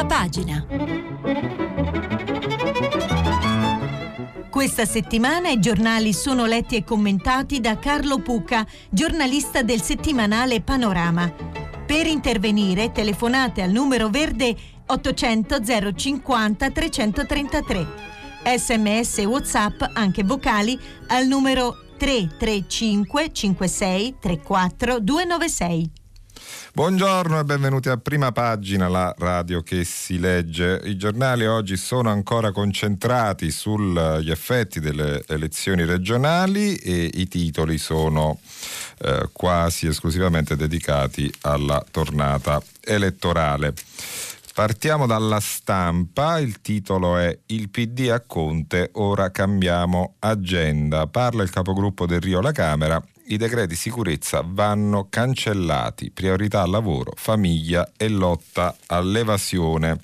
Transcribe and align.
prima 0.00 0.06
pagina. 0.06 0.66
Questa 4.48 4.84
settimana 4.84 5.50
i 5.50 5.60
giornali 5.60 6.12
sono 6.12 6.44
letti 6.46 6.76
e 6.76 6.84
commentati 6.84 7.60
da 7.60 7.78
Carlo 7.78 8.18
Pucca, 8.18 8.66
giornalista 8.90 9.62
del 9.62 9.80
settimanale 9.80 10.60
Panorama. 10.60 11.32
Per 11.86 12.06
intervenire 12.06 12.92
telefonate 12.92 13.62
al 13.62 13.70
numero 13.70 14.08
verde 14.08 14.54
800 14.86 15.58
050 15.94 16.70
333. 16.70 17.86
Sms 18.56 19.18
e 19.18 19.24
WhatsApp 19.26 19.82
anche 19.92 20.24
vocali 20.24 20.78
al 21.08 21.26
numero 21.26 21.76
335 21.98 23.32
56 23.32 24.16
34 24.18 25.00
296. 25.00 25.90
Buongiorno 26.72 27.40
e 27.40 27.44
benvenuti 27.44 27.88
a 27.88 27.96
prima 27.96 28.32
pagina, 28.32 28.88
la 28.88 29.14
radio 29.18 29.62
che 29.62 29.84
si 29.84 30.18
legge. 30.18 30.80
I 30.84 30.96
giornali 30.96 31.44
oggi 31.44 31.76
sono 31.76 32.10
ancora 32.10 32.52
concentrati 32.52 33.50
sugli 33.50 34.30
effetti 34.30 34.78
delle 34.78 35.24
elezioni 35.26 35.84
regionali 35.84 36.76
e 36.76 37.10
i 37.12 37.26
titoli 37.28 37.76
sono 37.76 38.38
eh, 38.98 39.28
quasi 39.32 39.88
esclusivamente 39.88 40.56
dedicati 40.56 41.32
alla 41.42 41.84
tornata 41.90 42.62
elettorale. 42.82 43.74
Partiamo 44.54 45.06
dalla 45.06 45.40
stampa, 45.40 46.38
il 46.38 46.60
titolo 46.60 47.16
è 47.16 47.36
Il 47.46 47.70
PD 47.70 48.10
a 48.10 48.20
Conte, 48.20 48.90
ora 48.94 49.30
cambiamo 49.30 50.14
agenda. 50.18 51.06
Parla 51.06 51.42
il 51.42 51.50
capogruppo 51.50 52.06
del 52.06 52.20
Rio 52.20 52.40
alla 52.40 52.52
Camera 52.52 53.02
i 53.30 53.36
decreti 53.36 53.76
sicurezza 53.76 54.42
vanno 54.44 55.06
cancellati, 55.08 56.10
priorità 56.10 56.66
lavoro, 56.66 57.12
famiglia 57.14 57.92
e 57.96 58.08
lotta 58.08 58.76
all'evasione. 58.86 59.98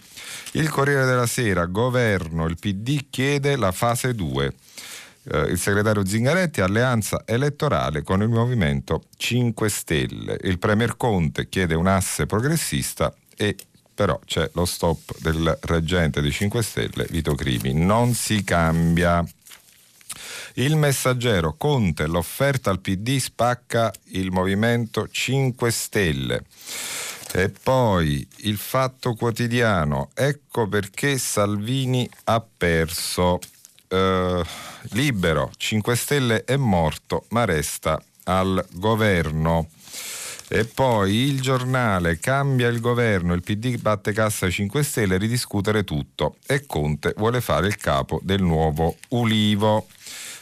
Il 0.53 0.69
Corriere 0.69 1.05
della 1.07 1.27
Sera, 1.27 1.67
governo, 1.67 2.47
il 2.47 2.59
PD 2.59 3.07
chiede 3.11 3.57
la 3.57 3.73
fase 3.73 4.15
2. 4.15 4.55
Eh, 5.29 5.39
il 5.51 5.59
segretario 5.59 6.07
Zingaretti, 6.07 6.61
alleanza 6.61 7.23
elettorale 7.25 8.03
con 8.03 8.23
il 8.23 8.29
Movimento 8.29 9.07
5 9.17 9.69
Stelle. 9.69 10.39
Il 10.43 10.59
Premier 10.59 10.97
Conte 10.97 11.49
chiede 11.49 11.75
un 11.75 11.89
asse 11.89 12.27
progressista 12.27 13.13
e 13.37 13.57
però 13.93 14.21
c'è 14.25 14.49
lo 14.53 14.67
stop 14.67 15.19
del 15.21 15.59
reggente 15.63 16.21
dei 16.21 16.31
5 16.31 16.63
Stelle, 16.63 17.07
Vito 17.11 17.35
Crimi. 17.35 17.73
Non 17.73 18.15
si 18.15 18.45
cambia. 18.45 19.25
Il 20.59 20.77
messaggero 20.77 21.55
Conte, 21.59 22.07
l'offerta 22.07 22.71
al 22.71 22.81
PD 22.81 23.19
spacca 23.19 23.93
il 24.13 24.31
Movimento 24.31 25.07
5 25.07 25.71
Stelle. 25.71 26.45
E 27.35 27.51
poi 27.51 28.27
il 28.37 28.57
fatto 28.57 29.13
quotidiano, 29.17 30.09
ecco 30.15 30.67
perché 30.67 31.19
Salvini 31.19 32.09
ha 32.25 32.43
perso. 32.57 33.39
Eh, 33.87 34.43
libero, 34.93 35.51
5 35.55 35.95
Stelle 35.95 36.45
è 36.45 36.57
morto, 36.57 37.27
ma 37.31 37.45
resta 37.45 38.03
al 38.25 38.65
governo. 38.73 39.69
E 40.49 40.65
poi 40.65 41.17
il 41.17 41.43
giornale 41.43 42.19
cambia 42.19 42.69
il 42.69 42.81
governo, 42.81 43.35
il 43.35 43.43
PD 43.43 43.79
batte 43.79 44.13
cassa 44.13 44.47
ai 44.47 44.53
5 44.53 44.83
Stelle, 44.83 45.19
ridiscutere 45.19 45.85
tutto 45.85 46.37
e 46.47 46.65
Conte 46.65 47.13
vuole 47.19 47.43
fare 47.43 47.67
il 47.67 47.77
capo 47.77 48.21
del 48.23 48.41
nuovo 48.41 48.97
Ulivo. 49.11 49.89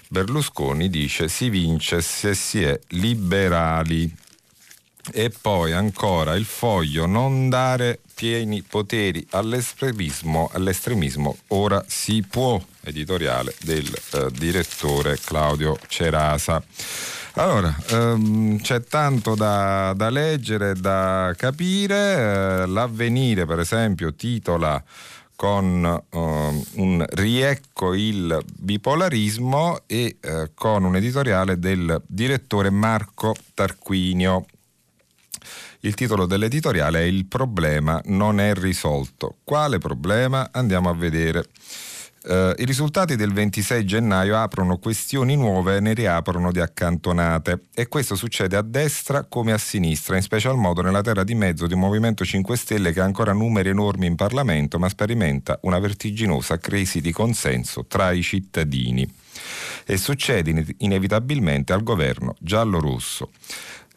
Berlusconi 0.08 0.88
dice 0.88 1.28
si 1.28 1.48
vince 1.48 2.00
se 2.00 2.34
si 2.34 2.62
è 2.62 2.78
liberali. 2.88 4.14
E 5.12 5.30
poi 5.30 5.72
ancora 5.72 6.34
il 6.34 6.46
foglio 6.46 7.04
non 7.04 7.50
dare 7.50 8.00
pieni 8.14 8.62
poteri 8.62 9.26
all'estremismo, 9.30 10.48
all'estremismo 10.52 11.36
ora 11.48 11.84
si 11.86 12.22
può, 12.22 12.62
editoriale 12.82 13.54
del 13.60 13.86
eh, 14.12 14.28
direttore 14.32 15.18
Claudio 15.22 15.78
Cerasa. 15.88 16.62
Allora, 17.36 17.76
ehm, 17.88 18.60
c'è 18.60 18.84
tanto 18.84 19.34
da, 19.34 19.92
da 19.96 20.08
leggere, 20.08 20.74
da 20.74 21.34
capire. 21.36 22.62
Eh, 22.62 22.66
l'avvenire, 22.66 23.44
per 23.44 23.58
esempio, 23.58 24.14
titola 24.14 24.82
con 25.36 26.04
uh, 26.10 26.18
un 26.18 27.04
riecco 27.10 27.94
il 27.94 28.42
bipolarismo 28.58 29.82
e 29.86 30.16
uh, 30.22 30.50
con 30.54 30.84
un 30.84 30.96
editoriale 30.96 31.58
del 31.58 32.02
direttore 32.06 32.70
Marco 32.70 33.34
Tarquinio. 33.54 34.46
Il 35.80 35.94
titolo 35.94 36.24
dell'editoriale 36.24 37.00
è 37.00 37.02
Il 37.02 37.26
problema 37.26 38.00
non 38.06 38.40
è 38.40 38.54
risolto. 38.54 39.36
Quale 39.44 39.78
problema? 39.78 40.48
Andiamo 40.52 40.88
a 40.88 40.94
vedere. 40.94 41.46
Uh, 42.26 42.54
I 42.56 42.64
risultati 42.64 43.16
del 43.16 43.34
26 43.34 43.84
gennaio 43.84 44.38
aprono 44.38 44.78
questioni 44.78 45.36
nuove 45.36 45.76
e 45.76 45.80
ne 45.80 45.92
riaprono 45.92 46.52
di 46.52 46.58
accantonate 46.58 47.64
e 47.74 47.86
questo 47.86 48.14
succede 48.14 48.56
a 48.56 48.62
destra 48.62 49.24
come 49.24 49.52
a 49.52 49.58
sinistra, 49.58 50.16
in 50.16 50.22
special 50.22 50.56
modo 50.56 50.80
nella 50.80 51.02
terra 51.02 51.22
di 51.22 51.34
mezzo 51.34 51.66
di 51.66 51.74
un 51.74 51.80
Movimento 51.80 52.24
5 52.24 52.56
Stelle 52.56 52.92
che 52.92 53.00
ha 53.00 53.04
ancora 53.04 53.34
numeri 53.34 53.68
enormi 53.68 54.06
in 54.06 54.14
Parlamento 54.14 54.78
ma 54.78 54.88
sperimenta 54.88 55.58
una 55.64 55.78
vertiginosa 55.78 56.56
crisi 56.56 57.02
di 57.02 57.12
consenso 57.12 57.84
tra 57.84 58.10
i 58.12 58.22
cittadini. 58.22 59.06
E 59.84 59.98
succede 59.98 60.64
inevitabilmente 60.78 61.74
al 61.74 61.82
governo 61.82 62.36
giallo-rosso. 62.38 63.28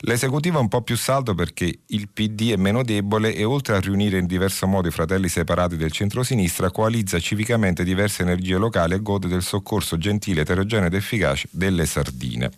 L'esecutivo 0.01 0.59
è 0.59 0.61
un 0.61 0.67
po' 0.67 0.83
più 0.83 0.95
saldo 0.95 1.33
perché 1.33 1.79
il 1.87 2.09
PD 2.09 2.51
è 2.51 2.55
meno 2.55 2.83
debole 2.83 3.33
e 3.33 3.43
oltre 3.43 3.75
a 3.75 3.79
riunire 3.79 4.19
in 4.19 4.27
diverso 4.27 4.67
modo 4.67 4.87
i 4.87 4.91
fratelli 4.91 5.27
separati 5.27 5.75
del 5.75 5.91
centro-sinistra, 5.91 6.69
coalizza 6.69 7.19
civicamente 7.19 7.83
diverse 7.83 8.21
energie 8.21 8.57
locali 8.57 8.93
e 8.93 9.01
gode 9.01 9.27
del 9.27 9.41
soccorso 9.41 9.97
gentile, 9.97 10.41
eterogeneo 10.41 10.85
ed 10.85 10.93
efficace 10.93 11.47
delle 11.51 11.87
sardine. 11.87 12.51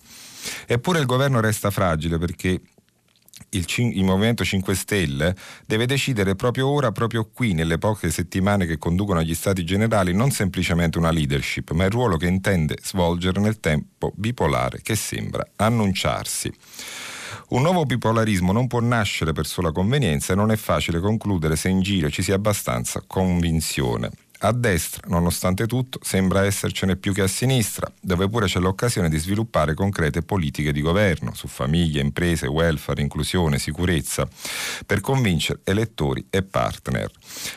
Eppure 0.68 1.00
il 1.00 1.06
governo 1.06 1.40
resta 1.40 1.72
fragile 1.72 2.18
perché 2.18 2.60
il, 3.52 3.66
il, 3.78 4.04
Movimento 4.04 4.44
5 4.44 4.76
Stelle 4.76 5.34
deve 5.66 5.86
decidere 5.86 6.36
proprio 6.36 6.68
ora, 6.68 6.92
proprio 6.92 7.30
qui, 7.32 7.54
nelle 7.54 7.78
poche 7.78 8.12
settimane 8.12 8.66
che 8.66 8.78
conducono 8.78 9.20
agli 9.20 9.34
Stati 9.34 9.64
Generali, 9.64 10.14
non 10.14 10.32
semplicemente 10.32 10.98
una 10.98 11.12
leadership, 11.12 11.72
ma 11.72 11.86
il 11.86 11.92
ruolo 11.92 12.18
che 12.18 12.28
intende 12.28 12.78
svolgere 12.84 13.40
nel 13.40 13.62
tempo 13.62 14.12
bipolare 14.14 14.82
che 14.82 14.96
sembra 14.96 15.48
annunciarsi. 15.56 16.52
Un 17.50 17.64
nuovo 17.64 17.84
bipolarismo 17.84 18.52
non 18.52 18.68
può 18.68 18.80
nascere 18.80 19.34
per 19.34 19.48
sola 19.48 19.72
convenienza 19.72 20.34
e 20.34 20.36
non 20.36 20.52
è 20.52 20.56
facile 20.56 21.00
concludere 21.00 21.56
se 21.56 21.68
in 21.68 21.82
giro 21.82 22.08
ci 22.12 22.22
sia 22.22 22.36
abbastanza 22.36 23.02
convinzione. 23.08 24.12
A 24.42 24.54
destra, 24.54 25.02
nonostante 25.10 25.68
tutto, 25.68 26.00
sembra 26.02 26.46
essercene 26.46 26.96
più 26.96 27.12
che 27.12 27.24
a 27.24 27.28
sinistra, 27.28 27.92
dove 28.00 28.30
pure 28.30 28.46
c'è 28.46 28.60
l'occasione 28.60 29.10
di 29.10 29.18
sviluppare 29.18 29.74
concrete 29.74 30.22
politiche 30.22 30.72
di 30.72 30.80
governo 30.80 31.34
su 31.34 31.50
famiglie, 31.50 32.00
imprese, 32.00 32.48
welfare, 32.48 33.02
inclusione, 33.02 33.60
sicurezza, 33.60 34.26
per 34.86 35.02
convincere 35.02 35.60
elettori 35.66 36.26
e 36.30 36.42
partner. 36.42 37.12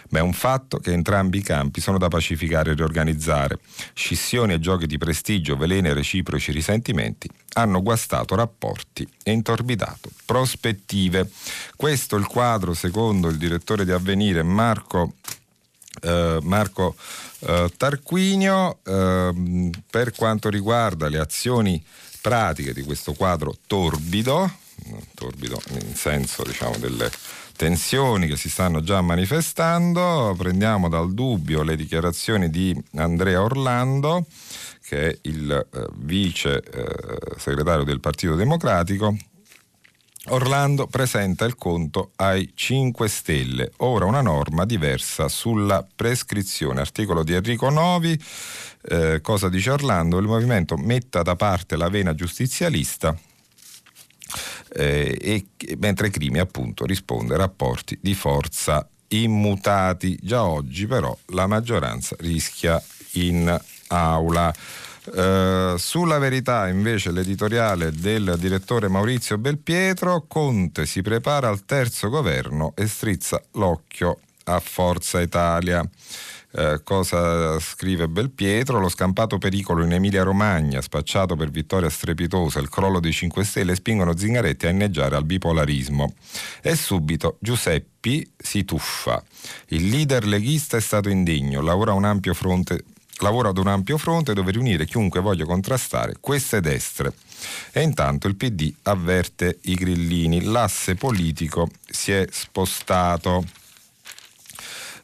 Ma 0.08 0.18
è 0.18 0.22
un 0.22 0.32
fatto 0.32 0.78
che 0.78 0.90
entrambi 0.90 1.38
i 1.38 1.42
campi 1.42 1.80
sono 1.80 1.98
da 1.98 2.08
pacificare 2.08 2.72
e 2.72 2.74
riorganizzare. 2.74 3.60
Scissioni 3.94 4.54
e 4.54 4.58
giochi 4.58 4.86
di 4.86 4.98
prestigio, 4.98 5.56
veleni 5.56 5.86
e 5.86 5.94
reciproci 5.94 6.50
risentimenti 6.50 7.30
hanno 7.54 7.80
guastato 7.80 8.34
rapporti 8.34 9.06
e 9.22 9.30
intorbidato 9.30 10.10
prospettive. 10.24 11.30
Questo 11.76 12.16
è 12.16 12.18
il 12.18 12.26
quadro, 12.26 12.74
secondo 12.74 13.28
il 13.28 13.36
direttore 13.36 13.84
di 13.84 13.92
Avvenire 13.92 14.42
Marco 14.42 15.14
eh, 16.00 16.38
Marco 16.42 16.96
eh, 17.40 17.70
Tarquinio 17.76 18.78
eh, 18.84 19.70
per 19.90 20.12
quanto 20.12 20.48
riguarda 20.48 21.08
le 21.08 21.18
azioni 21.18 21.84
pratiche 22.20 22.72
di 22.72 22.82
questo 22.82 23.12
quadro 23.12 23.56
torbido, 23.66 24.50
torbido 25.14 25.60
in 25.70 25.94
senso 25.94 26.44
diciamo 26.44 26.76
delle 26.78 27.10
tensioni 27.56 28.26
che 28.26 28.36
si 28.36 28.48
stanno 28.48 28.82
già 28.82 29.00
manifestando, 29.00 30.34
prendiamo 30.36 30.88
dal 30.88 31.12
dubbio 31.12 31.62
le 31.62 31.76
dichiarazioni 31.76 32.48
di 32.48 32.76
Andrea 32.94 33.42
Orlando 33.42 34.26
che 34.84 35.08
è 35.08 35.18
il 35.22 35.50
eh, 35.50 35.86
vice 35.96 36.62
eh, 36.62 37.38
segretario 37.38 37.84
del 37.84 38.00
Partito 38.00 38.34
Democratico 38.34 39.16
Orlando 40.28 40.86
presenta 40.86 41.44
il 41.44 41.56
conto 41.56 42.12
ai 42.16 42.52
5 42.54 43.08
Stelle, 43.08 43.72
ora 43.78 44.04
una 44.04 44.20
norma 44.20 44.64
diversa 44.64 45.28
sulla 45.28 45.84
prescrizione. 45.94 46.80
Articolo 46.80 47.24
di 47.24 47.34
Enrico 47.34 47.68
Novi, 47.70 48.16
eh, 48.82 49.20
cosa 49.20 49.48
dice 49.48 49.70
Orlando? 49.70 50.18
Il 50.18 50.28
movimento 50.28 50.76
metta 50.76 51.22
da 51.22 51.34
parte 51.34 51.76
la 51.76 51.88
vena 51.88 52.14
giustizialista 52.14 53.16
eh, 54.74 55.18
e, 55.20 55.76
mentre 55.78 56.10
Crimi 56.10 56.38
appunto 56.38 56.86
risponde 56.86 57.36
rapporti 57.36 57.98
di 58.00 58.14
forza 58.14 58.88
immutati. 59.08 60.16
Già 60.22 60.44
oggi 60.44 60.86
però 60.86 61.16
la 61.26 61.48
maggioranza 61.48 62.14
rischia 62.20 62.80
in 63.14 63.60
aula. 63.88 64.54
Eh, 65.04 65.74
sulla 65.78 66.18
verità 66.18 66.68
invece 66.68 67.10
l'editoriale 67.10 67.90
del 67.90 68.36
direttore 68.38 68.88
Maurizio 68.88 69.36
Belpietro, 69.36 70.26
Conte 70.28 70.86
si 70.86 71.02
prepara 71.02 71.48
al 71.48 71.64
terzo 71.64 72.08
governo 72.08 72.72
e 72.76 72.86
strizza 72.86 73.42
l'occhio 73.52 74.18
a 74.44 74.60
Forza 74.60 75.20
Italia. 75.20 75.84
Eh, 76.54 76.82
cosa 76.84 77.58
scrive 77.58 78.08
Belpietro? 78.08 78.78
Lo 78.78 78.88
scampato 78.88 79.38
pericolo 79.38 79.84
in 79.84 79.92
Emilia 79.92 80.22
Romagna, 80.22 80.80
spacciato 80.82 81.34
per 81.34 81.50
vittoria 81.50 81.88
strepitosa, 81.88 82.60
il 82.60 82.68
crollo 82.68 83.00
dei 83.00 83.12
5 83.12 83.42
Stelle 83.42 83.74
spingono 83.74 84.16
Zingaretti 84.16 84.66
a 84.66 84.70
inneggiare 84.70 85.16
al 85.16 85.24
bipolarismo. 85.24 86.14
E 86.60 86.76
subito 86.76 87.38
Giuseppi 87.40 88.34
si 88.36 88.64
tuffa. 88.64 89.22
Il 89.68 89.88
leader 89.88 90.26
leghista 90.26 90.76
è 90.76 90.80
stato 90.80 91.08
indegno, 91.08 91.60
lavora 91.60 91.92
un 91.92 92.04
ampio 92.04 92.34
fronte 92.34 92.84
lavora 93.18 93.50
ad 93.50 93.58
un 93.58 93.68
ampio 93.68 93.98
fronte 93.98 94.34
dove 94.34 94.52
riunire 94.52 94.86
chiunque 94.86 95.20
voglia 95.20 95.44
contrastare 95.44 96.16
queste 96.20 96.60
destre. 96.60 97.12
E 97.72 97.82
intanto 97.82 98.28
il 98.28 98.36
PD 98.36 98.72
avverte 98.82 99.58
i 99.62 99.74
grillini, 99.74 100.42
l'asse 100.44 100.94
politico 100.94 101.68
si 101.88 102.12
è 102.12 102.26
spostato. 102.30 103.44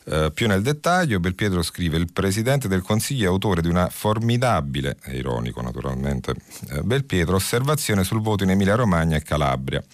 Uh, 0.08 0.32
più 0.32 0.46
nel 0.46 0.62
dettaglio, 0.62 1.20
Belpietro 1.20 1.62
scrive: 1.62 1.99
Il 1.99 2.10
presidente 2.10 2.66
del 2.66 2.81
Consiglio 2.81 3.25
è 3.25 3.26
autore 3.26 3.60
di 3.60 3.69
una 3.69 3.90
formidabile, 3.90 4.96
è 5.02 5.10
ironico 5.10 5.60
naturalmente, 5.60 6.34
uh, 6.70 6.82
Belpietro, 6.82 7.37
osservazione 7.37 8.05
sul 8.05 8.22
voto 8.22 8.43
in 8.43 8.50
Emilia-Romagna 8.50 9.16
e 9.16 9.22
Calabria. 9.22 9.84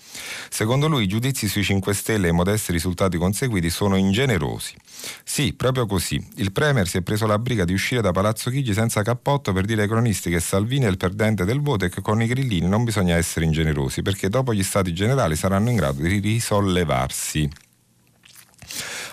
Secondo 0.48 0.86
lui, 0.86 1.02
i 1.02 1.08
giudizi 1.08 1.48
sui 1.48 1.64
5 1.64 1.92
Stelle 1.92 2.28
e 2.28 2.30
i 2.30 2.32
modesti 2.32 2.70
risultati 2.70 3.16
conseguiti 3.16 3.70
sono 3.70 3.96
ingenerosi. 3.96 4.76
Sì, 5.24 5.52
proprio 5.52 5.86
così. 5.86 6.24
Il 6.36 6.52
Premier 6.52 6.86
si 6.86 6.98
è 6.98 7.02
preso 7.02 7.26
la 7.26 7.38
briga 7.40 7.64
di 7.64 7.72
uscire 7.72 8.00
da 8.00 8.12
Palazzo 8.12 8.50
Chigi 8.50 8.72
senza 8.72 9.02
cappotto 9.02 9.52
per 9.52 9.64
dire 9.64 9.82
ai 9.82 9.88
cronisti 9.88 10.30
che 10.30 10.38
Salvini 10.38 10.84
è 10.84 10.88
il 10.88 10.96
perdente 10.96 11.44
del 11.44 11.60
voto 11.60 11.86
e 11.86 11.88
che 11.88 12.00
con 12.00 12.22
i 12.22 12.28
grillini 12.28 12.68
non 12.68 12.84
bisogna 12.84 13.16
essere 13.16 13.46
ingenerosi, 13.46 14.02
perché 14.02 14.28
dopo 14.28 14.54
gli 14.54 14.62
stati 14.62 14.94
generali 14.94 15.34
saranno 15.34 15.70
in 15.70 15.76
grado 15.76 16.02
di 16.02 16.20
risollevarsi. 16.20 17.63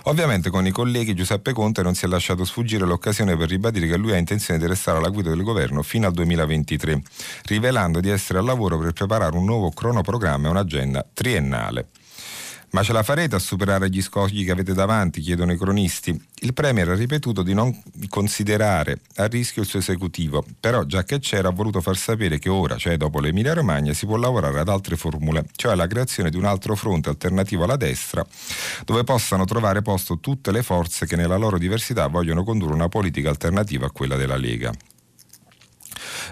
Ovviamente 0.03 0.49
con 0.49 0.65
i 0.65 0.71
colleghi 0.71 1.13
Giuseppe 1.13 1.53
Conte 1.53 1.81
non 1.81 1.93
si 1.93 2.05
è 2.05 2.07
lasciato 2.07 2.45
sfuggire 2.45 2.85
l'occasione 2.85 3.37
per 3.37 3.49
ribadire 3.49 3.87
che 3.87 3.97
lui 3.97 4.13
ha 4.13 4.17
intenzione 4.17 4.59
di 4.59 4.65
restare 4.65 4.97
alla 4.97 5.09
guida 5.09 5.29
del 5.29 5.43
governo 5.43 5.83
fino 5.83 6.07
al 6.07 6.13
2023, 6.13 7.01
rivelando 7.45 7.99
di 7.99 8.09
essere 8.09 8.39
al 8.39 8.45
lavoro 8.45 8.77
per 8.77 8.93
preparare 8.93 9.35
un 9.35 9.45
nuovo 9.45 9.71
cronoprogramma 9.71 10.47
e 10.47 10.51
un'agenda 10.51 11.05
triennale. 11.13 11.87
Ma 12.71 12.83
ce 12.83 12.93
la 12.93 13.03
farete 13.03 13.35
a 13.35 13.39
superare 13.39 13.89
gli 13.89 14.01
scogli 14.01 14.45
che 14.45 14.51
avete 14.51 14.73
davanti? 14.73 15.19
chiedono 15.19 15.51
i 15.51 15.57
cronisti. 15.57 16.17
Il 16.35 16.53
Premier 16.53 16.87
ha 16.87 16.95
ripetuto 16.95 17.43
di 17.43 17.53
non 17.53 17.77
considerare 18.07 19.01
a 19.15 19.25
rischio 19.25 19.63
il 19.63 19.67
suo 19.67 19.79
esecutivo, 19.79 20.45
però 20.57 20.85
già 20.85 21.03
che 21.03 21.19
c'era 21.19 21.49
ha 21.49 21.51
voluto 21.51 21.81
far 21.81 21.97
sapere 21.97 22.39
che 22.39 22.47
ora, 22.47 22.77
cioè 22.77 22.95
dopo 22.95 23.19
l'Emilia 23.19 23.53
Romagna, 23.53 23.91
si 23.91 24.05
può 24.05 24.15
lavorare 24.15 24.61
ad 24.61 24.69
altre 24.69 24.95
formule, 24.95 25.47
cioè 25.57 25.73
alla 25.73 25.85
creazione 25.85 26.29
di 26.29 26.37
un 26.37 26.45
altro 26.45 26.75
fronte 26.77 27.09
alternativo 27.09 27.65
alla 27.65 27.75
destra, 27.75 28.25
dove 28.85 29.03
possano 29.03 29.43
trovare 29.43 29.81
posto 29.81 30.19
tutte 30.19 30.53
le 30.53 30.63
forze 30.63 31.05
che 31.05 31.17
nella 31.17 31.35
loro 31.35 31.57
diversità 31.57 32.07
vogliono 32.07 32.45
condurre 32.45 32.73
una 32.73 32.87
politica 32.87 33.29
alternativa 33.29 33.87
a 33.87 33.91
quella 33.91 34.15
della 34.15 34.37
Lega. 34.37 34.71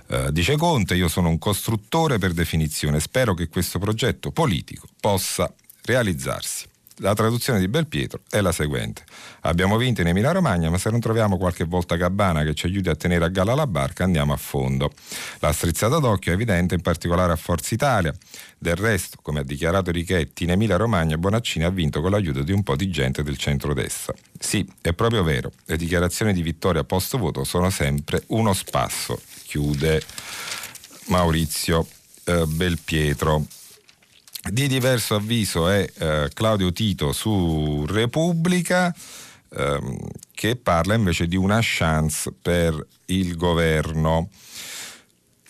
Uh, 0.08 0.32
dice 0.32 0.56
Conte, 0.56 0.96
io 0.96 1.10
sono 1.10 1.28
un 1.28 1.38
costruttore 1.38 2.18
per 2.18 2.32
definizione, 2.32 3.02
spero 3.02 3.34
che 3.34 3.50
questo 3.50 3.78
progetto 3.78 4.32
politico 4.32 4.88
possa 5.02 5.54
realizzarsi. 5.90 6.68
La 7.02 7.14
traduzione 7.14 7.60
di 7.60 7.70
Belpietro 7.70 8.20
è 8.30 8.42
la 8.42 8.52
seguente. 8.52 9.04
Abbiamo 9.42 9.78
vinto 9.78 10.02
in 10.02 10.08
Emilia 10.08 10.34
Romagna, 10.34 10.70
ma 10.70 10.78
se 10.78 10.90
non 10.90 11.00
troviamo 11.00 11.38
qualche 11.38 11.64
volta 11.64 11.96
gabbana 11.96 12.44
che 12.44 12.54
ci 12.54 12.66
aiuti 12.66 12.90
a 12.90 12.96
tenere 12.96 13.24
a 13.24 13.30
galla 13.30 13.56
la 13.56 13.66
barca, 13.66 14.04
andiamo 14.04 14.34
a 14.34 14.36
fondo. 14.36 14.92
La 15.40 15.54
strizzata 15.54 15.98
d'occhio 16.00 16.32
è 16.32 16.36
evidente 16.36 16.76
in 16.76 16.82
particolare 16.82 17.32
a 17.32 17.38
Forza 17.38 17.74
Italia. 17.74 18.14
Del 18.58 18.76
resto, 18.76 19.18
come 19.22 19.40
ha 19.40 19.44
dichiarato 19.44 19.92
Richetti, 19.92 20.44
in 20.44 20.52
Emilia 20.52 20.76
Romagna 20.76 21.18
Bonaccini 21.18 21.64
ha 21.64 21.70
vinto 21.70 22.02
con 22.02 22.12
l'aiuto 22.12 22.44
di 22.44 22.52
un 22.52 22.64
po' 22.64 22.76
di 22.76 22.90
gente 22.90 23.24
del 23.24 23.38
centrodestra. 23.38 24.14
Sì, 24.38 24.68
è 24.82 24.92
proprio 24.92 25.24
vero, 25.24 25.54
le 25.66 25.78
dichiarazioni 25.78 26.34
di 26.34 26.42
vittoria 26.42 26.84
post 26.84 27.18
voto 27.18 27.46
sono 27.46 27.70
sempre 27.70 28.24
uno 28.28 28.52
spasso, 28.52 29.22
chiude 29.46 30.04
Maurizio 31.06 31.88
eh, 32.26 32.46
Belpietro. 32.46 33.46
Di 34.42 34.68
diverso 34.68 35.16
avviso 35.16 35.68
è 35.68 35.86
eh, 35.98 36.30
Claudio 36.34 36.72
Tito 36.72 37.12
su 37.12 37.86
Repubblica 37.86 38.94
ehm, 39.50 39.98
che 40.32 40.56
parla 40.56 40.94
invece 40.94 41.28
di 41.28 41.36
una 41.36 41.60
chance 41.62 42.34
per 42.42 42.86
il 43.06 43.36
governo. 43.36 44.30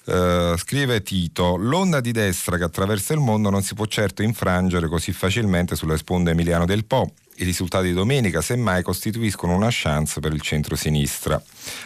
Uh, 0.05 0.57
scrive 0.57 1.03
Tito, 1.03 1.55
l'onda 1.55 1.99
di 1.99 2.11
destra 2.11 2.57
che 2.57 2.63
attraversa 2.63 3.13
il 3.13 3.19
mondo 3.19 3.51
non 3.51 3.61
si 3.61 3.75
può 3.75 3.85
certo 3.85 4.23
infrangere 4.23 4.87
così 4.87 5.11
facilmente 5.11 5.75
sulle 5.75 5.97
sponde 5.97 6.31
Emiliano 6.31 6.65
del 6.65 6.85
Po. 6.85 7.13
I 7.35 7.43
risultati 7.43 7.89
di 7.89 7.93
domenica, 7.93 8.41
semmai, 8.41 8.81
costituiscono 8.81 9.55
una 9.55 9.69
chance 9.69 10.19
per 10.19 10.33
il 10.33 10.41
centro-sinistra. 10.41 11.39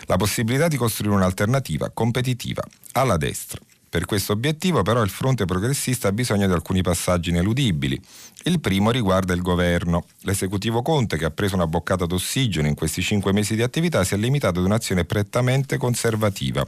La 0.05 0.15
possibilità 0.15 0.69
di 0.69 0.77
costruire 0.77 1.13
un'alternativa 1.13 1.89
competitiva 1.89 2.63
alla 2.94 3.17
destra. 3.17 3.59
Per 3.94 4.06
questo 4.06 4.34
obiettivo 4.34 4.81
però 4.81 5.04
il 5.04 5.12
fronte 5.12 5.45
progressista 5.45 6.07
ha 6.07 6.12
bisogno 6.12 6.48
di 6.48 6.51
alcuni 6.51 6.81
passaggi 6.81 7.30
ineludibili. 7.30 8.01
Il 8.45 8.60
primo 8.60 8.92
riguarda 8.92 9.34
il 9.34 9.42
governo. 9.42 10.06
L'esecutivo 10.24 10.81
Conte, 10.81 11.18
che 11.18 11.24
ha 11.24 11.31
preso 11.31 11.56
una 11.56 11.66
boccata 11.66 12.06
d'ossigeno 12.06 12.68
in 12.68 12.75
questi 12.75 13.01
cinque 13.01 13.31
mesi 13.31 13.56
di 13.56 13.62
attività, 13.62 14.04
si 14.04 14.16
è 14.16 14.18
limitato 14.18 14.60
ad 14.60 14.66
un'azione 14.66 15.06
prettamente 15.06 15.78
conservativa. 15.78 16.66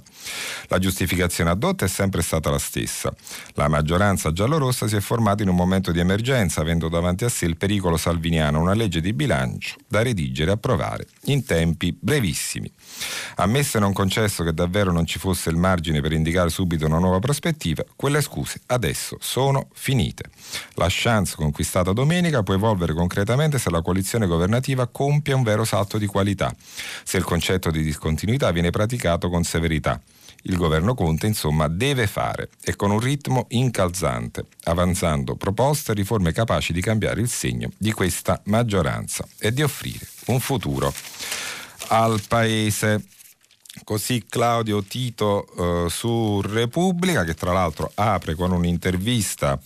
La 0.68 0.80
giustificazione 0.80 1.50
addotta 1.50 1.84
è 1.84 1.90
sempre 1.90 2.22
stata 2.22 2.50
la 2.50 2.60
stessa. 2.60 3.14
La 3.56 3.68
maggioranza 3.68 4.32
giallorossa 4.32 4.88
si 4.88 4.96
è 4.96 5.02
formata 5.02 5.44
in 5.44 5.50
un 5.50 5.56
momento 5.56 5.92
di 5.92 6.00
emergenza, 6.00 6.62
avendo 6.62 6.88
davanti 6.88 7.26
a 7.26 7.30
sé 7.30 7.46
il 7.46 7.58
pericolo 7.58 7.98
salviniano, 7.98 8.62
una 8.62 8.74
legge 8.74 9.02
di 9.02 9.12
bilancio 9.12 9.76
da 9.86 10.02
redigere 10.02 10.52
e 10.52 10.54
approvare 10.54 11.08
in 11.26 11.44
tempi 11.44 11.94
brevissimi. 12.00 12.72
Ammesso 13.36 13.76
e 13.76 13.80
non 13.82 13.92
concesso 13.92 14.46
che 14.46 14.54
davvero 14.54 14.94
non 14.94 15.06
ci 15.06 15.20
fosse 15.20 15.50
il 15.50 15.58
margine 15.58 16.00
per 16.00 16.14
indicare 16.14 16.48
subito 16.50 16.86
una 16.86 17.00
nuova 17.00 17.20
prospettiva, 17.20 17.84
quelle 17.98 18.22
scuse 18.22 18.62
adesso 18.68 19.18
sono 19.20 19.68
finite. 19.74 20.30
La 20.76 20.88
chance 20.90 21.36
conquistata 21.36 21.64
domenica 21.94 22.44
può 22.44 22.54
evolvere 22.54 22.94
concretamente 22.94 23.60
se 23.60 23.70
la 23.70 23.82
coalizione 23.82 24.28
governativa 24.28 24.88
compie 24.88 25.34
un 25.34 25.44
vero 25.44 25.64
salto 25.64 25.98
di 25.98 26.06
qualità, 26.06 26.56
se 27.04 27.18
il 27.18 27.24
concetto 27.24 27.72
di 27.72 27.84
discontinuità 27.84 28.52
viene 28.52 28.70
praticato 28.70 29.30
con 29.30 29.44
severità. 29.44 30.02
Il 30.48 30.58
governo 30.58 30.94
Conte, 30.94 31.26
insomma, 31.26 31.68
deve 31.68 32.06
fare 32.06 32.50
e 32.64 32.76
con 32.76 32.92
un 32.92 33.00
ritmo 33.00 33.46
incalzante, 33.50 34.46
avanzando 34.66 35.36
proposte 35.36 35.92
e 35.92 35.96
riforme 35.96 36.34
capaci 36.34 36.72
di 36.72 36.82
cambiare 36.82 37.20
il 37.20 37.30
segno 37.30 37.72
di 37.78 37.92
questa 37.92 38.40
maggioranza 38.46 39.26
e 39.40 39.52
di 39.52 39.64
offrire 39.64 40.08
un 40.28 40.40
futuro 40.40 40.94
al 41.88 42.22
paese. 42.28 43.08
Così 43.84 44.24
Claudio 44.30 44.84
Tito 44.84 45.86
eh, 45.86 45.90
su 45.90 46.40
Repubblica, 46.42 47.24
che 47.26 47.34
tra 47.34 47.52
l'altro 47.52 47.92
apre 47.94 48.36
con 48.36 48.52
un'intervista 48.52 49.60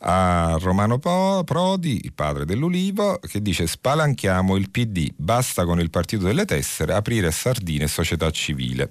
a 0.00 0.56
Romano 0.60 0.98
Prodi, 0.98 2.00
il 2.04 2.12
padre 2.12 2.44
dell'Ulivo, 2.44 3.18
che 3.18 3.42
dice 3.42 3.66
spalanchiamo 3.66 4.56
il 4.56 4.70
PD, 4.70 5.12
basta 5.16 5.64
con 5.64 5.80
il 5.80 5.90
partito 5.90 6.24
delle 6.24 6.44
tessere, 6.44 6.94
aprire 6.94 7.30
sardine 7.30 7.84
e 7.84 7.88
società 7.88 8.30
civile. 8.30 8.90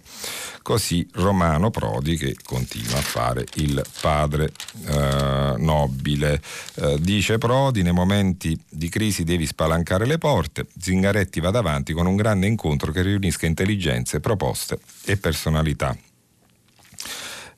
Così 0.61 1.07
Romano 1.13 1.69
Prodi 1.69 2.17
che 2.17 2.35
continua 2.43 2.97
a 2.97 3.01
fare 3.01 3.45
il 3.55 3.83
padre 4.01 4.51
eh, 4.85 5.53
nobile. 5.57 6.41
Eh, 6.75 6.97
dice 6.99 7.37
Prodi, 7.37 7.83
nei 7.83 7.93
momenti 7.93 8.59
di 8.69 8.89
crisi 8.89 9.23
devi 9.23 9.45
spalancare 9.45 10.05
le 10.05 10.17
porte, 10.17 10.67
Zingaretti 10.79 11.39
va 11.39 11.51
davanti 11.51 11.93
con 11.93 12.05
un 12.05 12.15
grande 12.15 12.47
incontro 12.47 12.91
che 12.91 13.01
riunisca 13.01 13.45
intelligenze, 13.45 14.19
proposte 14.19 14.79
e 15.05 15.17
personalità. 15.17 15.95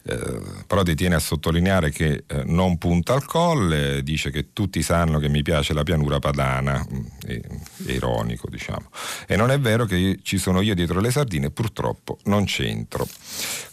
Eh, 0.04 0.42
però 0.66 0.82
ti 0.84 0.96
tiene 0.96 1.16
a 1.16 1.20
sottolineare 1.20 1.92
che 1.92 2.24
eh, 2.26 2.44
non 2.46 2.78
punta 2.78 3.14
al 3.14 3.26
colle, 3.26 4.02
dice 4.02 4.32
che 4.32 4.54
tutti 4.54 4.82
sanno 4.82 5.20
che 5.20 5.28
mi 5.28 5.42
piace 5.42 5.74
la 5.74 5.84
pianura 5.84 6.20
padana, 6.20 6.86
mm, 6.92 7.06
è, 7.26 7.40
è 7.86 7.92
ironico 7.92 8.50
diciamo, 8.50 8.90
e 9.28 9.36
non 9.36 9.52
è 9.52 9.60
vero 9.60 9.86
che 9.86 10.20
ci 10.24 10.38
sono 10.38 10.62
io 10.62 10.74
dietro 10.74 11.00
le 11.02 11.12
sardine, 11.12 11.52
purtroppo 11.52 12.18
non 12.24 12.46
c'entro. 12.46 13.08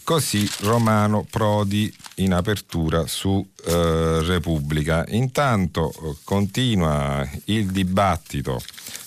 Così 0.03 0.49
Romano 0.61 1.25
Prodi 1.29 1.93
in 2.15 2.33
apertura 2.33 3.07
su 3.07 3.45
eh, 3.65 4.21
Repubblica. 4.23 5.05
Intanto 5.09 5.91
eh, 5.91 6.15
continua 6.23 7.27
il 7.45 7.67
dibattito 7.67 8.61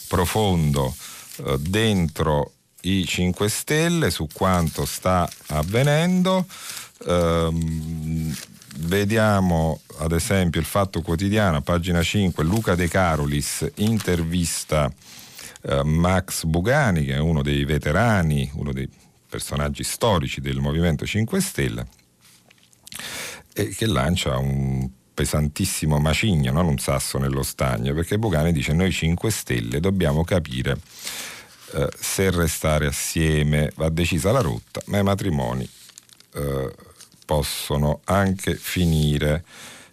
profondo 0.08 0.94
eh, 1.36 1.56
dentro 1.58 2.52
i 2.82 3.04
5 3.04 3.48
Stelle 3.48 4.10
su 4.10 4.26
quanto 4.32 4.84
sta 4.84 5.28
avvenendo. 5.48 6.46
Ehm, 7.06 8.34
vediamo 8.80 9.80
ad 9.98 10.12
esempio 10.12 10.60
il 10.60 10.66
Fatto 10.66 11.00
Quotidiano, 11.02 11.62
pagina 11.62 12.02
5, 12.02 12.44
Luca 12.44 12.74
De 12.74 12.88
Carolis 12.88 13.70
intervista 13.76 14.92
eh, 15.62 15.82
Max 15.82 16.44
Bugani, 16.44 17.04
che 17.04 17.14
è 17.14 17.18
uno 17.18 17.42
dei 17.42 17.64
veterani, 17.64 18.50
uno 18.54 18.72
dei 18.72 18.88
personaggi 19.28 19.84
storici 19.84 20.40
del 20.40 20.58
Movimento 20.58 21.06
5 21.06 21.40
Stelle, 21.40 21.86
e 23.52 23.68
che 23.68 23.86
lancia 23.86 24.36
un 24.36 24.88
pesantissimo 25.12 25.98
macigno, 25.98 26.52
non 26.52 26.66
un 26.66 26.78
sasso 26.78 27.18
nello 27.18 27.42
stagno, 27.42 27.94
perché 27.94 28.18
Bugani 28.18 28.52
dice 28.52 28.72
noi 28.72 28.92
5 28.92 29.30
Stelle 29.30 29.80
dobbiamo 29.80 30.24
capire 30.24 30.78
eh, 31.74 31.88
se 31.98 32.30
restare 32.30 32.86
assieme 32.86 33.72
va 33.76 33.88
decisa 33.88 34.32
la 34.32 34.40
rotta, 34.40 34.80
ma 34.86 34.98
i 34.98 35.02
matrimoni 35.02 35.68
eh, 36.34 36.72
possono 37.30 38.00
anche 38.06 38.56
finire. 38.56 39.44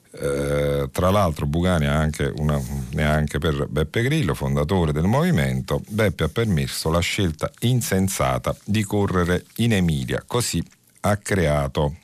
Eh, 0.10 0.89
tra 0.91 1.12
l'altro 1.12 1.46
Bugani 1.46 1.86
ha 1.86 1.96
anche 1.96 2.34
una, 2.38 2.60
neanche 2.94 3.38
per 3.38 3.67
Beppe 3.67 4.01
Grillo, 4.01 4.34
fondatore 4.34 4.91
del 4.91 5.03
movimento, 5.03 5.84
Beppe 5.88 6.24
ha 6.24 6.29
permesso 6.29 6.89
la 6.89 7.00
scelta 7.00 7.51
insensata 7.60 8.56
di 8.63 8.84
correre 8.84 9.46
in 9.58 9.74
Emilia, 9.74 10.24
così 10.25 10.63
ha 11.01 11.17
creato 11.17 11.98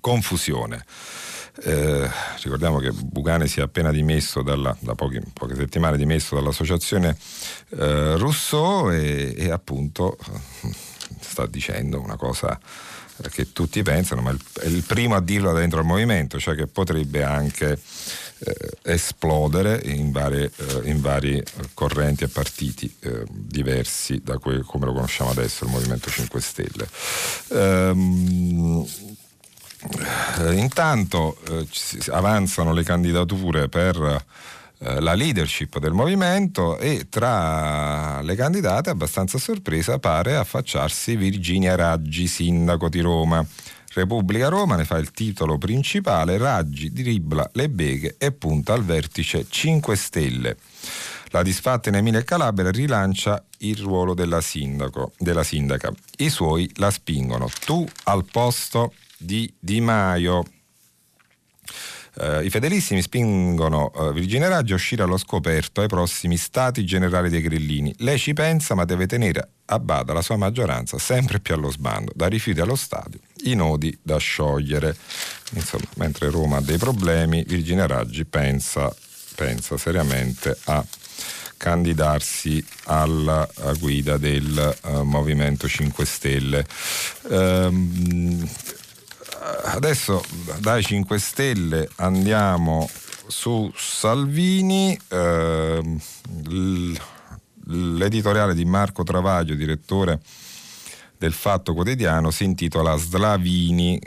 confusione. 0.00 0.82
Eh, 1.64 2.08
ricordiamo 2.42 2.78
che 2.78 2.90
Bugani 2.90 3.46
si 3.46 3.60
è 3.60 3.62
appena 3.62 3.90
dimesso 3.90 4.40
dalla, 4.40 4.74
da 4.80 4.94
pochi, 4.94 5.20
poche 5.34 5.56
settimane 5.56 5.98
dimesso 5.98 6.36
dall'associazione 6.36 7.18
eh, 7.76 8.16
Rousseau 8.16 8.90
e, 8.90 9.34
e 9.36 9.50
appunto 9.50 10.16
sta 11.20 11.44
dicendo 11.46 12.00
una 12.00 12.16
cosa 12.16 12.58
che 13.30 13.52
tutti 13.52 13.82
pensano, 13.82 14.22
ma 14.22 14.36
è 14.60 14.66
il 14.66 14.82
primo 14.82 15.14
a 15.14 15.20
dirlo 15.20 15.52
dentro 15.52 15.80
il 15.80 15.86
movimento, 15.86 16.38
cioè 16.38 16.54
che 16.54 16.66
potrebbe 16.66 17.22
anche 17.22 17.78
eh, 18.44 18.70
esplodere 18.82 19.80
in, 19.84 20.10
varie, 20.10 20.50
eh, 20.56 20.90
in, 20.90 21.00
vari 21.00 21.42
correnti 21.74 22.24
e 22.24 22.28
partiti 22.28 22.92
eh, 23.00 23.24
diversi 23.28 24.20
da 24.22 24.38
que- 24.38 24.62
come 24.62 24.86
lo 24.86 24.92
conosciamo 24.92 25.30
adesso, 25.30 25.64
il 25.64 25.70
Movimento 25.70 26.10
5 26.10 26.40
Stelle. 26.40 26.88
Ehm, 27.48 28.86
eh, 30.38 30.54
intanto 30.54 31.38
eh, 31.48 31.66
avanzano 32.08 32.72
le 32.72 32.84
candidature 32.84 33.68
per 33.68 34.24
eh, 34.84 35.00
la 35.00 35.14
leadership 35.14 35.78
del 35.78 35.92
movimento 35.92 36.76
e 36.76 37.06
tra 37.08 38.20
le 38.20 38.34
candidate 38.34 38.90
abbastanza 38.90 39.38
sorpresa 39.38 40.00
pare 40.00 40.34
affacciarsi 40.34 41.14
Virginia 41.14 41.76
Raggi, 41.76 42.26
sindaco 42.26 42.88
di 42.88 43.00
Roma. 43.00 43.46
Repubblica 43.94 44.48
Roma 44.48 44.74
ne 44.74 44.84
fa 44.84 44.96
il 44.96 45.12
titolo 45.12 45.56
principale, 45.56 46.36
Raggi 46.36 46.92
dribbla 46.92 47.50
le 47.52 47.68
beghe 47.68 48.16
e 48.18 48.32
punta 48.32 48.72
al 48.72 48.84
vertice 48.84 49.46
5 49.48 49.94
Stelle. 49.94 50.56
La 51.26 51.42
disfatta 51.42 51.88
in 51.88 51.94
Emilia 51.94 52.18
e 52.18 52.24
Calabria 52.24 52.70
rilancia 52.70 53.42
il 53.58 53.78
ruolo 53.78 54.14
della, 54.14 54.40
sindaco, 54.40 55.12
della 55.16 55.44
sindaca. 55.44 55.92
I 56.18 56.28
suoi 56.28 56.68
la 56.74 56.90
spingono. 56.90 57.48
Tu 57.64 57.86
al 58.04 58.24
posto 58.24 58.92
di 59.16 59.52
Di 59.58 59.80
Maio. 59.80 60.44
Uh, 62.14 62.44
I 62.44 62.50
fedelissimi 62.50 63.00
spingono 63.00 63.90
uh, 63.94 64.12
Virginia 64.12 64.48
Raggi 64.48 64.72
a 64.72 64.74
uscire 64.74 65.02
allo 65.02 65.16
scoperto 65.16 65.80
ai 65.80 65.88
prossimi 65.88 66.36
stati 66.36 66.84
generali 66.84 67.30
dei 67.30 67.40
grillini. 67.40 67.94
Lei 67.98 68.18
ci 68.18 68.34
pensa, 68.34 68.74
ma 68.74 68.84
deve 68.84 69.06
tenere 69.06 69.48
a 69.64 69.78
bada 69.78 70.12
la 70.12 70.20
sua 70.20 70.36
maggioranza 70.36 70.98
sempre 70.98 71.40
più 71.40 71.54
allo 71.54 71.70
sbando, 71.70 72.12
da 72.14 72.26
rifiuti 72.26 72.60
allo 72.60 72.76
stadio, 72.76 73.18
i 73.44 73.54
nodi 73.54 73.96
da 74.02 74.18
sciogliere. 74.18 74.94
Insomma, 75.52 75.86
mentre 75.96 76.28
Roma 76.28 76.58
ha 76.58 76.60
dei 76.60 76.76
problemi, 76.76 77.44
Virginia 77.46 77.86
Raggi 77.86 78.26
pensa, 78.26 78.94
pensa 79.34 79.78
seriamente 79.78 80.58
a 80.64 80.84
candidarsi 81.56 82.62
alla 82.84 83.48
guida 83.78 84.18
del 84.18 84.76
uh, 84.82 85.02
Movimento 85.02 85.66
5 85.66 86.04
Stelle. 86.04 86.66
Um, 87.28 88.46
adesso 89.64 90.22
dai 90.58 90.82
5 90.82 91.18
Stelle 91.18 91.88
andiamo 91.96 92.88
su 93.26 93.72
Salvini. 93.74 94.98
Eh, 95.08 95.96
l'editoriale 97.64 98.54
di 98.54 98.64
Marco 98.64 99.02
Travaglio, 99.02 99.54
direttore 99.54 100.20
del 101.16 101.32
Fatto 101.32 101.74
Quotidiano, 101.74 102.30
si 102.30 102.44
intitola 102.44 102.96
Slavini, 102.96 103.98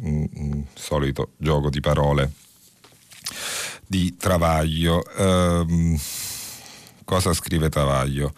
un, 0.00 0.28
un 0.34 0.64
solito 0.74 1.32
gioco 1.36 1.70
di 1.70 1.80
parole 1.80 2.32
di 3.86 4.16
Travaglio. 4.16 5.04
Eh, 5.14 6.00
cosa 7.04 7.32
scrive 7.32 7.68
Travaglio? 7.68 8.32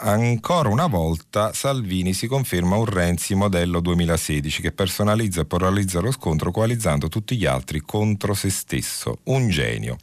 Ancora 0.00 0.68
una 0.68 0.86
volta 0.86 1.52
Salvini 1.52 2.12
si 2.14 2.26
conferma 2.26 2.76
un 2.76 2.86
Renzi 2.86 3.34
modello 3.34 3.80
2016 3.80 4.62
che 4.62 4.72
personalizza 4.72 5.42
e 5.42 5.44
polarizza 5.44 6.00
lo 6.00 6.10
scontro 6.10 6.50
coalizzando 6.50 7.08
tutti 7.08 7.36
gli 7.36 7.46
altri 7.46 7.80
contro 7.80 8.34
se 8.34 8.50
stesso. 8.50 9.18
Un 9.24 9.48
genio. 9.48 9.96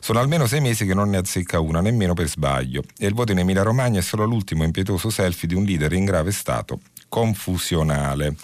Sono 0.00 0.18
almeno 0.18 0.46
sei 0.46 0.60
mesi 0.60 0.86
che 0.86 0.94
non 0.94 1.10
ne 1.10 1.18
azzecca 1.18 1.60
una, 1.60 1.80
nemmeno 1.80 2.14
per 2.14 2.28
sbaglio, 2.28 2.82
e 2.98 3.06
il 3.06 3.14
voto 3.14 3.32
in 3.32 3.38
Emilia 3.38 3.62
Romagna 3.62 3.98
è 3.98 4.02
solo 4.02 4.24
l'ultimo 4.24 4.64
impietoso 4.64 5.10
selfie 5.10 5.48
di 5.48 5.54
un 5.54 5.64
leader 5.64 5.92
in 5.92 6.04
grave 6.04 6.32
stato 6.32 6.80
confusionale. 7.08 8.34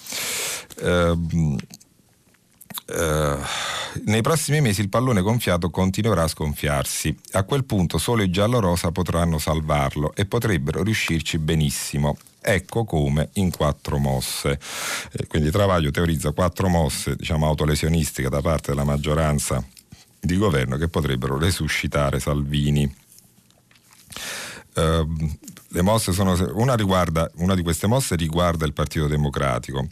Uh, 0.81 1.57
Uh, 2.87 3.43
nei 4.05 4.23
prossimi 4.23 4.61
mesi 4.61 4.81
il 4.81 4.89
pallone 4.89 5.21
gonfiato 5.21 5.71
continuerà 5.71 6.23
a 6.23 6.29
sgonfiarsi. 6.29 7.17
A 7.33 7.43
quel 7.43 7.65
punto 7.65 7.99
solo 7.99 8.23
i 8.23 8.31
giallorosa 8.31 8.93
potranno 8.93 9.39
salvarlo 9.39 10.15
e 10.15 10.25
potrebbero 10.27 10.83
riuscirci 10.83 11.39
benissimo. 11.39 12.17
Ecco 12.41 12.85
come 12.85 13.31
in 13.35 13.51
quattro 13.51 13.99
mosse. 13.99 14.61
Eh, 15.11 15.27
quindi 15.27 15.51
Travaglio 15.51 15.91
teorizza 15.91 16.31
quattro 16.31 16.69
mosse 16.69 17.17
diciamo, 17.17 17.47
autolesionistiche 17.47 18.29
da 18.29 18.41
parte 18.41 18.71
della 18.71 18.85
maggioranza 18.85 19.65
di 20.21 20.37
governo 20.37 20.77
che 20.77 20.89
potrebbero 20.89 21.39
resuscitare 21.39 22.21
Salvini. 22.21 22.95
Uh, 24.77 25.35
le 25.77 25.83
mosse 25.83 26.13
sono, 26.13 26.35
una, 26.55 26.75
riguarda, 26.75 27.31
una 27.37 27.55
di 27.55 27.63
queste 27.63 27.87
mosse 27.87 28.17
riguarda 28.17 28.65
il 28.65 28.73
Partito 28.73 29.07
Democratico. 29.07 29.87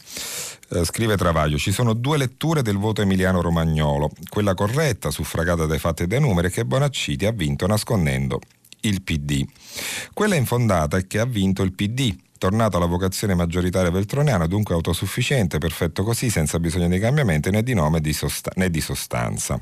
Eh, 0.69 0.83
scrive 0.83 1.15
Travaglio, 1.15 1.57
ci 1.57 1.71
sono 1.71 1.93
due 1.93 2.17
letture 2.17 2.63
del 2.63 2.77
voto 2.77 3.01
emiliano-romagnolo, 3.01 4.09
quella 4.29 4.55
corretta, 4.55 5.11
suffragata 5.11 5.65
dai 5.65 5.77
fatti 5.77 6.03
e 6.03 6.07
dai 6.07 6.19
numeri, 6.19 6.49
che 6.49 6.65
Bonacciti 6.65 7.25
ha 7.25 7.31
vinto 7.31 7.67
nascondendo 7.67 8.39
il 8.81 9.03
PD. 9.03 9.45
Quella 10.13 10.35
infondata 10.35 10.97
è 10.97 11.05
che 11.05 11.19
ha 11.19 11.25
vinto 11.25 11.61
il 11.61 11.73
PD, 11.73 12.15
tornato 12.39 12.77
alla 12.77 12.87
vocazione 12.87 13.35
maggioritaria 13.35 13.91
veltroniana, 13.91 14.47
dunque 14.47 14.73
autosufficiente, 14.73 15.59
perfetto 15.59 16.03
così, 16.03 16.29
senza 16.29 16.59
bisogno 16.59 16.87
di 16.87 16.99
cambiamenti 16.99 17.51
né 17.51 17.61
di 17.61 17.73
nome 17.73 18.01
né 18.55 18.69
di 18.69 18.81
sostanza. 18.81 19.59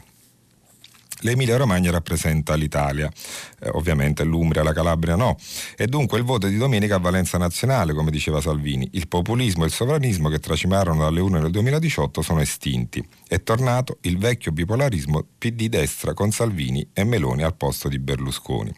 L'Emilia 1.24 1.58
Romagna 1.58 1.90
rappresenta 1.90 2.56
l'Italia, 2.56 3.10
eh, 3.60 3.70
ovviamente 3.74 4.24
l'Umbria, 4.24 4.62
la 4.64 4.74
Calabria 4.74 5.16
no. 5.16 5.38
E 5.78 5.88
dunque 5.88 6.18
il 6.18 6.26
voto 6.26 6.48
di 6.48 6.58
domenica 6.58 6.96
ha 6.96 7.00
valenza 7.00 7.38
nazionale, 7.38 7.94
come 7.94 8.12
diceva 8.12 8.42
Salvini. 8.42 8.90
Il 8.94 9.08
populismo 9.08 9.64
e 9.64 9.68
il 9.68 9.72
sovranismo 9.72 10.30
che 10.30 10.40
tracimarono 10.40 11.04
dalle 11.04 11.22
urne 11.22 11.40
del 11.40 11.52
2018 11.52 12.22
sono 12.22 12.42
estinti. 12.42 13.06
È 13.28 13.42
tornato 13.42 13.98
il 14.02 14.18
vecchio 14.18 14.52
bipolarismo 14.52 15.26
PD 15.38 15.68
destra 15.68 16.14
con 16.14 16.32
Salvini 16.32 16.88
e 16.94 17.04
Meloni 17.06 17.44
al 17.44 17.56
posto 17.56 17.88
di 17.88 18.00
Berlusconi. 18.00 18.74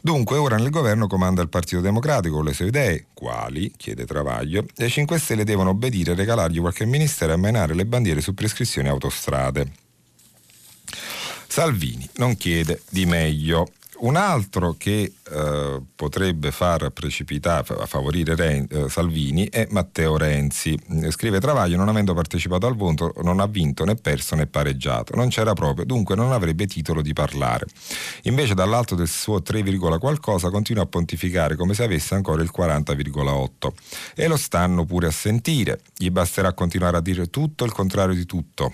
Dunque 0.00 0.36
ora 0.36 0.56
nel 0.56 0.70
governo 0.70 1.08
comanda 1.08 1.42
il 1.42 1.48
Partito 1.48 1.80
Democratico 1.80 2.36
con 2.36 2.44
le 2.44 2.52
sue 2.52 2.66
idee, 2.66 3.06
quali, 3.12 3.72
chiede 3.76 4.04
Travaglio, 4.04 4.64
e 4.76 4.86
i 4.86 4.90
5 4.90 5.18
Stelle 5.18 5.42
devono 5.42 5.70
obbedire 5.70 6.12
e 6.12 6.14
regalargli 6.14 6.60
qualche 6.60 6.86
ministero 6.86 7.32
e 7.32 7.36
menare 7.36 7.74
le 7.74 7.86
bandiere 7.86 8.20
su 8.20 8.32
prescrizioni 8.32 8.88
autostrade. 8.88 9.85
Salvini 11.46 12.08
non 12.16 12.36
chiede 12.36 12.82
di 12.90 13.06
meglio. 13.06 13.68
Un 13.98 14.16
altro 14.16 14.74
che 14.76 15.10
eh, 15.30 15.80
potrebbe 15.94 16.50
far 16.50 16.90
precipitare, 16.90 17.86
favorire 17.86 18.34
Ren, 18.34 18.66
eh, 18.70 18.88
Salvini 18.90 19.48
è 19.48 19.66
Matteo 19.70 20.18
Renzi. 20.18 20.78
Scrive 21.08 21.40
Travaglio, 21.40 21.78
non 21.78 21.88
avendo 21.88 22.12
partecipato 22.12 22.66
al 22.66 22.76
voto, 22.76 23.14
non 23.22 23.40
ha 23.40 23.46
vinto 23.46 23.84
né 23.84 23.94
perso 23.94 24.34
né 24.34 24.46
pareggiato. 24.46 25.16
Non 25.16 25.28
c'era 25.28 25.54
proprio, 25.54 25.86
dunque 25.86 26.14
non 26.14 26.32
avrebbe 26.32 26.66
titolo 26.66 27.00
di 27.00 27.14
parlare. 27.14 27.66
Invece 28.24 28.54
dall'alto 28.54 28.94
del 28.94 29.08
suo 29.08 29.40
3, 29.40 29.62
qualcosa 29.98 30.50
continua 30.50 30.82
a 30.82 30.86
pontificare 30.86 31.56
come 31.56 31.72
se 31.72 31.84
avesse 31.84 32.14
ancora 32.14 32.42
il 32.42 32.50
40,8. 32.54 33.72
E 34.14 34.26
lo 34.26 34.36
stanno 34.36 34.84
pure 34.84 35.06
a 35.06 35.10
sentire. 35.10 35.80
Gli 35.96 36.10
basterà 36.10 36.52
continuare 36.52 36.98
a 36.98 37.00
dire 37.00 37.30
tutto 37.30 37.64
il 37.64 37.72
contrario 37.72 38.14
di 38.14 38.26
tutto 38.26 38.72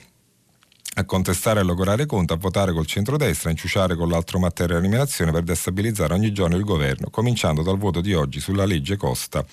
a 0.94 1.04
contestare 1.04 1.60
e 1.60 1.62
logorare 1.62 2.04
conto, 2.04 2.34
a 2.34 2.36
votare 2.36 2.72
col 2.72 2.86
centrodestra, 2.86 3.48
a 3.48 3.52
inciuciare 3.52 3.96
con 3.96 4.08
l'altro 4.10 4.38
materia 4.38 4.76
eliminazione 4.76 5.32
per 5.32 5.42
destabilizzare 5.42 6.12
ogni 6.12 6.32
giorno 6.32 6.56
il 6.56 6.64
governo, 6.64 7.08
cominciando 7.08 7.62
dal 7.62 7.78
voto 7.78 8.02
di 8.02 8.12
oggi 8.12 8.40
sulla 8.40 8.66
legge 8.66 8.96
Costa 8.96 9.44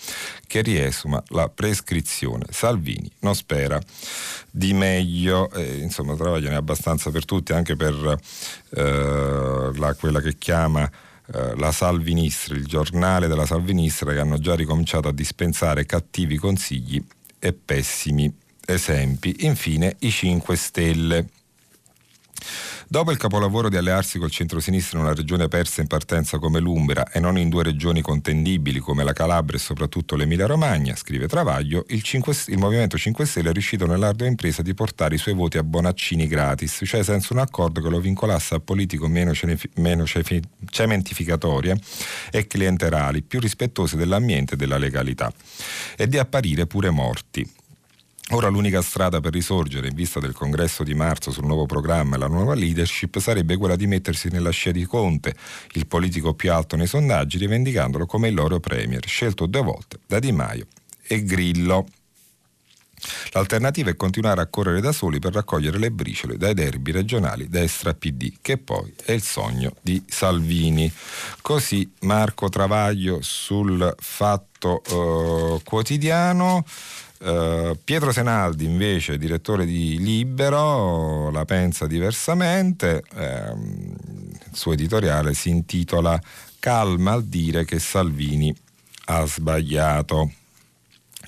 che 0.46 0.62
riesuma 0.62 1.24
la 1.28 1.48
prescrizione. 1.48 2.46
Salvini 2.50 3.10
non 3.20 3.36
spera 3.36 3.80
di 4.52 4.74
meglio, 4.74 5.50
eh, 5.52 5.78
insomma 5.78 6.16
Travaglio 6.16 6.54
abbastanza 6.56 7.10
per 7.10 7.24
tutti, 7.24 7.54
anche 7.54 7.78
per 7.78 8.20
eh, 8.72 9.72
la, 9.76 9.96
quella 9.98 10.20
che 10.20 10.38
chiama 10.38 10.90
eh, 11.34 11.56
la 11.56 11.72
Salvinistra, 11.72 12.56
il 12.56 12.66
giornale 12.66 13.28
della 13.28 13.46
Salvinistra 13.46 14.12
che 14.12 14.20
hanno 14.20 14.40
già 14.40 14.56
ricominciato 14.56 15.08
a 15.08 15.14
dispensare 15.14 15.86
cattivi 15.86 16.36
consigli 16.36 17.02
e 17.40 17.54
pessimi 17.54 18.48
esempi. 18.74 19.36
Infine 19.40 19.96
i 20.00 20.12
5 20.12 20.56
Stelle. 20.56 21.28
Dopo 22.92 23.12
il 23.12 23.18
capolavoro 23.18 23.70
di 23.70 23.78
allearsi 23.78 24.18
col 24.18 24.32
centro-sinistra 24.32 24.98
in 24.98 25.04
una 25.06 25.14
regione 25.14 25.48
persa 25.48 25.82
in 25.82 25.86
partenza 25.86 26.40
come 26.40 26.60
l'Umbra 26.60 27.12
e 27.12 27.20
non 27.20 27.38
in 27.38 27.48
due 27.48 27.62
regioni 27.62 28.02
contendibili 28.02 28.80
come 28.80 29.04
la 29.04 29.14
Calabria 29.14 29.60
e 29.60 29.62
soprattutto 29.62 30.16
l'Emilia-Romagna, 30.16 30.96
scrive 30.96 31.28
Travaglio, 31.28 31.86
il, 31.90 32.02
5, 32.02 32.34
il 32.48 32.58
Movimento 32.58 32.98
5 32.98 33.26
Stelle 33.28 33.50
è 33.50 33.54
riuscito 33.54 33.86
nell'ardua 33.86 34.26
impresa 34.26 34.64
di 34.64 34.74
portare 34.74 35.14
i 35.14 35.20
suoi 35.20 35.36
voti 35.36 35.60
a 35.60 35.64
Bonaccini 35.64 36.26
gratis, 36.26 36.82
cioè 36.84 37.04
senza 37.04 37.32
un 37.34 37.42
accordo 37.42 37.80
che 37.80 37.90
lo 37.90 38.00
vincolasse 38.00 38.56
a 38.56 38.60
politiche 38.60 39.08
meno, 39.08 39.34
meno 39.76 40.06
cementificatorie 40.08 41.80
e 42.32 42.48
clienterali, 42.48 43.22
più 43.22 43.40
rispettose 43.40 43.98
dell'ambiente 43.98 44.56
e 44.56 44.58
della 44.58 44.80
legalità, 44.80 45.32
e 45.96 46.08
di 46.08 46.18
apparire 46.18 46.66
pure 46.66 46.90
morti. 46.90 47.48
Ora 48.32 48.48
l'unica 48.48 48.84
strada 48.84 49.22
per 49.22 49.34
risorgere 49.34 49.88
in 49.88 49.96
vista 49.96 50.20
del 50.20 50.34
congresso 50.34 50.84
di 50.84 50.94
marzo 50.94 51.32
sul 51.32 51.46
nuovo 51.46 51.66
programma 51.66 52.16
e 52.16 52.20
la 52.20 52.28
nuova 52.28 52.54
leadership 52.54 53.18
sarebbe 53.18 53.58
quella 53.58 53.76
di 53.76 53.88
mettersi 53.88 54.30
nella 54.30 54.52
scia 54.52 54.70
di 54.70 54.86
Conte, 54.86 55.36
il 55.74 55.88
politico 55.88 56.36
più 56.36 56.54
alto 56.54 56.76
nei 56.76 56.86
sondaggi, 56.86 57.40
rivendicandolo 57.40 58.06
come 58.06 58.28
il 58.28 58.36
loro 58.36 58.60
premier, 58.60 59.04
scelto 59.08 59.48
due 59.48 59.64
volte 59.64 59.98
da 60.06 60.20
Di 60.20 60.32
Maio 60.32 60.68
e 61.08 61.24
Grillo. 61.24 61.88
L'alternativa 63.32 63.90
è 63.90 63.96
continuare 63.96 64.42
a 64.42 64.48
correre 64.48 64.82
da 64.82 64.92
soli 64.92 65.18
per 65.18 65.34
raccogliere 65.34 65.80
le 65.80 65.90
briciole 65.90 66.38
dai 66.38 66.54
derby 66.54 66.92
regionali 66.92 67.48
destra 67.48 67.96
PD, 67.96 68.34
che 68.42 68.58
poi 68.60 68.94
è 69.06 69.12
il 69.12 69.24
sogno 69.24 69.74
di 69.82 70.04
Salvini. 70.08 70.92
Così 71.42 71.90
Marco 72.02 72.50
Travaglio 72.50 73.20
sul 73.22 73.96
fatto 73.98 74.84
eh, 74.84 75.62
quotidiano. 75.64 76.64
Uh, 77.22 77.78
Pietro 77.84 78.14
Senaldi 78.14 78.64
invece, 78.64 79.18
direttore 79.18 79.66
di 79.66 79.98
Libero, 80.00 81.30
la 81.32 81.44
pensa 81.44 81.86
diversamente, 81.86 83.04
um, 83.14 83.94
il 84.52 84.56
suo 84.56 84.72
editoriale 84.72 85.34
si 85.34 85.50
intitola 85.50 86.18
Calma 86.60 87.12
al 87.12 87.26
dire 87.26 87.66
che 87.66 87.78
Salvini 87.78 88.56
ha 89.06 89.26
sbagliato. 89.26 90.32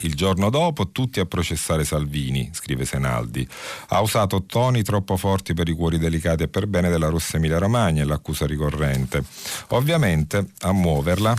Il 0.04 0.16
giorno 0.16 0.50
dopo 0.50 0.92
tutti 0.92 1.20
a 1.20 1.26
processare 1.26 1.84
Salvini, 1.84 2.50
scrive 2.54 2.86
Senaldi. 2.86 3.48
Ha 3.90 4.00
usato 4.00 4.44
toni 4.44 4.84
troppo 4.84 5.18
forti 5.18 5.54
per 5.54 5.68
i 5.68 5.74
cuori 5.74 5.98
delicati 5.98 6.44
e 6.44 6.48
per 6.48 6.68
bene 6.68 6.90
della 6.90 7.10
Rossa 7.10 7.38
Emilia 7.38 7.58
Romagna, 7.58 8.02
è 8.02 8.06
l'accusa 8.06 8.46
ricorrente. 8.46 9.24
Ovviamente 9.70 10.52
a 10.62 10.72
muoverla 10.72 11.36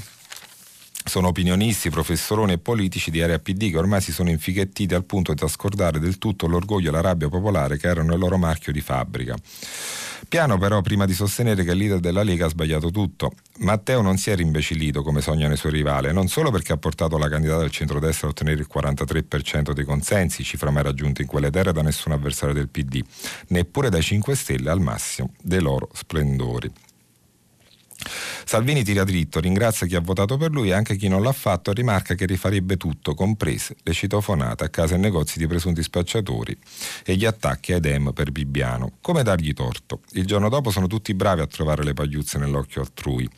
sono 1.04 1.28
opinionisti, 1.28 1.90
professoroni 1.90 2.52
e 2.52 2.58
politici 2.58 3.10
di 3.10 3.22
area 3.22 3.38
PD 3.38 3.70
che 3.70 3.78
ormai 3.78 4.00
si 4.00 4.12
sono 4.12 4.30
infighettiti 4.30 4.94
al 4.94 5.04
punto 5.04 5.34
da 5.34 5.48
scordare 5.48 5.98
del 5.98 6.18
tutto 6.18 6.46
l'orgoglio 6.46 6.90
e 6.90 6.92
la 6.92 7.00
rabbia 7.00 7.28
popolare 7.28 7.76
che 7.76 7.88
erano 7.88 8.12
il 8.12 8.18
loro 8.18 8.38
marchio 8.38 8.72
di 8.72 8.80
fabbrica. 8.80 9.36
Piano 10.28 10.56
però 10.56 10.80
prima 10.80 11.04
di 11.04 11.12
sostenere 11.12 11.64
che 11.64 11.72
il 11.72 11.76
leader 11.76 12.00
della 12.00 12.22
Lega 12.22 12.46
ha 12.46 12.48
sbagliato 12.48 12.90
tutto. 12.90 13.32
Matteo 13.58 14.00
non 14.00 14.16
si 14.16 14.30
è 14.30 14.36
rimbecillito 14.36 15.02
come 15.02 15.20
sognano 15.20 15.52
i 15.52 15.56
suoi 15.56 15.72
rivali, 15.72 16.12
non 16.12 16.28
solo 16.28 16.50
perché 16.50 16.72
ha 16.72 16.78
portato 16.78 17.18
la 17.18 17.28
candidata 17.28 17.60
del 17.60 17.70
centrodestra 17.70 18.28
a 18.28 18.30
ottenere 18.30 18.60
il 18.60 18.68
43% 18.72 19.72
dei 19.72 19.84
consensi, 19.84 20.44
cifra 20.44 20.70
mai 20.70 20.84
raggiunta 20.84 21.22
in 21.22 21.28
quelle 21.28 21.50
terre 21.50 21.72
da 21.72 21.82
nessun 21.82 22.12
avversario 22.12 22.54
del 22.54 22.68
PD, 22.68 23.02
neppure 23.48 23.90
dai 23.90 24.02
5 24.02 24.34
Stelle 24.34 24.70
al 24.70 24.80
massimo 24.80 25.32
dei 25.42 25.60
loro 25.60 25.90
splendori. 25.92 26.70
Salvini 28.44 28.82
tira 28.84 29.04
dritto, 29.04 29.40
ringrazia 29.40 29.86
chi 29.86 29.94
ha 29.94 30.00
votato 30.00 30.36
per 30.36 30.50
lui 30.50 30.68
e 30.68 30.72
anche 30.72 30.96
chi 30.96 31.08
non 31.08 31.22
l'ha 31.22 31.32
fatto 31.32 31.70
e 31.70 31.74
rimarca 31.74 32.14
che 32.14 32.26
rifarebbe 32.26 32.76
tutto, 32.76 33.14
comprese 33.14 33.76
le 33.82 33.92
citofonate 33.92 34.64
a 34.64 34.68
casa 34.68 34.94
e 34.94 34.98
negozi 34.98 35.38
di 35.38 35.46
presunti 35.46 35.82
spacciatori 35.82 36.56
e 37.04 37.16
gli 37.16 37.24
attacchi 37.24 37.72
ai 37.72 37.80
dem 37.80 38.12
per 38.12 38.30
Bibbiano. 38.32 38.92
Come 39.00 39.22
dargli 39.22 39.52
torto? 39.52 40.00
Il 40.12 40.26
giorno 40.26 40.48
dopo 40.48 40.70
sono 40.70 40.86
tutti 40.86 41.14
bravi 41.14 41.40
a 41.40 41.46
trovare 41.46 41.84
le 41.84 41.94
pagliuzze 41.94 42.38
nell'occhio 42.38 42.82
altrui. 42.82 43.28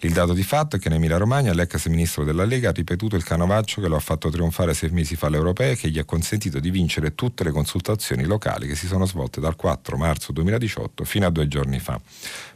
Il 0.00 0.12
dato 0.12 0.32
di 0.32 0.42
fatto 0.42 0.76
è 0.76 0.78
che 0.78 0.88
in 0.88 0.94
Emilia 0.94 1.16
Romagna 1.16 1.52
l'ex 1.52 1.86
ministro 1.86 2.24
della 2.24 2.44
Lega 2.44 2.70
ha 2.70 2.72
ripetuto 2.72 3.16
il 3.16 3.24
canovaccio 3.24 3.80
che 3.80 3.88
lo 3.88 3.96
ha 3.96 4.00
fatto 4.00 4.30
trionfare 4.30 4.74
sei 4.74 4.90
mesi 4.90 5.16
fa 5.16 5.26
alle 5.26 5.36
europee 5.36 5.72
e 5.72 5.76
che 5.76 5.90
gli 5.90 5.98
ha 5.98 6.04
consentito 6.04 6.60
di 6.60 6.70
vincere 6.70 7.14
tutte 7.14 7.44
le 7.44 7.50
consultazioni 7.50 8.24
locali 8.24 8.66
che 8.66 8.74
si 8.74 8.86
sono 8.86 9.06
svolte 9.06 9.40
dal 9.40 9.56
4 9.56 9.96
marzo 9.96 10.32
2018 10.32 11.04
fino 11.04 11.26
a 11.26 11.30
due 11.30 11.48
giorni 11.48 11.78
fa. 11.78 12.00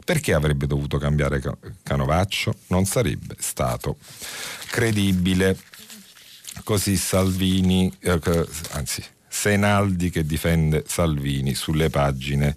Perché 0.07 0.33
avrebbe 0.33 0.67
dovuto 0.67 0.97
cambiare 0.99 1.41
Canovaccio? 1.83 2.55
Non 2.67 2.85
sarebbe 2.85 3.35
stato 3.39 3.97
credibile. 4.69 5.59
Così 6.63 6.95
Salvini, 6.95 7.93
eh, 7.99 8.17
anzi 8.71 9.03
Senaldi 9.27 10.09
che 10.09 10.25
difende 10.25 10.85
Salvini 10.87 11.53
sulle 11.55 11.89
pagine 11.89 12.55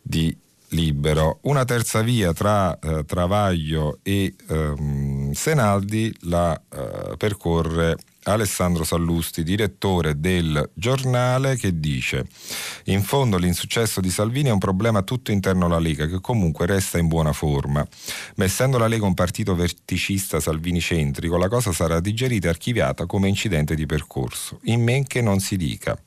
di 0.00 0.34
Libero. 0.68 1.40
Una 1.42 1.66
terza 1.66 2.00
via 2.00 2.32
tra 2.32 2.78
eh, 2.78 3.04
Travaglio 3.04 3.98
e 4.02 4.34
ehm, 4.48 5.32
Senaldi 5.32 6.16
la 6.20 6.58
eh, 6.70 7.14
percorre 7.18 7.98
Alessandro 8.32 8.84
Sallusti, 8.84 9.42
direttore 9.42 10.18
del 10.18 10.70
giornale, 10.74 11.56
che 11.56 11.78
dice 11.78 12.26
in 12.84 13.02
fondo 13.02 13.36
l'insuccesso 13.36 14.00
di 14.00 14.10
Salvini 14.10 14.48
è 14.48 14.52
un 14.52 14.58
problema 14.58 15.02
tutto 15.02 15.30
interno 15.30 15.66
alla 15.66 15.78
Lega 15.78 16.06
che 16.06 16.20
comunque 16.20 16.66
resta 16.66 16.98
in 16.98 17.08
buona 17.08 17.32
forma. 17.32 17.86
Ma 18.36 18.44
essendo 18.44 18.78
la 18.78 18.86
Lega 18.86 19.04
un 19.04 19.14
partito 19.14 19.54
verticista 19.54 20.40
salvini-centrico, 20.40 21.36
la 21.36 21.48
cosa 21.48 21.72
sarà 21.72 22.00
digerita 22.00 22.46
e 22.46 22.50
archiviata 22.50 23.06
come 23.06 23.28
incidente 23.28 23.74
di 23.74 23.86
percorso, 23.86 24.60
in 24.64 24.82
men 24.82 25.06
che 25.06 25.20
non 25.20 25.40
si 25.40 25.56
dica. 25.56 25.98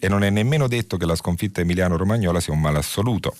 E 0.00 0.08
non 0.08 0.22
è 0.22 0.30
nemmeno 0.30 0.68
detto 0.68 0.96
che 0.96 1.06
la 1.06 1.16
sconfitta 1.16 1.60
emiliano-romagnola 1.60 2.38
sia 2.38 2.52
un 2.52 2.60
male 2.60 2.78
assoluto, 2.78 3.34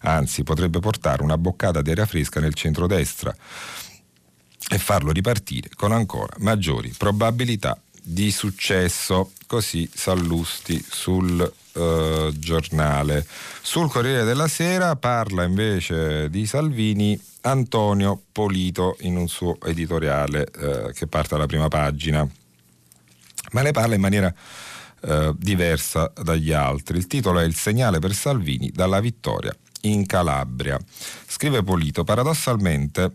anzi 0.00 0.42
potrebbe 0.42 0.78
portare 0.78 1.22
una 1.22 1.38
boccata 1.38 1.80
di 1.80 1.90
aria 1.90 2.04
fresca 2.04 2.40
nel 2.40 2.52
centrodestra 2.52 3.34
e 4.68 4.78
farlo 4.78 5.12
ripartire 5.12 5.70
con 5.74 5.92
ancora 5.92 6.34
maggiori 6.38 6.92
probabilità 6.96 7.78
di 8.02 8.30
successo. 8.30 9.32
Così 9.46 9.88
Sallusti 9.92 10.84
sul 10.86 11.52
eh, 11.74 12.32
giornale. 12.34 13.26
Sul 13.62 13.88
Corriere 13.88 14.24
della 14.24 14.48
Sera 14.48 14.96
parla 14.96 15.44
invece 15.44 16.28
di 16.30 16.46
Salvini 16.46 17.20
Antonio 17.42 18.20
Polito 18.32 18.96
in 19.00 19.16
un 19.16 19.28
suo 19.28 19.58
editoriale 19.64 20.46
eh, 20.46 20.92
che 20.92 21.06
parte 21.06 21.30
dalla 21.30 21.46
prima 21.46 21.68
pagina, 21.68 22.26
ma 23.52 23.62
le 23.62 23.72
parla 23.72 23.94
in 23.94 24.00
maniera 24.00 24.34
eh, 25.02 25.34
diversa 25.36 26.10
dagli 26.22 26.52
altri. 26.52 26.96
Il 26.96 27.06
titolo 27.06 27.38
è 27.38 27.44
Il 27.44 27.54
segnale 27.54 27.98
per 27.98 28.14
Salvini 28.14 28.70
dalla 28.72 29.00
vittoria 29.00 29.54
in 29.82 30.06
Calabria. 30.06 30.78
Scrive 31.26 31.62
Polito, 31.62 32.04
paradossalmente 32.04 33.14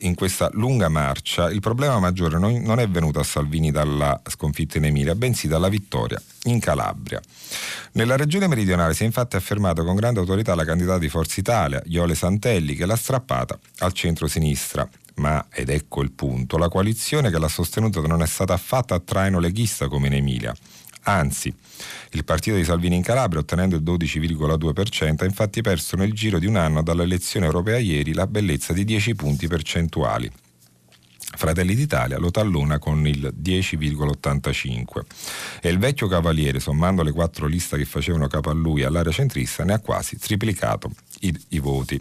in 0.00 0.14
questa 0.14 0.50
lunga 0.52 0.88
marcia 0.88 1.50
il 1.50 1.60
problema 1.60 1.98
maggiore 1.98 2.38
non, 2.38 2.60
non, 2.62 2.78
è 2.78 2.88
venuto 2.88 3.18
a 3.18 3.24
Salvini 3.24 3.70
dalla 3.70 4.20
sconfitta 4.26 4.78
in 4.78 4.84
Emilia, 4.84 5.14
bensì 5.14 5.48
dalla 5.48 5.68
vittoria 5.68 6.20
in 6.44 6.60
Calabria. 6.60 7.20
Nella 7.92 8.16
regione 8.16 8.46
meridionale 8.46 8.94
si 8.94 9.02
è 9.02 9.06
infatti 9.06 9.36
affermato 9.36 9.84
con 9.84 9.96
grande 9.96 10.20
autorità 10.20 10.54
la 10.54 10.64
candidata 10.64 10.98
di 10.98 11.08
Forza 11.08 11.40
Italia, 11.40 11.82
Iole 11.86 12.14
Santelli, 12.14 12.74
che 12.74 12.86
l'ha 12.86 12.96
strappata 12.96 13.58
al 13.78 13.92
centro-sinistra. 13.92 14.88
Ma, 15.16 15.46
ed 15.52 15.68
ecco 15.68 16.02
il 16.02 16.12
punto, 16.12 16.56
la 16.56 16.68
coalizione 16.68 17.30
che 17.30 17.38
l'ha 17.38 17.48
sostenuta 17.48 18.00
non 18.00 18.22
è 18.22 18.26
stata 18.26 18.54
affatto 18.54 18.94
a 18.94 19.00
traino 19.00 19.38
leghista 19.38 19.88
come 19.88 20.06
in 20.06 20.14
Emilia. 20.14 20.54
Anzi, 21.02 21.52
il 22.10 22.24
partito 22.24 22.56
di 22.56 22.64
Salvini 22.64 22.96
in 22.96 23.02
Calabria, 23.02 23.40
ottenendo 23.40 23.76
il 23.76 23.82
12,2%, 23.82 25.22
ha 25.22 25.24
infatti 25.24 25.62
perso 25.62 25.96
nel 25.96 26.12
giro 26.12 26.38
di 26.38 26.46
un 26.46 26.56
anno 26.56 26.82
dalla 26.82 27.02
elezione 27.02 27.46
europea 27.46 27.78
ieri 27.78 28.12
la 28.12 28.26
bellezza 28.26 28.72
di 28.72 28.84
10 28.84 29.14
punti 29.14 29.48
percentuali. 29.48 30.30
Fratelli 31.36 31.74
d'Italia 31.74 32.18
lo 32.18 32.30
tallona 32.30 32.78
con 32.78 33.06
il 33.06 33.32
10,85 33.40 34.82
e 35.62 35.68
il 35.70 35.78
vecchio 35.78 36.08
cavaliere, 36.08 36.60
sommando 36.60 37.02
le 37.02 37.12
quattro 37.12 37.46
liste 37.46 37.78
che 37.78 37.84
facevano 37.84 38.26
capo 38.26 38.50
a 38.50 38.52
lui 38.52 38.82
all'area 38.82 39.12
centrista, 39.12 39.64
ne 39.64 39.74
ha 39.74 39.78
quasi 39.78 40.18
triplicato 40.18 40.90
i, 41.20 41.34
i 41.50 41.58
voti. 41.60 42.00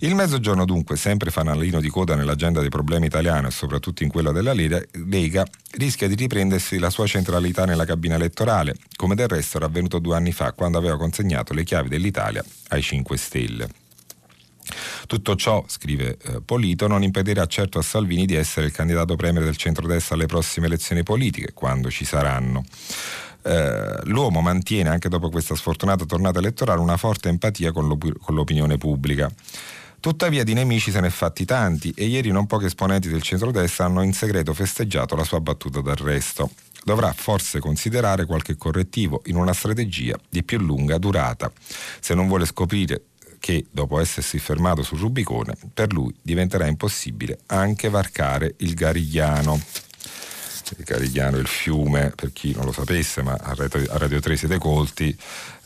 Il 0.00 0.14
mezzogiorno 0.14 0.64
dunque, 0.64 0.96
sempre 0.96 1.30
fanalino 1.30 1.80
di 1.80 1.88
coda 1.88 2.14
nell'agenda 2.14 2.60
dei 2.60 2.68
problemi 2.68 3.06
italiani 3.06 3.46
e 3.46 3.50
soprattutto 3.50 4.02
in 4.02 4.10
quella 4.10 4.32
della 4.32 4.52
Lega, 4.52 5.44
rischia 5.72 6.06
di 6.06 6.14
riprendersi 6.14 6.78
la 6.78 6.90
sua 6.90 7.06
centralità 7.06 7.64
nella 7.64 7.84
cabina 7.84 8.14
elettorale, 8.16 8.76
come 8.96 9.14
del 9.14 9.28
resto 9.28 9.56
era 9.56 9.66
avvenuto 9.66 9.98
due 9.98 10.16
anni 10.16 10.32
fa 10.32 10.52
quando 10.52 10.78
aveva 10.78 10.96
consegnato 10.96 11.54
le 11.54 11.64
chiavi 11.64 11.88
dell'Italia 11.88 12.44
ai 12.68 12.82
5 12.82 13.16
Stelle. 13.16 13.81
Tutto 15.06 15.36
ciò, 15.36 15.64
scrive 15.66 16.16
eh, 16.22 16.40
Polito, 16.44 16.86
non 16.86 17.02
impedirà 17.02 17.46
certo 17.46 17.78
a 17.78 17.82
Salvini 17.82 18.26
di 18.26 18.34
essere 18.34 18.66
il 18.66 18.72
candidato 18.72 19.16
premier 19.16 19.44
del 19.44 19.56
centrodestra 19.56 20.14
alle 20.14 20.26
prossime 20.26 20.66
elezioni 20.66 21.02
politiche, 21.02 21.52
quando 21.52 21.90
ci 21.90 22.04
saranno. 22.04 22.64
Eh, 23.44 23.98
l'uomo 24.04 24.40
mantiene 24.40 24.88
anche 24.88 25.08
dopo 25.08 25.28
questa 25.28 25.56
sfortunata 25.56 26.04
tornata 26.04 26.38
elettorale 26.38 26.80
una 26.80 26.96
forte 26.96 27.28
empatia 27.28 27.72
con, 27.72 27.88
l'op- 27.88 28.18
con 28.20 28.34
l'opinione 28.34 28.78
pubblica. 28.78 29.30
Tuttavia 29.98 30.42
di 30.42 30.52
nemici 30.52 30.90
se 30.90 31.00
ne 31.00 31.06
è 31.06 31.10
fatti 31.10 31.44
tanti 31.44 31.92
e 31.96 32.06
ieri 32.06 32.30
non 32.30 32.46
pochi 32.46 32.64
esponenti 32.64 33.08
del 33.08 33.22
centrodestra 33.22 33.84
hanno 33.84 34.02
in 34.02 34.12
segreto 34.12 34.52
festeggiato 34.52 35.14
la 35.14 35.22
sua 35.22 35.40
battuta 35.40 35.80
d'arresto. 35.80 36.50
dovrà 36.84 37.12
forse 37.12 37.60
considerare 37.60 38.26
qualche 38.26 38.56
correttivo 38.56 39.22
in 39.26 39.36
una 39.36 39.52
strategia 39.52 40.18
di 40.28 40.42
più 40.42 40.58
lunga 40.58 40.98
durata, 40.98 41.50
se 42.00 42.14
non 42.14 42.26
vuole 42.26 42.46
scoprire 42.46 43.02
che, 43.42 43.66
dopo 43.72 43.98
essersi 43.98 44.38
fermato 44.38 44.84
sul 44.84 45.00
Rubicone, 45.00 45.56
per 45.74 45.92
lui 45.92 46.14
diventerà 46.22 46.68
impossibile 46.68 47.40
anche 47.46 47.88
varcare 47.88 48.54
il 48.58 48.74
Garigliano. 48.74 49.60
Il 50.76 50.84
Garigliano 50.84 51.38
è 51.38 51.40
il 51.40 51.48
fiume, 51.48 52.12
per 52.14 52.32
chi 52.32 52.54
non 52.54 52.66
lo 52.66 52.72
sapesse, 52.72 53.20
ma 53.20 53.32
a 53.32 53.52
Radio 53.98 54.20
3 54.20 54.36
siete 54.36 54.58
colti, 54.58 55.14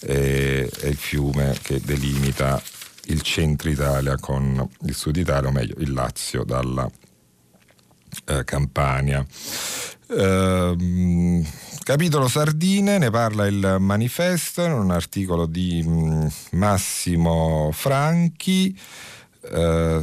eh, 0.00 0.66
è 0.66 0.86
il 0.86 0.96
fiume 0.96 1.54
che 1.60 1.78
delimita 1.84 2.62
il 3.08 3.20
centro 3.20 3.68
Italia 3.68 4.16
con 4.16 4.66
il 4.86 4.94
sud 4.94 5.16
Italia, 5.16 5.50
o 5.50 5.52
meglio 5.52 5.74
il 5.76 5.92
Lazio 5.92 6.44
dalla 6.44 6.90
eh, 8.24 8.42
Campania. 8.44 9.24
Eh, 10.08 11.44
capitolo 11.82 12.28
Sardine, 12.28 12.98
ne 12.98 13.10
parla 13.10 13.46
il 13.46 13.76
manifesto 13.80 14.62
in 14.62 14.72
un 14.72 14.92
articolo 14.92 15.46
di 15.46 15.82
mm, 15.84 16.26
Massimo 16.52 17.70
Franchi. 17.72 18.78
Eh, 19.40 20.00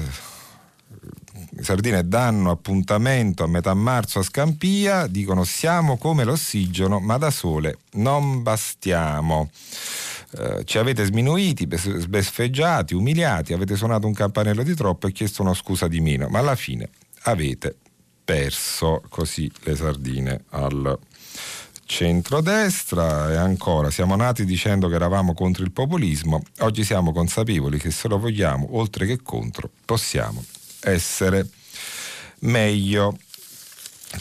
Sardine 1.62 2.06
danno 2.06 2.52
appuntamento 2.52 3.44
a 3.44 3.48
metà 3.48 3.74
marzo 3.74 4.20
a 4.20 4.24
Scampia, 4.24 5.08
dicono 5.08 5.46
siamo 5.46 5.98
come 5.98 6.26
l'ossigeno, 6.26 7.00
ma 7.00 7.18
da 7.18 7.32
sole 7.32 7.78
non 7.94 8.42
bastiamo. 8.44 9.50
Eh, 10.38 10.66
ci 10.66 10.80
avete 10.80 11.06
sminuiti, 11.06 11.68
sbeffeggiati, 11.72 12.94
umiliati, 12.94 13.54
avete 13.54 13.78
suonato 13.78 14.08
un 14.08 14.14
campanello 14.14 14.64
di 14.64 14.74
troppo 14.74 15.08
e 15.08 15.12
chiesto 15.14 15.44
una 15.44 15.54
scusa 15.54 15.88
di 15.88 16.02
meno, 16.02 16.28
ma 16.28 16.40
alla 16.40 16.56
fine 16.56 16.90
avete 17.24 17.78
perso 18.24 19.04
così 19.10 19.52
le 19.64 19.76
sardine 19.76 20.44
al 20.50 20.98
centrodestra 21.86 23.32
e 23.32 23.36
ancora 23.36 23.92
siamo 23.92 24.16
nati 24.16 24.46
dicendo 24.46 24.88
che 24.88 24.96
eravamo 24.96 25.34
contro 25.34 25.64
il 25.64 25.72
populismo, 25.72 26.42
oggi 26.60 26.84
siamo 26.84 27.12
consapevoli 27.12 27.78
che 27.78 27.92
se 27.92 28.08
lo 28.08 28.18
vogliamo, 28.18 28.78
oltre 28.78 29.06
che 29.06 29.22
contro, 29.22 29.70
possiamo 29.86 30.44
essere 30.82 31.48
meglio. 32.40 33.18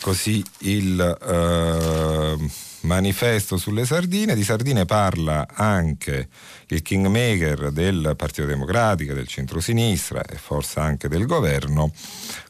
Così 0.01 0.43
il 0.61 0.99
eh, 1.01 2.37
manifesto 2.83 3.57
sulle 3.57 3.85
sardine. 3.85 4.35
Di 4.35 4.45
sardine 4.45 4.85
parla 4.85 5.47
anche 5.53 6.29
il 6.69 6.83
kingmaker 6.83 7.71
del 7.71 8.15
Partito 8.17 8.47
Democratico, 8.47 9.15
del 9.15 9.27
centrosinistra 9.27 10.23
e 10.23 10.37
forse 10.37 10.81
anche 10.81 11.09
del 11.09 11.27
governo, 11.27 11.93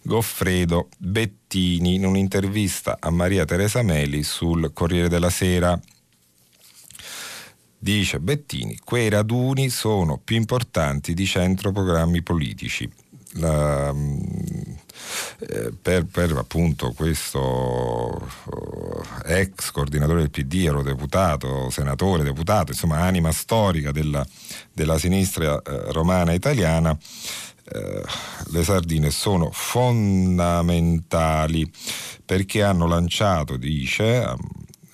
Goffredo 0.03 0.89
Bettini, 0.99 1.95
in 1.95 2.07
un'intervista 2.07 2.97
a 3.01 3.11
Maria 3.11 3.45
Teresa 3.45 3.83
Meli 3.83 4.23
sul 4.23 4.73
Corriere 4.73 5.09
della 5.09 5.31
Sera. 5.31 5.79
Dice 7.79 8.21
Bettini, 8.21 8.79
quei 8.85 9.09
raduni 9.09 9.69
sono 9.69 10.19
più 10.19 10.37
importanti 10.37 11.15
di 11.15 11.27
centro 11.27 11.73
programmi 11.73 12.23
politici. 12.23 12.89
La, 13.37 13.93
eh, 15.39 15.73
per, 15.81 16.05
per, 16.07 16.33
appunto 16.37 16.93
questo 16.93 18.29
eh, 19.27 19.41
ex 19.41 19.71
coordinatore 19.71 20.21
del 20.21 20.31
PD, 20.31 20.65
eurodeputato, 20.65 21.69
senatore, 21.71 22.23
deputato, 22.23 22.73
insomma 22.73 23.01
anima 23.01 23.33
storica 23.33 23.93
della, 23.93 24.27
della 24.73 24.99
sinistra 24.99 25.61
eh, 25.61 25.93
romana 25.93 26.33
italiana, 26.33 26.97
eh, 27.65 28.03
le 28.51 28.65
sardine 28.65 29.11
sono 29.11 29.51
fondamentali 29.53 31.71
perché 32.25 32.63
hanno 32.63 32.87
lanciato, 32.87 33.57
dice, 33.57 34.37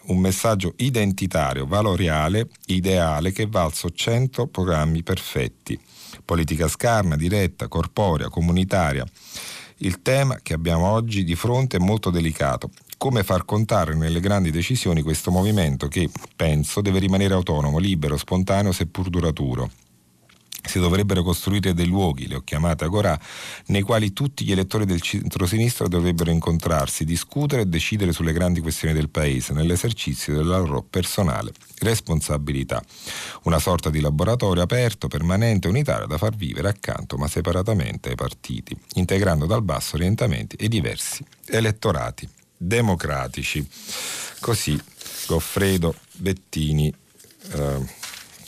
un 0.09 0.19
messaggio 0.19 0.75
identitario, 0.77 1.67
valoriale, 1.67 2.49
ideale 2.67 3.33
che 3.33 3.47
valso 3.47 3.91
100 3.91 4.47
programmi 4.47 5.03
perfetti. 5.03 5.79
Politica 6.25 6.69
scarna, 6.69 7.17
diretta, 7.17 7.69
corporea, 7.69 8.29
comunitaria 8.29 9.05
il 9.79 10.03
tema 10.03 10.39
che 10.43 10.55
abbiamo 10.55 10.87
oggi 10.87 11.25
di 11.25 11.35
fronte 11.35 11.77
è 11.77 11.81
molto 11.81 12.11
delicato. 12.11 12.71
Come 12.97 13.23
far 13.23 13.45
contare 13.45 13.95
nelle 13.95 14.21
grandi 14.21 14.51
decisioni 14.51 15.03
questo 15.03 15.31
movimento 15.31 15.89
che, 15.89 16.11
penso, 16.35 16.81
deve 16.81 16.99
rimanere 16.99 17.35
autonomo, 17.35 17.79
libero, 17.79 18.17
spontaneo, 18.17 18.73
seppur 18.73 19.09
duraturo 19.09 19.71
si 20.63 20.79
dovrebbero 20.79 21.23
costruire 21.23 21.75
dei 21.75 21.87
luoghi, 21.87 22.27
le 22.27 22.37
ho 22.37 22.43
chiamate 22.43 22.85
agorà, 22.85 23.19
nei 23.67 23.83
quali 23.83 24.13
tutti 24.13 24.45
gli 24.45 24.53
elettori 24.53 24.85
del 24.85 25.01
centro-sinistra 25.01 25.89
dovrebbero 25.89 26.31
incontrarsi, 26.31 27.05
discutere 27.05 27.63
e 27.63 27.67
decidere 27.67 28.13
sulle 28.13 28.33
grandi 28.33 28.61
questioni 28.61 28.95
del 28.95 29.09
Paese, 29.09 29.53
nell'esercizio 29.53 30.35
della 30.35 30.59
loro 30.59 30.83
personale 30.83 31.53
responsabilità. 31.81 32.83
Una 33.45 33.59
sorta 33.59 33.91
di 33.91 34.01
laboratorio 34.01 34.63
aperto, 34.63 35.09
permanente, 35.09 35.69
unitario 35.69 36.07
da 36.07 36.19
far 36.19 36.35
vivere 36.35 36.69
accanto 36.69 37.17
ma 37.17 37.29
separatamente 37.29 38.11
ai 38.11 38.15
partiti, 38.15 38.77
integrando 38.95 39.47
dal 39.47 39.63
basso 39.63 39.97
orientamenti 39.97 40.57
e 40.57 40.69
diversi 40.69 41.25
elettorati 41.47 42.29
democratici. 42.57 43.67
Così 44.41 44.79
Goffredo 45.27 45.95
Bettini. 46.13 46.93
Eh, 47.53 47.97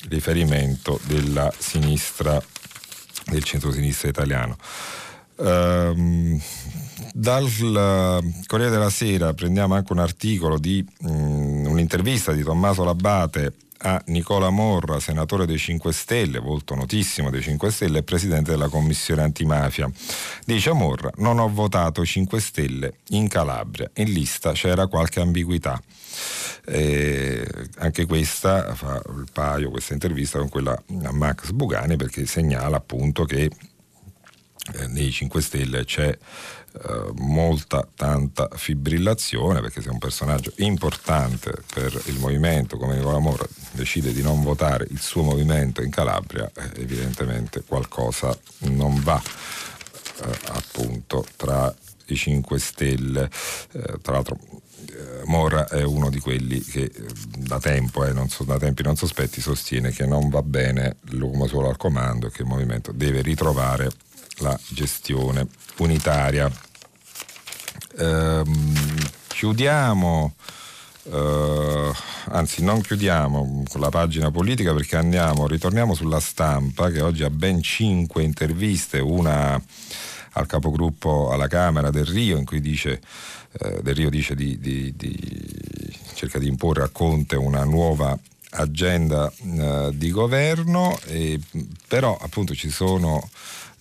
riferimento 0.08 1.00
della 1.04 1.52
sinistra, 1.56 2.42
del 3.26 3.44
centro-sinistra 3.44 4.08
italiano. 4.08 4.56
Um, 5.36 6.40
dal 7.14 7.48
Corriere 8.46 8.70
della 8.70 8.90
Sera 8.90 9.32
prendiamo 9.32 9.74
anche 9.74 9.92
un 9.92 9.98
articolo 9.98 10.58
di 10.58 10.84
um, 11.00 11.66
un'intervista 11.66 12.32
di 12.32 12.42
Tommaso 12.42 12.84
Labate 12.84 13.54
a 13.82 14.02
Nicola 14.06 14.50
Morra, 14.50 15.00
senatore 15.00 15.46
dei 15.46 15.58
5 15.58 15.92
Stelle, 15.92 16.38
volto 16.38 16.74
notissimo 16.74 17.30
dei 17.30 17.40
5 17.40 17.70
Stelle 17.70 17.98
e 17.98 18.02
presidente 18.02 18.50
della 18.50 18.68
commissione 18.68 19.22
antimafia. 19.22 19.90
Dice 20.44 20.72
Morra, 20.72 21.10
non 21.16 21.38
ho 21.38 21.48
votato 21.48 22.04
5 22.04 22.40
Stelle 22.40 22.94
in 23.10 23.28
Calabria, 23.28 23.90
in 23.94 24.12
lista 24.12 24.52
c'era 24.52 24.86
qualche 24.86 25.20
ambiguità. 25.20 25.80
Eh, 26.66 27.46
anche 27.78 28.06
questa 28.06 28.74
fa 28.74 29.02
il 29.16 29.26
paio, 29.32 29.70
questa 29.70 29.94
intervista 29.94 30.38
con 30.38 30.48
quella 30.48 30.80
a 31.02 31.12
Max 31.12 31.50
Bugani 31.50 31.96
perché 31.96 32.26
segnala 32.26 32.76
appunto 32.76 33.24
che 33.24 33.50
eh, 34.74 34.86
nei 34.88 35.10
5 35.10 35.40
Stelle 35.40 35.84
c'è 35.84 36.16
eh, 36.72 37.12
molta, 37.16 37.88
tanta 37.96 38.48
fibrillazione 38.52 39.60
perché 39.60 39.80
se 39.80 39.90
un 39.90 39.98
personaggio 39.98 40.52
importante 40.58 41.52
per 41.74 42.00
il 42.06 42.18
movimento 42.18 42.76
come 42.76 42.96
Nicola 42.96 43.18
Mora 43.18 43.46
decide 43.72 44.12
di 44.12 44.22
non 44.22 44.42
votare 44.42 44.86
il 44.90 45.00
suo 45.00 45.22
movimento 45.22 45.82
in 45.82 45.90
Calabria, 45.90 46.50
eh, 46.54 46.82
evidentemente 46.82 47.64
qualcosa 47.66 48.36
non 48.58 49.02
va 49.02 49.20
eh, 49.20 50.38
appunto 50.48 51.26
tra 51.36 51.74
i 52.06 52.16
5 52.16 52.58
Stelle. 52.58 53.28
Eh, 53.72 53.98
tra 54.02 54.12
l'altro 54.12 54.38
Mora 55.26 55.68
è 55.68 55.82
uno 55.82 56.10
di 56.10 56.18
quelli 56.18 56.60
che 56.60 56.90
da 57.36 57.58
tempo, 57.58 58.04
eh, 58.04 58.28
so, 58.28 58.44
da 58.44 58.58
tempi 58.58 58.82
non 58.82 58.96
sospetti, 58.96 59.40
sostiene 59.40 59.90
che 59.90 60.06
non 60.06 60.28
va 60.28 60.42
bene 60.42 60.96
l'uomo 61.10 61.46
solo 61.46 61.68
al 61.68 61.76
comando 61.76 62.26
e 62.26 62.30
che 62.30 62.42
il 62.42 62.48
movimento 62.48 62.92
deve 62.92 63.22
ritrovare 63.22 63.90
la 64.38 64.58
gestione 64.68 65.46
unitaria. 65.78 66.50
Ehm, 67.98 69.08
chiudiamo, 69.28 70.34
eh, 71.04 71.92
anzi 72.30 72.62
non 72.62 72.80
chiudiamo 72.80 73.64
con 73.68 73.80
la 73.80 73.88
pagina 73.88 74.30
politica 74.30 74.74
perché 74.74 74.96
andiamo, 74.96 75.46
ritorniamo 75.46 75.94
sulla 75.94 76.20
stampa 76.20 76.90
che 76.90 77.00
oggi 77.00 77.22
ha 77.22 77.30
ben 77.30 77.62
cinque 77.62 78.22
interviste, 78.22 78.98
una 78.98 79.60
al 80.32 80.46
capogruppo 80.46 81.30
alla 81.32 81.48
Camera 81.48 81.90
del 81.90 82.06
Rio 82.06 82.36
in 82.36 82.44
cui 82.44 82.60
dice, 82.60 83.00
eh, 83.58 83.80
Del 83.82 83.94
Rio 83.94 84.10
dice 84.10 84.34
di, 84.34 84.58
di, 84.58 84.94
di, 84.96 85.16
cerca 86.14 86.38
di 86.38 86.46
imporre 86.46 86.82
a 86.82 86.88
Conte 86.88 87.36
una 87.36 87.64
nuova 87.64 88.18
agenda 88.52 89.30
eh, 89.30 89.90
di 89.94 90.10
governo, 90.10 90.98
e, 91.06 91.40
però 91.86 92.16
appunto 92.20 92.54
ci 92.54 92.70
sono 92.70 93.28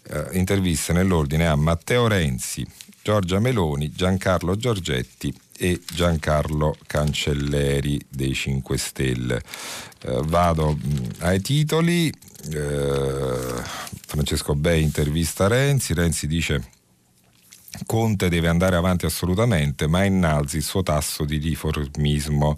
eh, 0.09 0.27
interviste 0.33 0.93
nell'ordine 0.93 1.47
a 1.47 1.55
Matteo 1.55 2.07
Renzi, 2.07 2.65
Giorgia 3.01 3.39
Meloni, 3.39 3.91
Giancarlo 3.91 4.55
Giorgetti 4.55 5.33
e 5.57 5.81
Giancarlo 5.93 6.75
Cancelleri 6.87 8.03
dei 8.07 8.33
5 8.33 8.77
Stelle. 8.77 9.41
Eh, 10.01 10.21
vado 10.25 10.75
mm, 10.75 11.05
ai 11.19 11.41
titoli. 11.41 12.11
Eh, 12.51 13.61
Francesco 14.05 14.55
Bei 14.55 14.81
intervista 14.81 15.47
Renzi. 15.47 15.93
Renzi 15.93 16.27
dice 16.27 16.63
Conte 17.85 18.29
deve 18.29 18.47
andare 18.47 18.75
avanti 18.75 19.05
assolutamente, 19.05 19.87
ma 19.87 20.03
innalzi 20.03 20.57
il 20.57 20.63
suo 20.63 20.81
tasso 20.81 21.23
di 21.23 21.37
riformismo. 21.37 22.55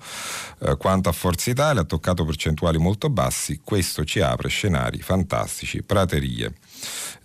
Eh, 0.60 0.78
quanto 0.78 1.10
a 1.10 1.12
Forza 1.12 1.50
Italia, 1.50 1.82
ha 1.82 1.86
toccato 1.86 2.24
percentuali 2.24 2.78
molto 2.78 3.10
bassi, 3.10 3.60
questo 3.64 4.06
ci 4.06 4.22
apre 4.22 4.48
scenari 4.48 5.00
fantastici, 5.00 5.84
praterie. 5.84 6.54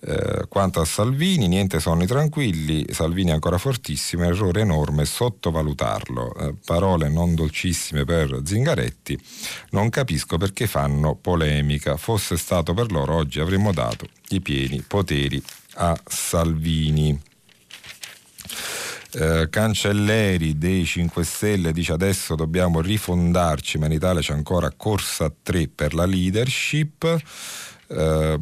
Eh, 0.00 0.46
quanto 0.48 0.80
a 0.80 0.84
Salvini, 0.84 1.46
niente 1.46 1.80
sonni 1.80 2.06
tranquilli, 2.06 2.84
Salvini 2.90 3.30
è 3.30 3.34
ancora 3.34 3.56
fortissimo, 3.56 4.24
errore 4.24 4.62
enorme 4.62 5.04
sottovalutarlo. 5.04 6.34
Eh, 6.34 6.54
parole 6.64 7.08
non 7.08 7.34
dolcissime 7.34 8.04
per 8.04 8.40
Zingaretti, 8.44 9.18
non 9.70 9.90
capisco 9.90 10.38
perché 10.38 10.66
fanno 10.66 11.14
polemica, 11.14 11.96
fosse 11.96 12.36
stato 12.36 12.74
per 12.74 12.90
loro 12.90 13.14
oggi 13.14 13.38
avremmo 13.38 13.72
dato 13.72 14.06
i 14.30 14.40
pieni 14.40 14.82
poteri 14.82 15.42
a 15.76 15.98
Salvini. 16.04 17.34
Eh, 19.12 19.48
Cancelleri 19.48 20.58
dei 20.58 20.84
5 20.84 21.24
Stelle 21.24 21.72
dice 21.72 21.92
adesso 21.92 22.34
dobbiamo 22.34 22.80
rifondarci, 22.80 23.78
ma 23.78 23.86
in 23.86 23.92
Italia 23.92 24.20
c'è 24.20 24.32
ancora 24.32 24.70
corsa 24.76 25.26
a 25.26 25.32
tre 25.42 25.68
per 25.68 25.94
la 25.94 26.04
leadership. 26.04 27.22
Uh, 27.88 28.36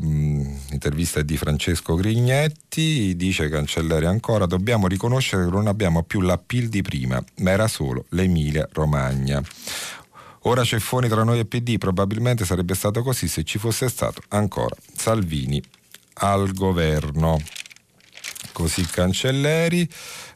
intervista 0.71 1.21
di 1.21 1.37
Francesco 1.37 1.97
Grignetti, 1.97 3.15
dice 3.15 3.51
Cancelleri 3.51 4.07
ancora, 4.07 4.47
dobbiamo 4.47 4.89
riconoscere 4.89 5.45
che 5.45 5.51
non 5.51 5.67
abbiamo 5.67 6.03
più 6.03 6.23
l'appeal 6.23 6.69
di 6.69 6.81
prima, 6.81 7.23
ma 7.41 7.51
era 7.51 7.69
solo 7.69 8.07
l'Emilia 8.11 8.67
Romagna. 8.73 9.43
Ora 10.47 10.63
c'è 10.63 10.79
fuori 10.79 11.09
tra 11.09 11.25
noi 11.25 11.41
e 11.41 11.45
PD, 11.45 11.77
probabilmente 11.77 12.47
sarebbe 12.47 12.75
stato 12.75 13.03
così 13.03 13.29
se 13.29 13.45
ci 13.45 13.59
fosse 13.59 13.91
stato 13.91 14.23
ancora 14.29 14.75
Salvini 14.97 15.63
al 16.15 16.53
governo. 16.53 17.39
Così 18.55 18.87
Cancelleri. 18.87 19.87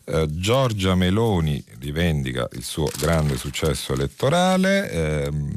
Eh, 0.04 0.26
Giorgia 0.28 0.96
Meloni 0.96 1.64
rivendica 1.78 2.48
il 2.52 2.64
suo 2.64 2.90
grande 2.98 3.36
successo 3.36 3.92
elettorale 3.92 4.90
ehm, 4.90 5.50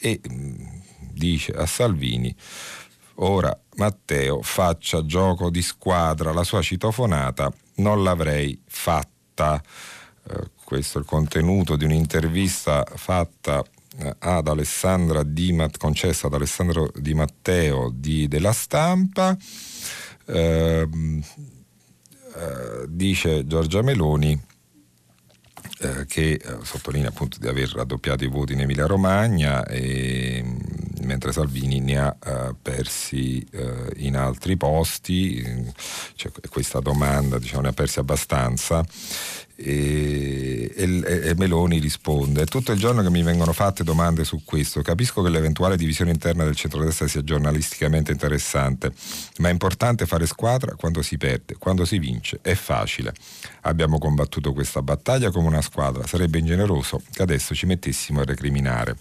e 0.00 0.20
mm, 0.30 0.54
dice 1.12 1.50
a 1.52 1.66
Salvini 1.66 2.34
ora 3.16 3.58
Matteo 3.76 4.42
faccia 4.42 5.04
gioco 5.04 5.50
di 5.50 5.62
squadra, 5.62 6.32
la 6.32 6.44
sua 6.44 6.62
citofonata 6.62 7.52
non 7.76 8.02
l'avrei 8.02 8.58
fatta. 8.66 9.60
Eh, 10.28 10.50
questo 10.64 10.98
è 10.98 11.00
il 11.00 11.06
contenuto 11.06 11.76
di 11.76 11.84
un'intervista 11.84 12.84
fatta 12.94 13.64
eh, 13.98 14.14
ad 14.18 14.48
Alessandra 14.48 15.22
Di 15.22 15.52
Mat- 15.52 15.78
concessa 15.78 16.26
ad 16.26 16.34
Alessandro 16.34 16.90
Di 16.94 17.14
Matteo 17.14 17.90
di, 17.92 18.28
della 18.28 18.52
stampa. 18.52 19.36
Eh, 20.26 20.88
eh, 22.36 22.84
dice 22.88 23.46
Giorgia 23.46 23.82
Meloni 23.82 24.40
eh, 25.78 26.06
che 26.06 26.32
eh, 26.32 26.56
sottolinea 26.62 27.08
appunto 27.08 27.38
di 27.38 27.48
aver 27.48 27.70
raddoppiato 27.70 28.24
i 28.24 28.28
voti 28.28 28.52
in 28.52 28.60
Emilia 28.60 28.86
Romagna 28.86 29.64
e, 29.66 30.42
mm, 30.42 31.04
mentre 31.04 31.32
Salvini 31.32 31.80
ne 31.80 31.98
ha 31.98 32.16
eh, 32.24 32.54
persi 32.60 33.46
eh, 33.50 33.92
in 33.96 34.16
altri 34.16 34.56
posti 34.56 35.72
cioè, 36.14 36.32
questa 36.48 36.80
domanda 36.80 37.38
diciamo, 37.38 37.62
ne 37.62 37.68
ha 37.68 37.72
persi 37.72 37.98
abbastanza 37.98 38.84
e, 39.58 40.70
e, 40.76 41.28
e, 41.30 41.34
Meloni 41.34 41.78
risponde: 41.78 42.42
È 42.42 42.44
tutto 42.44 42.72
il 42.72 42.78
giorno 42.78 43.02
che 43.02 43.08
mi 43.08 43.22
vengono 43.22 43.54
fatte 43.54 43.84
domande 43.84 44.22
su 44.24 44.42
questo. 44.44 44.82
Capisco 44.82 45.22
che 45.22 45.30
l'eventuale 45.30 45.78
divisione 45.78 46.10
interna 46.10 46.44
del 46.44 46.54
centrodestra 46.54 47.08
sia 47.08 47.22
giornalisticamente 47.22 48.12
interessante, 48.12 48.92
ma 49.38 49.48
è 49.48 49.52
importante 49.52 50.04
fare 50.04 50.26
squadra 50.26 50.74
quando 50.74 51.00
si 51.00 51.16
perde, 51.16 51.56
quando 51.58 51.86
si 51.86 51.98
vince. 51.98 52.40
È 52.42 52.54
facile. 52.54 53.14
Abbiamo 53.62 53.98
combattuto 53.98 54.52
questa 54.52 54.82
battaglia 54.82 55.30
come 55.30 55.48
una 55.48 55.62
squadra. 55.62 56.06
Sarebbe 56.06 56.38
ingeneroso 56.38 57.00
che 57.10 57.22
adesso 57.22 57.54
ci 57.54 57.64
mettessimo 57.64 58.20
a 58.20 58.24
recriminare. 58.24 58.96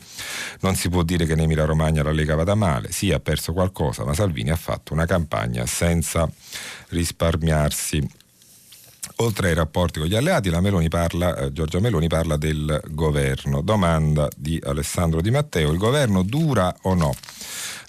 Non 0.62 0.76
si 0.76 0.88
può 0.88 1.04
dire 1.04 1.26
che 1.26 1.34
in 1.34 1.42
Emilia 1.42 1.66
Romagna 1.66 2.02
la 2.02 2.14
Lega 2.14 2.36
vada 2.36 2.56
male. 2.56 2.94
Sì, 2.94 3.12
ha 3.12 3.20
perso 3.20 3.52
qualcosa, 3.52 4.06
ma 4.06 4.14
Salvini 4.14 4.52
ha 4.52 4.56
fatto 4.56 4.94
una 4.94 5.06
campagna 5.06 5.66
senza 5.66 6.30
risparmiarsi 6.90 8.24
Oltre 9.18 9.48
ai 9.48 9.54
rapporti 9.54 10.00
con 10.00 10.10
gli 10.10 10.16
alleati, 10.16 10.50
Meloni 10.50 10.90
parla, 10.90 11.38
eh, 11.38 11.54
Giorgia 11.54 11.80
Meloni 11.80 12.08
parla 12.08 12.36
del 12.36 12.82
governo. 12.90 13.62
Domanda 13.62 14.28
di 14.36 14.60
Alessandro 14.62 15.22
Di 15.22 15.32
Matteo: 15.32 15.72
il 15.72 15.78
governo 15.78 16.22
dura 16.22 16.76
o 16.82 16.94
no? 16.96 17.14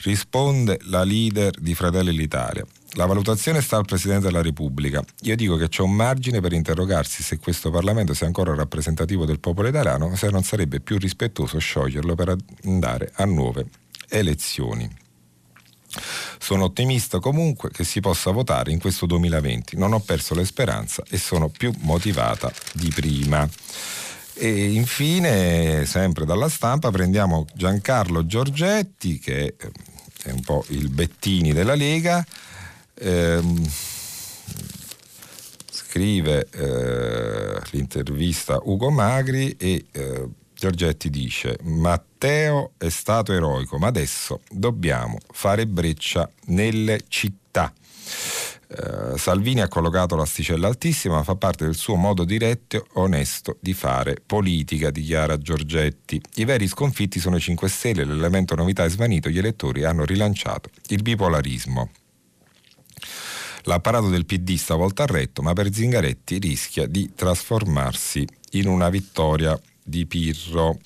Risponde 0.03 0.79
la 0.85 1.03
leader 1.03 1.59
di 1.59 1.75
Fratelli 1.75 2.12
l'Italia. 2.12 2.65
La 2.93 3.07
valutazione 3.07 3.61
sta 3.61 3.77
al 3.77 3.85
Presidente 3.85 4.27
della 4.27 4.41
Repubblica. 4.41 5.03
Io 5.23 5.35
dico 5.35 5.57
che 5.57 5.69
c'è 5.69 5.83
un 5.83 5.95
margine 5.95 6.41
per 6.41 6.53
interrogarsi 6.53 7.23
se 7.25 7.39
questo 7.39 7.71
Parlamento 7.71 8.15
sia 8.15 8.27
ancora 8.27 8.55
rappresentativo 8.55 9.25
del 9.25 9.41
popolo 9.41 9.69
italiano, 9.69 10.15
se 10.15 10.31
non 10.31 10.45
sarebbe 10.45 10.81
più 10.81 10.97
rispettoso 10.97 11.59
scioglierlo 11.59 12.15
per 12.15 12.37
andare 12.65 13.11
a 13.17 13.25
nuove 13.25 13.67
elezioni. 14.09 15.05
Sono 16.39 16.65
ottimista 16.65 17.19
comunque 17.19 17.71
che 17.71 17.85
si 17.85 18.01
possa 18.01 18.31
votare 18.31 18.71
in 18.71 18.79
questo 18.79 19.07
2020. 19.07 19.77
Non 19.77 19.93
ho 19.93 20.01
perso 20.01 20.35
la 20.35 20.45
speranza 20.45 21.03
e 21.09 21.19
sono 21.19 21.49
più 21.49 21.73
motivata 21.81 22.53
di 22.73 22.91
prima. 22.95 23.49
E 24.35 24.73
infine, 24.73 25.87
sempre 25.87 26.27
dalla 26.27 26.49
stampa, 26.49 26.91
prendiamo 26.91 27.47
Giancarlo 27.55 28.27
Giorgetti, 28.27 29.19
che 29.19 29.55
è 30.23 30.31
un 30.31 30.43
po' 30.43 30.65
il 30.69 30.89
Bettini 30.91 31.53
della 31.53 31.75
Lega. 31.75 32.25
Ehm, 32.99 33.67
scrive 35.97 36.49
eh, 36.51 37.61
l'intervista 37.71 38.61
Ugo 38.63 38.91
Magri 38.91 39.57
e 39.57 39.87
eh, 39.91 40.29
Giorgetti 40.59 41.11
dice 41.11 41.59
Matteo 41.64 42.73
è 42.79 42.88
stato 42.88 43.35
eroico, 43.35 43.77
ma 43.77 43.88
adesso 43.88 44.40
dobbiamo 44.51 45.19
fare 45.31 45.66
breccia 45.66 46.31
nelle 46.47 47.01
città. 47.09 47.71
Uh, 48.69 49.16
Salvini 49.19 49.61
ha 49.61 49.69
collocato 49.69 50.16
l'asticella 50.16 50.66
altissima, 50.66 51.16
ma 51.16 51.23
fa 51.25 51.37
parte 51.37 51.66
del 51.66 51.75
suo 51.75 51.97
modo 51.97 52.25
diretto 52.25 52.77
e 52.77 52.85
onesto 52.95 53.59
di 53.61 53.75
fare 53.75 54.16
politica, 54.25 54.90
dichiara 54.90 55.37
Giorgetti. 55.37 56.21
I 56.37 56.47
veri 56.47 56.66
sconfitti 56.66 57.21
sono 57.21 57.37
i 57.37 57.40
5 57.40 57.69
Stelle, 57.69 58.05
l'elemento 58.05 58.55
novità 58.55 58.85
è 58.85 58.88
svanito, 58.88 59.29
gli 59.29 59.38
elettori 59.38 59.85
hanno 59.85 60.07
rilanciato 60.07 60.71
il 60.88 61.03
bipolarismo. 61.03 61.90
L'apparato 63.64 64.09
del 64.09 64.25
PD 64.25 64.55
stavolta 64.57 65.03
a 65.03 65.07
retto, 65.07 65.42
ma 65.42 65.53
per 65.53 65.73
Zingaretti 65.73 66.38
rischia 66.38 66.87
di 66.87 67.12
trasformarsi 67.14 68.27
in 68.53 68.69
una 68.69 68.88
vittoria 68.88 69.61
di 69.87 70.05
Pirro. 70.07 70.81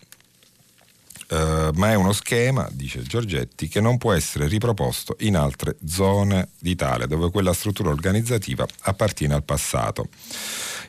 Uh, 1.31 1.71
ma 1.75 1.91
è 1.91 1.95
uno 1.95 2.13
schema, 2.13 2.69
dice 2.73 3.03
Giorgetti, 3.03 3.69
che 3.69 3.81
non 3.81 3.99
può 3.99 4.13
essere 4.13 4.49
riproposto 4.49 5.17
in 5.21 5.37
altre 5.37 5.77
zone 5.87 6.49
d'Italia 6.59 7.07
dove 7.07 7.31
quella 7.31 7.53
struttura 7.53 7.91
organizzativa 7.91 8.67
appartiene 8.81 9.35
al 9.35 9.45
passato. 9.45 10.09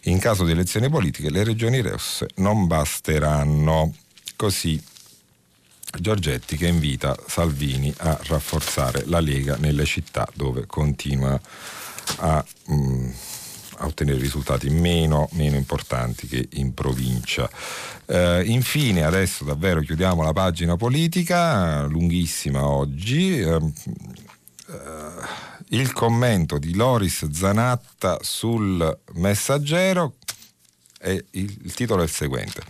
In 0.06 0.18
caso 0.18 0.44
di 0.44 0.52
elezioni 0.52 0.90
politiche 0.90 1.30
le 1.30 1.44
regioni 1.44 1.80
rosse 1.82 2.28
non 2.38 2.66
basteranno. 2.66 3.94
Così 4.36 4.82
Giorgetti 6.00 6.58
che 6.58 6.68
invita 6.68 7.16
Salvini 7.28 7.94
a 7.98 8.18
rafforzare 8.24 9.04
la 9.06 9.20
Lega 9.20 9.58
nelle 9.58 9.86
città 9.86 10.28
dove 10.34 10.66
continua 10.66 11.40
a... 12.18 12.44
Mm, 12.72 13.10
a 13.82 13.88
ottenere 13.88 14.20
risultati 14.20 14.70
meno, 14.70 15.28
meno 15.34 15.58
importanti 15.58 16.28
che 16.28 16.48
in 16.54 16.74
provincia. 16.74 17.50
Eh, 18.06 18.44
infine, 18.46 19.04
adesso 19.04 19.44
davvero 19.44 19.82
chiudiamo 19.82 20.22
la 20.22 20.34
pagina 20.34 20.76
politica, 20.76 21.84
lunghissima 21.86 22.68
oggi. 22.68 23.40
Eh, 23.40 23.56
eh, 23.56 25.50
il 25.70 25.94
commento 25.94 26.58
di 26.58 26.76
Loris 26.76 27.30
Zanatta 27.32 28.20
sul 28.22 29.00
messaggero 29.14 30.16
e 31.00 31.26
il 31.32 31.74
titolo 31.74 32.02
è 32.02 32.06
il 32.06 32.12
seguente. 32.12 32.62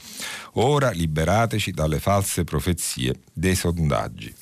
Ora 0.53 0.91
liberateci 0.91 1.71
dalle 1.71 1.99
false 1.99 2.43
profezie 2.43 3.15
dei 3.33 3.55
sondaggi. 3.55 4.33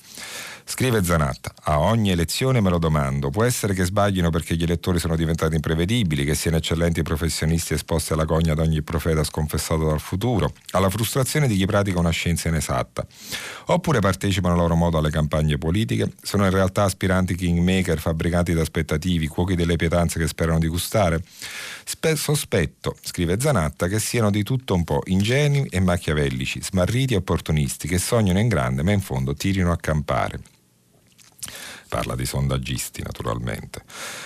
Scrive 0.70 1.04
Zanatta, 1.04 1.52
a 1.64 1.80
ogni 1.80 2.12
elezione 2.12 2.62
me 2.62 2.70
lo 2.70 2.78
domando, 2.78 3.32
può 3.32 3.44
essere 3.44 3.74
che 3.74 3.84
sbaglino 3.84 4.30
perché 4.30 4.56
gli 4.56 4.62
elettori 4.62 5.00
sono 5.00 5.16
diventati 5.16 5.56
imprevedibili, 5.56 6.24
che 6.24 6.36
siano 6.36 6.58
eccellenti 6.58 7.02
professionisti 7.02 7.74
esposti 7.74 8.14
alla 8.14 8.24
gogna 8.24 8.54
di 8.54 8.62
ogni 8.62 8.82
profeta 8.84 9.24
sconfessato 9.24 9.84
dal 9.86 10.00
futuro, 10.00 10.54
alla 10.72 10.92
frustrazione 10.92 11.48
di 11.48 11.58
chi 11.58 11.66
pratica 11.66 11.98
una 11.98 12.12
scienza 12.12 12.50
inesatta, 12.50 13.06
oppure 13.66 14.00
partecipano 14.00 14.54
a 14.54 14.58
loro 14.58 14.76
modo 14.76 15.00
alle 15.00 15.10
campagne 15.10 15.58
politiche, 15.58 16.14
sono 16.22 16.46
in 16.46 16.52
realtà 16.52 16.84
aspiranti 16.84 17.36
kingmaker, 17.36 18.00
fabbricanti 18.00 18.54
di 18.54 18.60
aspettativi, 18.60 19.26
cuochi 19.28 19.56
delle 19.56 19.76
pietanze 19.76 20.20
che 20.20 20.28
sperano 20.28 20.60
di 20.60 20.68
gustare? 20.68 21.22
Spe- 21.84 22.16
sospetto, 22.16 22.96
scrive 23.02 23.40
Zanatta, 23.40 23.88
che 23.88 24.00
siano 24.00 24.30
di 24.30 24.44
tutto 24.44 24.76
un 24.76 24.84
po' 24.84 25.02
ingenui 25.06 25.68
e 25.72 25.80
machiavellici, 25.80 26.62
smarriti 26.62 27.16
e 27.16 27.18
opportunisti, 27.18 27.88
che 27.88 27.98
sognano 27.98 28.40
in 28.40 28.48
grande 28.48 28.84
ma 28.84 28.92
in 28.92 29.02
fondo 29.02 29.34
tirino 29.34 29.72
a 29.72 29.76
campare 29.76 30.58
parla 31.90 32.16
dei 32.16 32.26
sondaggisti 32.26 33.02
naturalmente. 33.02 33.84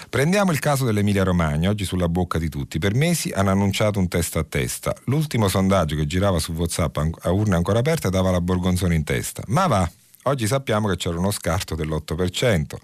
Prendiamo 0.10 0.52
il 0.52 0.60
caso 0.60 0.86
dell'Emilia 0.86 1.24
Romagna, 1.24 1.70
oggi 1.70 1.86
sulla 1.86 2.10
bocca 2.10 2.38
di 2.38 2.50
tutti. 2.50 2.78
Per 2.78 2.94
mesi 2.94 3.32
hanno 3.32 3.50
annunciato 3.50 3.98
un 3.98 4.08
testa 4.08 4.40
a 4.40 4.44
testa. 4.44 4.94
L'ultimo 5.06 5.48
sondaggio 5.48 5.96
che 5.96 6.06
girava 6.06 6.38
su 6.38 6.52
WhatsApp 6.52 6.98
a 7.22 7.32
urne 7.32 7.56
ancora 7.56 7.80
aperte 7.80 8.10
dava 8.10 8.30
la 8.30 8.42
Borgonzone 8.42 8.94
in 8.94 9.04
testa. 9.04 9.42
Ma 9.48 9.66
va, 9.66 9.90
Oggi 10.26 10.48
sappiamo 10.48 10.88
che 10.88 10.96
c'era 10.96 11.18
uno 11.18 11.32
scarto 11.32 11.76
dell'8%. 11.76 12.76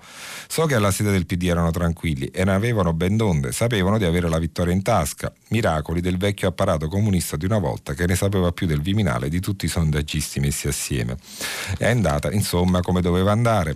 So 0.48 0.66
che 0.66 0.76
alla 0.76 0.92
sede 0.92 1.12
del 1.12 1.26
PD 1.26 1.44
erano 1.44 1.72
tranquilli 1.72 2.26
e 2.28 2.44
ne 2.44 2.52
avevano 2.52 2.92
ben 2.92 3.16
donde, 3.16 3.54
sapevano 3.54 3.98
di 3.98 4.04
avere 4.04 4.28
la 4.28 4.40
vittoria 4.40 4.74
in 4.74 4.82
tasca. 4.82 5.32
Miracoli 5.50 6.02
del 6.02 6.18
vecchio 6.18 6.50
apparato 6.50 6.90
comunista 6.90 7.38
di 7.38 7.46
una 7.46 7.60
volta 7.60 7.94
che 7.94 8.06
ne 8.06 8.16
sapeva 8.16 8.52
più 8.52 8.68
del 8.68 8.82
Viminale 8.82 9.30
di 9.30 9.40
tutti 9.40 9.66
i 9.66 9.70
sondaggisti 9.70 10.42
messi 10.42 10.68
assieme. 10.68 11.16
È 11.78 11.90
andata, 11.90 12.30
insomma, 12.30 12.82
come 12.82 13.00
doveva 13.00 13.32
andare 13.32 13.76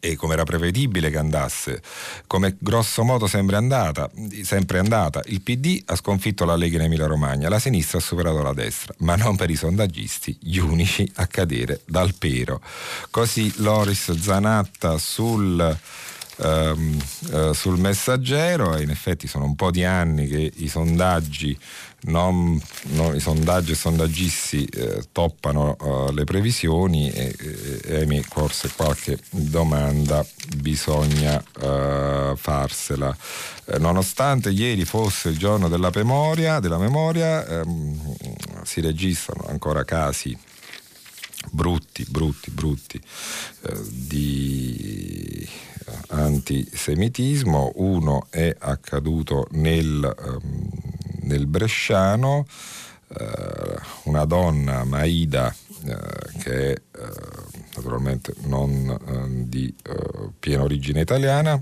e 0.00 0.16
come 0.16 0.34
era 0.34 0.44
prevedibile 0.44 1.10
che 1.10 1.18
andasse, 1.18 1.82
come 2.26 2.56
grosso 2.58 3.04
modo 3.04 3.26
sempre 3.26 3.56
andata, 3.56 4.10
sempre 4.42 4.78
andata, 4.78 5.22
il 5.26 5.42
PD 5.42 5.82
ha 5.86 5.96
sconfitto 5.96 6.44
la 6.44 6.56
Lega 6.56 6.76
in 6.76 6.84
Emilia 6.84 7.06
Romagna, 7.06 7.48
la 7.48 7.58
sinistra 7.58 7.98
ha 7.98 8.00
superato 8.00 8.42
la 8.42 8.52
destra, 8.52 8.94
ma 8.98 9.16
non 9.16 9.36
per 9.36 9.50
i 9.50 9.56
sondaggisti, 9.56 10.36
gli 10.40 10.58
unici 10.58 11.10
a 11.16 11.26
cadere 11.26 11.80
dal 11.86 12.14
pero. 12.14 12.60
Così 13.10 13.52
Loris 13.56 14.12
Zanatta 14.18 14.98
sul 14.98 15.78
ehm, 16.38 17.02
eh, 17.32 17.54
sul 17.54 17.78
messaggero 17.78 18.76
e 18.76 18.82
in 18.82 18.90
effetti 18.90 19.26
sono 19.26 19.44
un 19.44 19.54
po' 19.54 19.70
di 19.70 19.84
anni 19.84 20.26
che 20.26 20.52
i 20.56 20.68
sondaggi 20.68 21.58
non, 22.02 22.60
non, 22.90 23.14
i 23.14 23.20
sondaggi 23.20 23.72
e 23.72 23.74
sondaggisti 23.74 24.64
eh, 24.64 25.02
toppano 25.10 25.76
uh, 25.80 26.12
le 26.12 26.24
previsioni 26.24 27.10
e, 27.10 27.34
e, 27.84 28.06
e 28.08 28.22
forse 28.22 28.70
qualche 28.76 29.18
domanda 29.30 30.24
bisogna 30.56 31.42
uh, 31.60 32.36
farsela. 32.36 33.16
Eh, 33.64 33.78
nonostante 33.78 34.50
ieri 34.50 34.84
fosse 34.84 35.30
il 35.30 35.38
giorno 35.38 35.68
della 35.68 35.90
memoria, 35.92 36.60
della 36.60 36.78
memoria 36.78 37.44
ehm, 37.44 38.16
si 38.62 38.80
registrano 38.80 39.46
ancora 39.48 39.84
casi 39.84 40.36
brutti, 41.50 42.04
brutti, 42.08 42.50
brutti 42.50 43.00
eh, 43.62 43.80
di 43.88 45.48
antisemitismo, 46.08 47.72
uno 47.76 48.26
è 48.30 48.54
accaduto 48.58 49.46
nel, 49.52 50.14
um, 50.24 50.70
nel 51.26 51.46
Bresciano, 51.46 52.46
uh, 53.08 54.08
una 54.08 54.24
donna, 54.24 54.84
Maida, 54.84 55.54
uh, 55.82 56.38
che 56.38 56.72
è 56.72 56.82
uh, 56.98 57.60
naturalmente 57.76 58.34
non 58.44 59.44
di 59.48 59.74
piena 60.38 60.62
origine 60.62 61.00
italiana, 61.00 61.60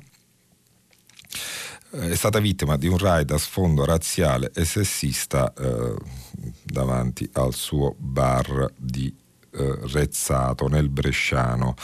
è 1.90 2.14
stata 2.14 2.40
vittima 2.40 2.76
di 2.76 2.88
un 2.88 2.98
raid 2.98 3.30
a 3.30 3.38
sfondo 3.38 3.84
razziale 3.84 4.50
e 4.52 4.64
sessista 4.64 5.52
davanti 6.62 7.28
al 7.34 7.54
suo 7.54 7.94
bar 7.96 8.72
di 8.76 9.14
Rezzato 9.50 10.66
nel 10.66 10.88
Bresciano 10.88 11.76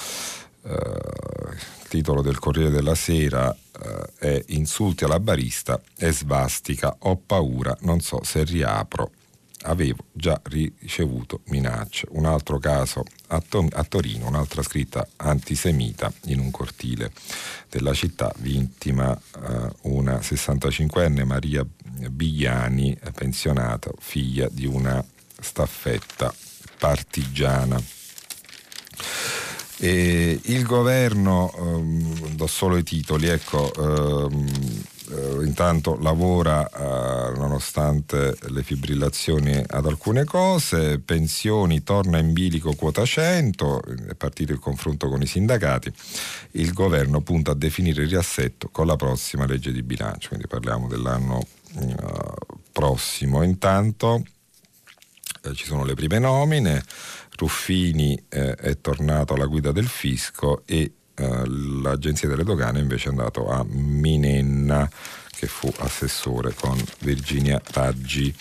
titolo 1.90 2.22
del 2.22 2.38
Corriere 2.38 2.70
della 2.70 2.94
Sera 2.94 3.52
eh, 3.52 4.12
è 4.16 4.44
Insulti 4.50 5.02
alla 5.02 5.18
barista 5.18 5.80
e 5.98 6.12
svastica, 6.12 6.94
ho 7.00 7.16
paura, 7.16 7.76
non 7.80 8.00
so 8.00 8.22
se 8.22 8.44
riapro. 8.44 9.10
Avevo 9.62 10.04
già 10.12 10.40
ricevuto 10.44 11.40
minacce. 11.46 12.06
Un 12.12 12.26
altro 12.26 12.58
caso 12.58 13.02
a, 13.26 13.42
to- 13.46 13.68
a 13.72 13.82
Torino, 13.82 14.28
un'altra 14.28 14.62
scritta 14.62 15.06
antisemita 15.16 16.10
in 16.26 16.38
un 16.38 16.52
cortile 16.52 17.10
della 17.68 17.92
città, 17.92 18.32
vittima 18.38 19.12
eh, 19.12 19.70
una 19.82 20.18
65enne 20.18 21.24
Maria 21.24 21.66
Bigliani, 22.08 22.96
pensionata, 23.12 23.90
figlia 23.98 24.48
di 24.48 24.64
una 24.64 25.04
staffetta 25.40 26.32
partigiana. 26.78 27.82
E 29.82 30.38
il 30.42 30.64
governo, 30.64 31.50
ehm, 31.56 32.34
do 32.34 32.46
solo 32.46 32.76
i 32.76 32.82
titoli, 32.82 33.28
ecco, 33.28 33.72
ehm, 33.72 34.46
eh, 35.10 35.44
intanto 35.44 35.96
lavora 35.98 36.68
eh, 36.68 37.38
nonostante 37.38 38.36
le 38.48 38.62
fibrillazioni 38.62 39.62
ad 39.66 39.86
alcune 39.86 40.24
cose, 40.24 40.98
pensioni 40.98 41.82
torna 41.82 42.18
in 42.18 42.34
bilico 42.34 42.74
quota 42.74 43.06
100, 43.06 43.82
è 44.10 44.14
partito 44.14 44.52
il 44.52 44.58
confronto 44.58 45.08
con 45.08 45.22
i 45.22 45.26
sindacati, 45.26 45.90
il 46.52 46.74
governo 46.74 47.22
punta 47.22 47.52
a 47.52 47.54
definire 47.54 48.02
il 48.02 48.10
riassetto 48.10 48.68
con 48.70 48.86
la 48.86 48.96
prossima 48.96 49.46
legge 49.46 49.72
di 49.72 49.82
bilancio, 49.82 50.28
quindi 50.28 50.46
parliamo 50.46 50.88
dell'anno 50.88 51.42
eh, 51.78 51.96
prossimo. 52.70 53.42
Intanto 53.42 54.22
eh, 55.42 55.54
ci 55.54 55.64
sono 55.64 55.84
le 55.84 55.94
prime 55.94 56.18
nomine, 56.18 56.84
Ruffini 57.40 58.22
eh, 58.28 58.54
è 58.54 58.80
tornato 58.82 59.32
alla 59.32 59.46
guida 59.46 59.72
del 59.72 59.88
fisco 59.88 60.62
e 60.66 60.92
eh, 61.14 61.42
l'agenzia 61.82 62.28
delle 62.28 62.44
dogane 62.44 62.80
invece 62.80 63.06
è 63.06 63.10
andato 63.10 63.48
a 63.48 63.64
Minenna 63.66 64.88
che 65.34 65.46
fu 65.46 65.72
assessore 65.78 66.52
con 66.54 66.78
Virginia 66.98 67.60
Raggi 67.72 68.34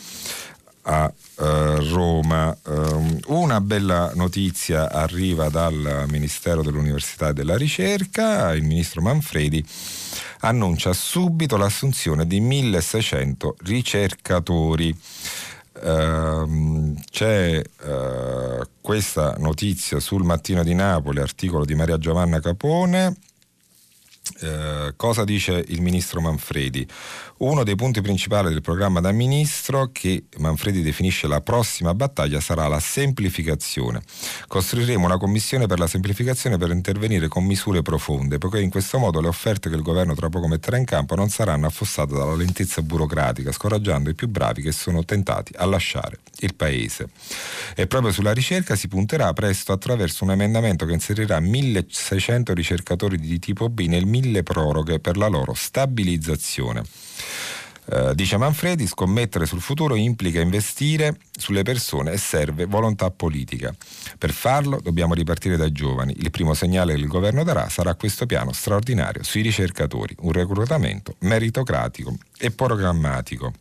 a 0.82 1.12
eh, 1.40 1.90
Roma. 1.90 2.56
Um, 2.66 3.20
una 3.28 3.62
bella 3.62 4.12
notizia 4.16 4.92
arriva 4.92 5.48
dal 5.48 6.06
Ministero 6.10 6.62
dell'Università 6.62 7.30
e 7.30 7.34
della 7.34 7.56
Ricerca, 7.56 8.54
il 8.54 8.64
ministro 8.64 9.02
Manfredi 9.02 9.66
annuncia 10.42 10.94
subito 10.94 11.58
l'assunzione 11.58 12.28
di 12.28 12.40
1600 12.40 13.56
ricercatori. 13.64 14.96
Uh, 15.82 16.94
c'è 17.10 17.62
uh, 17.62 18.68
questa 18.82 19.36
notizia 19.38 20.00
sul 20.00 20.24
Mattino 20.24 20.64
di 20.64 20.74
Napoli, 20.74 21.20
articolo 21.20 21.64
di 21.64 21.76
Maria 21.76 21.98
Giovanna 21.98 22.40
Capone. 22.40 23.16
Uh, 24.42 24.94
cosa 24.96 25.24
dice 25.24 25.64
il 25.68 25.82
ministro 25.82 26.22
Manfredi? 26.22 26.88
Uno 27.40 27.64
dei 27.64 27.76
punti 27.76 28.02
principali 28.02 28.50
del 28.50 28.60
programma 28.60 29.00
da 29.00 29.14
ministro 29.14 29.92
che 29.94 30.26
Manfredi 30.40 30.82
definisce 30.82 31.26
la 31.26 31.40
prossima 31.40 31.94
battaglia 31.94 32.42
sarà 32.42 32.68
la 32.68 32.82
semplificazione. 32.82 34.02
Costruiremo 34.46 35.06
una 35.06 35.18
commissione 35.18 35.66
per 35.66 35.80
la 35.80 35.88
semplificazione 35.88 36.58
per 36.58 36.72
intervenire 36.72 37.30
con 37.30 37.46
misure 37.46 37.82
profonde, 37.82 38.40
poiché 38.40 38.60
in 38.60 38.70
questo 38.70 38.98
modo 38.98 39.22
le 39.22 39.30
offerte 39.30 39.70
che 39.70 39.78
il 39.78 39.84
governo 39.84 40.16
tra 40.16 40.28
poco 40.28 40.50
metterà 40.50 40.76
in 40.76 40.84
campo 40.84 41.16
non 41.16 41.30
saranno 41.30 41.68
affossate 41.68 42.14
dalla 42.14 42.36
lentezza 42.36 42.82
burocratica, 42.82 43.54
scoraggiando 43.54 44.10
i 44.10 44.16
più 44.16 44.28
bravi 44.28 44.62
che 44.62 44.74
sono 44.74 45.06
tentati 45.06 45.54
a 45.56 45.64
lasciare 45.64 46.20
il 46.40 46.56
paese. 46.56 47.08
E 47.74 47.88
proprio 47.88 48.12
sulla 48.12 48.34
ricerca 48.34 48.76
si 48.76 48.90
punterà 48.90 49.32
presto 49.32 49.72
attraverso 49.72 50.26
un 50.26 50.32
emendamento 50.32 50.86
che 50.86 50.92
inserirà 50.92 51.40
1600 51.40 52.54
ricercatori 52.54 53.18
di 53.18 53.40
tipo 53.40 53.70
B 53.70 53.86
nel 53.88 54.06
mille 54.06 54.44
proroghe 54.44 55.00
per 55.00 55.16
la 55.16 55.28
loro 55.28 55.54
stabilizzazione. 55.54 56.84
Uh, 57.92 58.14
dice 58.14 58.38
Manfredi, 58.38 58.86
scommettere 58.86 59.48
sul 59.48 59.62
futuro 59.62 59.96
implica 59.96 60.40
investire 60.40 61.18
sulle 61.32 61.64
persone 61.64 62.12
e 62.12 62.18
serve 62.18 62.66
volontà 62.66 63.10
politica. 63.10 63.74
Per 64.16 64.32
farlo 64.32 64.80
dobbiamo 64.80 65.16
ripartire 65.16 65.58
dai 65.58 65.72
giovani. 65.72 66.14
Il 66.20 66.30
primo 66.30 66.54
segnale 66.54 66.94
che 66.94 67.00
il 67.00 67.08
governo 67.08 67.44
darà 67.44 67.68
sarà 67.68 67.96
questo 67.96 68.28
piano 68.28 68.54
straordinario 68.54 69.24
sui 69.24 69.42
ricercatori, 69.42 70.16
un 70.20 70.32
reclutamento 70.32 71.16
meritocratico 71.20 72.16
e 72.38 72.52
programmatico. 72.52 73.54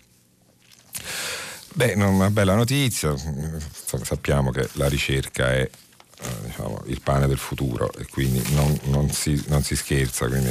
Beh, 1.73 1.95
una 1.95 2.31
bella 2.31 2.55
notizia, 2.55 3.15
sappiamo 3.17 4.51
che 4.51 4.69
la 4.73 4.89
ricerca 4.89 5.55
è 5.55 5.61
eh, 5.61 6.29
diciamo, 6.45 6.83
il 6.87 7.01
pane 7.01 7.27
del 7.29 7.39
futuro 7.39 7.91
e 7.95 8.05
quindi 8.11 8.43
non, 8.53 8.79
non, 8.85 9.11
si, 9.11 9.43
non 9.47 9.63
si 9.63 9.75
scherza, 9.75 10.27
quindi 10.27 10.51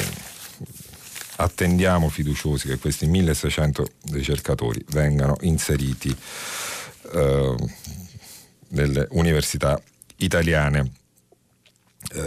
attendiamo 1.38 2.10
fiduciosi 2.10 2.67
che 2.67 2.78
questi 2.78 3.08
1600 3.08 3.88
ricercatori 4.12 4.84
vengano 4.89 5.36
inseriti 5.41 6.15
eh, 7.13 7.56
nelle 8.69 9.08
università 9.12 9.80
italiane. 10.17 10.91
Eh, 12.13 12.19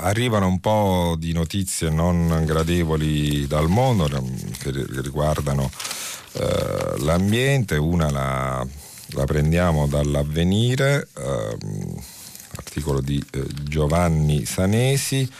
arrivano 0.00 0.46
un 0.46 0.60
po' 0.60 1.14
di 1.18 1.32
notizie 1.32 1.88
non 1.88 2.42
gradevoli 2.44 3.46
dal 3.46 3.68
mondo 3.68 4.08
che, 4.58 4.72
riguardano 5.00 5.70
eh, 6.32 6.94
l'ambiente, 6.98 7.76
una 7.76 8.10
la, 8.10 8.66
la, 9.10 9.24
prendiamo 9.24 9.86
dall'avvenire, 9.86 11.08
ehm, 11.16 11.94
articolo 12.56 13.00
di 13.00 13.24
eh, 13.32 13.44
Giovanni 13.62 14.44
Sanesi, 14.44 15.30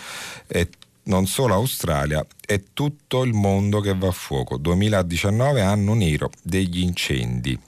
e 0.47 0.69
non 1.11 1.27
solo 1.27 1.55
Australia, 1.55 2.25
è 2.47 2.63
tutto 2.73 3.25
il 3.25 3.33
mondo 3.33 3.81
che 3.81 3.95
va 3.97 4.07
a 4.07 4.13
fuoco. 4.13 4.57
2019 4.57 5.61
anno 5.61 5.95
nero 5.95 6.31
degli 6.41 6.81
incendi. 6.83 7.59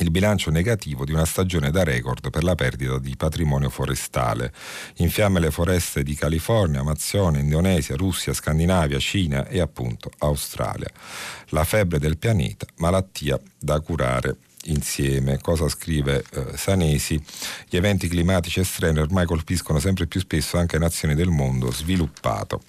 Il 0.00 0.10
bilancio 0.10 0.50
negativo 0.50 1.04
di 1.04 1.12
una 1.12 1.24
stagione 1.24 1.70
da 1.70 1.84
record 1.84 2.30
per 2.30 2.42
la 2.42 2.56
perdita 2.56 2.98
di 2.98 3.14
patrimonio 3.14 3.70
forestale. 3.70 4.52
In 4.96 5.10
fiamme 5.10 5.38
le 5.38 5.52
foreste 5.52 6.02
di 6.02 6.14
California, 6.14 6.80
Amazzone, 6.80 7.38
Indonesia, 7.38 7.94
Russia, 7.94 8.32
Scandinavia, 8.32 8.98
Cina 8.98 9.46
e 9.46 9.60
appunto 9.60 10.10
Australia. 10.18 10.90
La 11.50 11.62
febbre 11.62 12.00
del 12.00 12.18
pianeta, 12.18 12.66
malattia 12.78 13.38
da 13.56 13.78
curare 13.80 14.36
insieme. 14.64 15.38
Cosa 15.40 15.68
scrive 15.68 16.24
eh, 16.32 16.56
Sanesi? 16.56 17.22
Gli 17.68 17.76
eventi 17.76 18.08
climatici 18.08 18.60
estremi 18.60 19.00
ormai 19.00 19.26
colpiscono 19.26 19.78
sempre 19.78 20.06
più 20.06 20.20
spesso 20.20 20.58
anche 20.58 20.78
nazioni 20.78 21.14
del 21.14 21.28
mondo 21.28 21.72
sviluppato. 21.72 22.62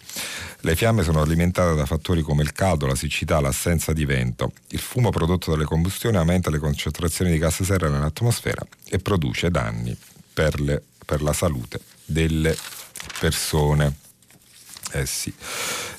Le 0.61 0.75
fiamme 0.75 1.03
sono 1.03 1.21
alimentate 1.21 1.75
da 1.75 1.85
fattori 1.85 2.21
come 2.21 2.43
il 2.43 2.53
caldo, 2.53 2.87
la 2.87 2.95
siccità, 2.95 3.39
l'assenza 3.39 3.93
di 3.93 4.05
vento. 4.05 4.53
Il 4.69 4.79
fumo 4.79 5.09
prodotto 5.09 5.51
dalle 5.51 5.65
combustioni 5.65 6.17
aumenta 6.17 6.49
le 6.49 6.59
concentrazioni 6.59 7.31
di 7.31 7.37
gas 7.37 7.61
serra 7.63 7.89
nell'atmosfera 7.89 8.65
e 8.89 8.99
produce 8.99 9.51
danni 9.51 9.95
per, 10.33 10.59
le, 10.59 10.81
per 11.05 11.21
la 11.21 11.33
salute 11.33 11.79
delle 12.05 12.55
persone. 13.19 13.97
Eh 14.91 15.05
sì. 15.05 15.33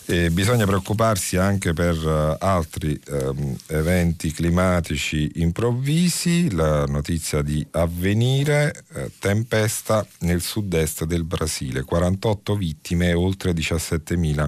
E 0.07 0.31
bisogna 0.31 0.67
preoccuparsi 0.67 1.39
anche 1.39 1.73
per 1.73 1.97
uh, 1.97 2.37
altri 2.39 3.01
um, 3.09 3.57
eventi 3.69 4.33
climatici 4.33 5.31
improvvisi, 5.37 6.51
la 6.53 6.85
notizia 6.85 7.41
di 7.41 7.67
avvenire, 7.71 8.85
uh, 8.93 9.11
tempesta 9.19 10.07
nel 10.21 10.43
sud-est 10.43 11.05
del 11.05 11.25
Brasile, 11.25 11.85
48 11.85 12.55
vittime 12.55 13.09
e 13.09 13.15
oltre 13.15 13.53
17.000 13.53 14.47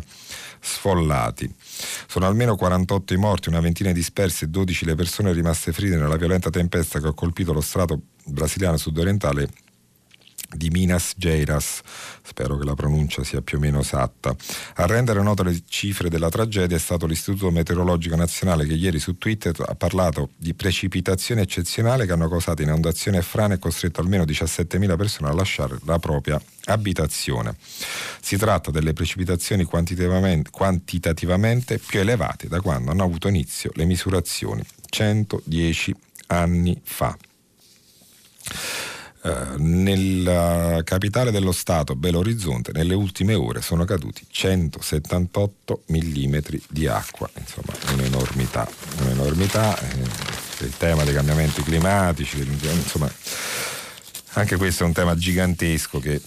sfollati. 0.61 1.51
Sono 2.07 2.27
almeno 2.27 2.55
48 2.55 3.15
i 3.15 3.17
morti, 3.17 3.49
una 3.49 3.61
ventina 3.61 3.93
dispersi 3.93 4.45
e 4.45 4.49
12 4.49 4.85
le 4.85 4.95
persone 4.95 5.33
rimaste 5.33 5.73
ferite 5.73 5.97
nella 5.97 6.17
violenta 6.17 6.51
tempesta 6.51 7.01
che 7.01 7.09
ha 7.09 7.15
colpito 7.15 7.55
lo 7.55 7.63
strato 7.63 7.99
brasiliano 8.25 8.77
sudorientale 8.77 9.49
di 10.49 10.71
Minas 10.71 11.15
Geiras, 11.17 11.81
spero 12.23 12.57
che 12.57 12.65
la 12.65 12.75
pronuncia 12.75 13.25
sia 13.25 13.41
più 13.43 13.59
o 13.59 13.61
meno 13.61 13.81
esatta. 13.81 14.35
A 14.75 14.87
rendere 14.87 15.23
note 15.23 15.43
le 15.45 15.63
cifre 15.69 16.09
della 16.09 16.29
tragedia 16.29 16.77
è 16.77 16.81
stato 16.81 17.07
l'Istituto 17.07 17.51
Meteorologico 17.51 18.17
Nazionale 18.17 18.67
che 18.67 18.75
ieri 18.75 18.99
su 18.99 19.19
Twitter 19.19 19.55
ha 19.67 19.75
parlato 19.75 20.31
di 20.37 20.55
precipitazioni 20.55 21.41
eccezionali 21.41 22.07
che 22.07 22.13
hanno 22.13 22.29
causato 22.29 22.63
inondazioni 22.63 23.17
e 23.19 23.23
frane 23.23 23.55
e 23.55 23.59
costretto 23.59 24.01
almeno 24.01 24.25
17.000 24.25 24.97
persone 24.97 25.31
a 25.31 25.35
lasciare 25.35 25.79
la 25.85 25.99
propria 25.99 26.41
abitazione. 26.67 27.57
Si 28.21 28.37
tratta 28.37 28.71
delle 28.71 28.93
precipitazioni 28.93 29.65
quantitativamente, 29.65 30.51
quantitativamente 30.51 31.79
più 31.79 32.01
elevate 32.01 32.49
da 32.49 32.61
quando 32.61 32.91
hanno 32.91 33.05
avuto 33.05 33.29
inizio 33.29 33.71
le 33.75 33.85
misurazioni, 33.85 34.63
110 34.89 35.95
anni 36.29 36.81
fa. 36.83 37.17
Eh, 39.27 39.57
nella 39.59 40.83
capitale 40.85 41.33
dello 41.33 41.51
Stato, 41.51 41.97
Belo 41.97 42.19
Horizonte, 42.19 42.71
nelle 42.73 42.95
ultime 42.95 43.35
ore 43.35 43.61
sono 43.61 43.85
caduti 43.85 44.25
178 44.29 45.83
mm 45.89 46.37
di 46.69 46.87
acqua, 46.87 47.29
insomma 47.37 47.73
un'enormità, 47.93 48.69
un'enormità 49.01 49.77
eh, 49.81 50.65
il 50.65 50.77
tema 50.77 51.03
dei 51.03 51.13
cambiamenti 51.13 51.61
climatici, 51.63 52.39
insomma 52.39 53.11
anche 54.35 54.57
questo 54.57 54.85
è 54.85 54.87
un 54.87 54.93
tema 54.93 55.17
gigantesco 55.17 55.99
che 55.99 56.21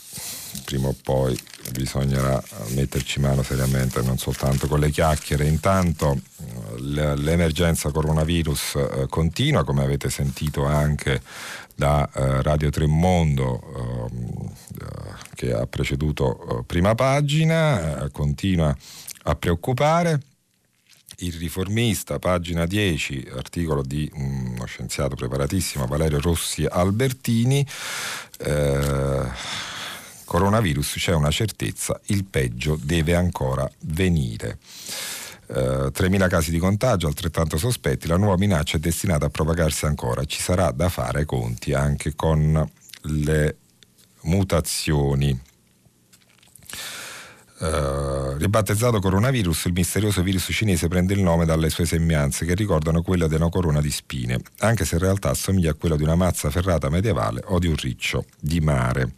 prima 0.65 0.89
o 0.89 0.95
poi 1.01 1.39
bisognerà 1.71 2.41
metterci 2.69 3.19
mano 3.19 3.43
seriamente, 3.43 4.01
non 4.01 4.17
soltanto 4.17 4.67
con 4.67 4.79
le 4.79 4.89
chiacchiere. 4.89 5.45
Intanto 5.45 6.19
l'emergenza 6.77 7.91
coronavirus 7.91 8.75
eh, 8.75 9.05
continua, 9.09 9.63
come 9.63 9.83
avete 9.83 10.09
sentito 10.09 10.65
anche 10.65 11.21
da 11.79 12.09
eh, 12.13 12.41
Radio 12.41 12.69
Tremondo 12.69 14.09
ehm, 14.11 14.51
eh, 14.81 15.15
che 15.33 15.53
ha 15.53 15.65
preceduto 15.65 16.65
prima 16.67 16.93
pagina, 16.93 18.09
continua 18.11 18.75
a 19.23 19.35
preoccupare. 19.35 20.21
Il 21.21 21.33
riformista, 21.33 22.19
pagina 22.19 22.65
10, 22.65 23.29
articolo 23.33 23.81
di 23.81 24.09
uno 24.13 24.65
scienziato 24.65 25.15
preparatissimo, 25.15 25.85
Valerio 25.85 26.19
Rossi 26.19 26.65
Albertini. 26.65 27.65
Eh, 28.39 29.27
coronavirus 30.25 30.95
c'è 30.97 31.13
una 31.13 31.31
certezza, 31.31 31.99
il 32.07 32.25
peggio 32.25 32.77
deve 32.81 33.15
ancora 33.15 33.69
venire. 33.79 34.57
Eh, 35.51 35.89
3.000 35.91 36.27
casi 36.29 36.51
di 36.51 36.59
contagio, 36.59 37.07
altrettanto 37.07 37.57
sospetti, 37.57 38.07
la 38.07 38.17
nuova 38.17 38.37
minaccia 38.37 38.77
è 38.77 38.79
destinata 38.79 39.25
a 39.25 39.29
propagarsi 39.29 39.85
ancora. 39.85 40.23
Ci 40.25 40.39
sarà 40.39 40.69
da 40.71 40.89
fare 40.89 41.25
conti 41.25 41.73
anche 41.73 42.13
con 42.13 42.69
le 43.01 43.57
mutazioni. 44.21 45.47
Uh, 47.61 48.37
ribattezzato 48.37 49.01
coronavirus, 49.01 49.65
il 49.65 49.73
misterioso 49.73 50.21
virus 50.23 50.47
cinese 50.49 50.87
prende 50.87 51.13
il 51.13 51.19
nome 51.19 51.43
dalle 51.43 51.69
sue 51.69 51.85
sembianze 51.85 52.45
che 52.45 52.53
ricordano 52.53 53.01
quella 53.01 53.27
di 53.27 53.35
una 53.35 53.49
corona 53.49 53.81
di 53.81 53.91
spine, 53.91 54.39
anche 54.59 54.85
se 54.85 54.95
in 54.95 55.01
realtà 55.01 55.31
assomiglia 55.31 55.71
a 55.71 55.73
quella 55.73 55.97
di 55.97 56.03
una 56.03 56.15
mazza 56.15 56.49
ferrata 56.51 56.89
medievale 56.89 57.41
o 57.47 57.59
di 57.59 57.67
un 57.67 57.75
riccio 57.75 58.25
di 58.39 58.61
mare. 58.61 59.11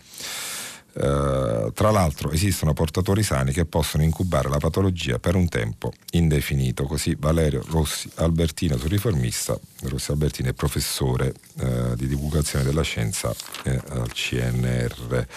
Eh, 0.93 1.71
tra 1.73 1.89
l'altro 1.89 2.31
esistono 2.31 2.73
portatori 2.73 3.23
sani 3.23 3.53
che 3.53 3.65
possono 3.65 4.03
incubare 4.03 4.49
la 4.49 4.57
patologia 4.57 5.19
per 5.19 5.35
un 5.35 5.47
tempo 5.47 5.93
indefinito, 6.11 6.83
così 6.83 7.15
Valerio 7.17 7.63
Rossi 7.69 8.09
Albertino 8.15 8.77
sul 8.77 8.89
riformista, 8.89 9.57
Rossi 9.83 10.11
Albertino 10.11 10.49
è 10.49 10.53
professore 10.53 11.33
uh, 11.61 11.95
di 11.95 12.07
divulgazione 12.07 12.65
della 12.65 12.81
scienza 12.81 13.33
eh, 13.63 13.81
al 13.89 14.11
CNR. 14.11 15.27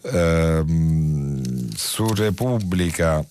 Ehm, 0.00 1.70
su 1.74 2.06
Repubblica 2.14 3.24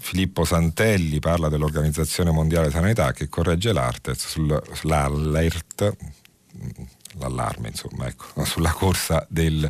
Filippo 0.00 0.44
Santelli 0.44 1.18
parla 1.20 1.48
dell'Organizzazione 1.48 2.30
Mondiale 2.30 2.70
Sanità 2.70 3.12
che 3.12 3.28
corregge 3.28 3.72
l'arte 3.72 4.14
sull'alert 4.14 5.96
l'allarme 7.18 7.68
insomma, 7.68 8.06
ecco, 8.06 8.44
sulla 8.46 8.72
corsa 8.72 9.26
del 9.28 9.68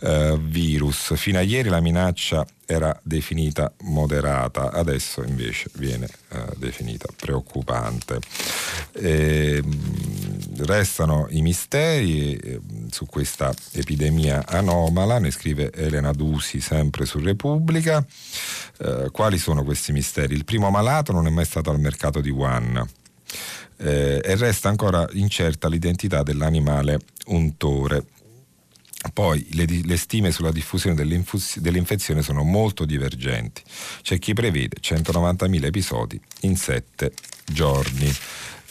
uh, 0.00 0.38
virus. 0.38 1.14
Fino 1.14 1.38
a 1.38 1.42
ieri 1.42 1.68
la 1.68 1.80
minaccia 1.80 2.46
era 2.66 2.98
definita 3.02 3.72
moderata, 3.82 4.70
adesso 4.70 5.22
invece 5.22 5.70
viene 5.74 6.08
uh, 6.30 6.56
definita 6.56 7.06
preoccupante. 7.14 8.18
E, 8.92 9.56
ehm, 9.56 10.64
restano 10.64 11.26
i 11.30 11.42
misteri 11.42 12.36
eh, 12.36 12.60
su 12.90 13.06
questa 13.06 13.52
epidemia 13.72 14.46
anomala, 14.46 15.18
ne 15.18 15.30
scrive 15.30 15.72
Elena 15.72 16.12
Dusi 16.12 16.60
sempre 16.60 17.04
su 17.04 17.18
Repubblica. 17.18 18.04
Uh, 18.78 19.10
quali 19.10 19.38
sono 19.38 19.64
questi 19.64 19.92
misteri? 19.92 20.34
Il 20.34 20.44
primo 20.44 20.70
malato 20.70 21.12
non 21.12 21.26
è 21.26 21.30
mai 21.30 21.44
stato 21.44 21.70
al 21.70 21.80
mercato 21.80 22.20
di 22.20 22.30
Wuhan 22.30 22.86
eh, 23.82 24.20
e 24.22 24.36
resta 24.36 24.68
ancora 24.68 25.06
incerta 25.12 25.68
l'identità 25.68 26.22
dell'animale 26.22 27.00
untore. 27.26 28.04
Poi 29.12 29.44
le, 29.52 29.66
le, 29.66 29.96
stime 29.96 30.30
sulla 30.30 30.52
diffusione 30.52 30.94
dell'infezione 30.94 32.22
sono 32.22 32.44
molto 32.44 32.84
divergenti. 32.84 33.60
C'è 34.00 34.18
chi 34.20 34.32
prevede 34.32 34.76
190.000 34.80 35.64
episodi 35.64 36.20
in 36.42 36.56
7 36.56 37.12
giorni. 37.44 38.14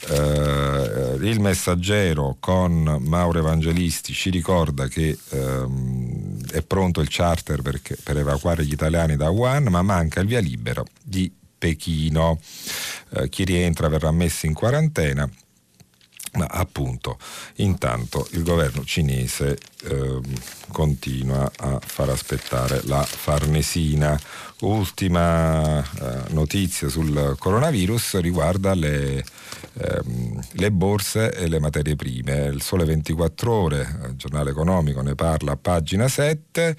Uh, 0.07 1.22
il 1.22 1.39
messaggero 1.39 2.38
con 2.39 2.97
Mauro 3.01 3.38
Evangelisti 3.38 4.14
ci 4.14 4.32
ricorda 4.32 4.88
che 4.88 5.16
um, 5.30 6.43
è 6.49 6.64
pronto 6.64 7.01
il 7.01 7.07
charter 7.07 7.62
per, 7.62 7.80
per 8.01 8.18
evacuare 8.18 8.66
gli 8.66 8.72
italiani 8.72 9.16
da 9.16 9.30
Wuhan, 9.30 9.66
ma 9.66 9.84
manca 9.84 10.22
il 10.22 10.28
via 10.28 10.39
libero 10.39 10.86
di 11.03 11.32
Pechino. 11.62 12.39
Eh, 13.14 13.30
chi 13.30 13.43
rientra 13.43 13.89
verrà 13.89 14.12
messo 14.12 14.45
in 14.45 14.53
quarantena. 14.53 15.30
Ma 16.34 16.45
appunto, 16.45 17.18
intanto 17.55 18.26
il 18.32 18.43
governo 18.43 18.86
cinese 18.86 19.57
eh, 19.84 20.20
continua 20.72 21.51
a 21.57 21.78
far 21.86 22.07
aspettare 22.09 22.82
la 22.86 23.03
Farnesina. 23.03 24.18
Ultima 24.62 25.84
eh, 25.84 26.32
notizia 26.32 26.88
sul 26.88 27.36
coronavirus 27.38 28.22
riguarda 28.22 28.74
le, 28.74 29.26
ehm, 29.74 30.39
le, 30.53 30.72
borse 30.72 31.32
e 31.34 31.47
le 31.47 31.59
materie 31.59 31.95
prime. 31.95 32.49
Il 32.53 32.61
Sole 32.61 32.86
24 32.86 33.51
Ore, 33.51 33.99
il 34.09 34.15
giornale 34.15 34.51
economico, 34.51 35.01
ne 35.01 35.15
parla 35.15 35.53
a 35.53 35.57
pagina 35.57 36.07
7. 36.07 36.76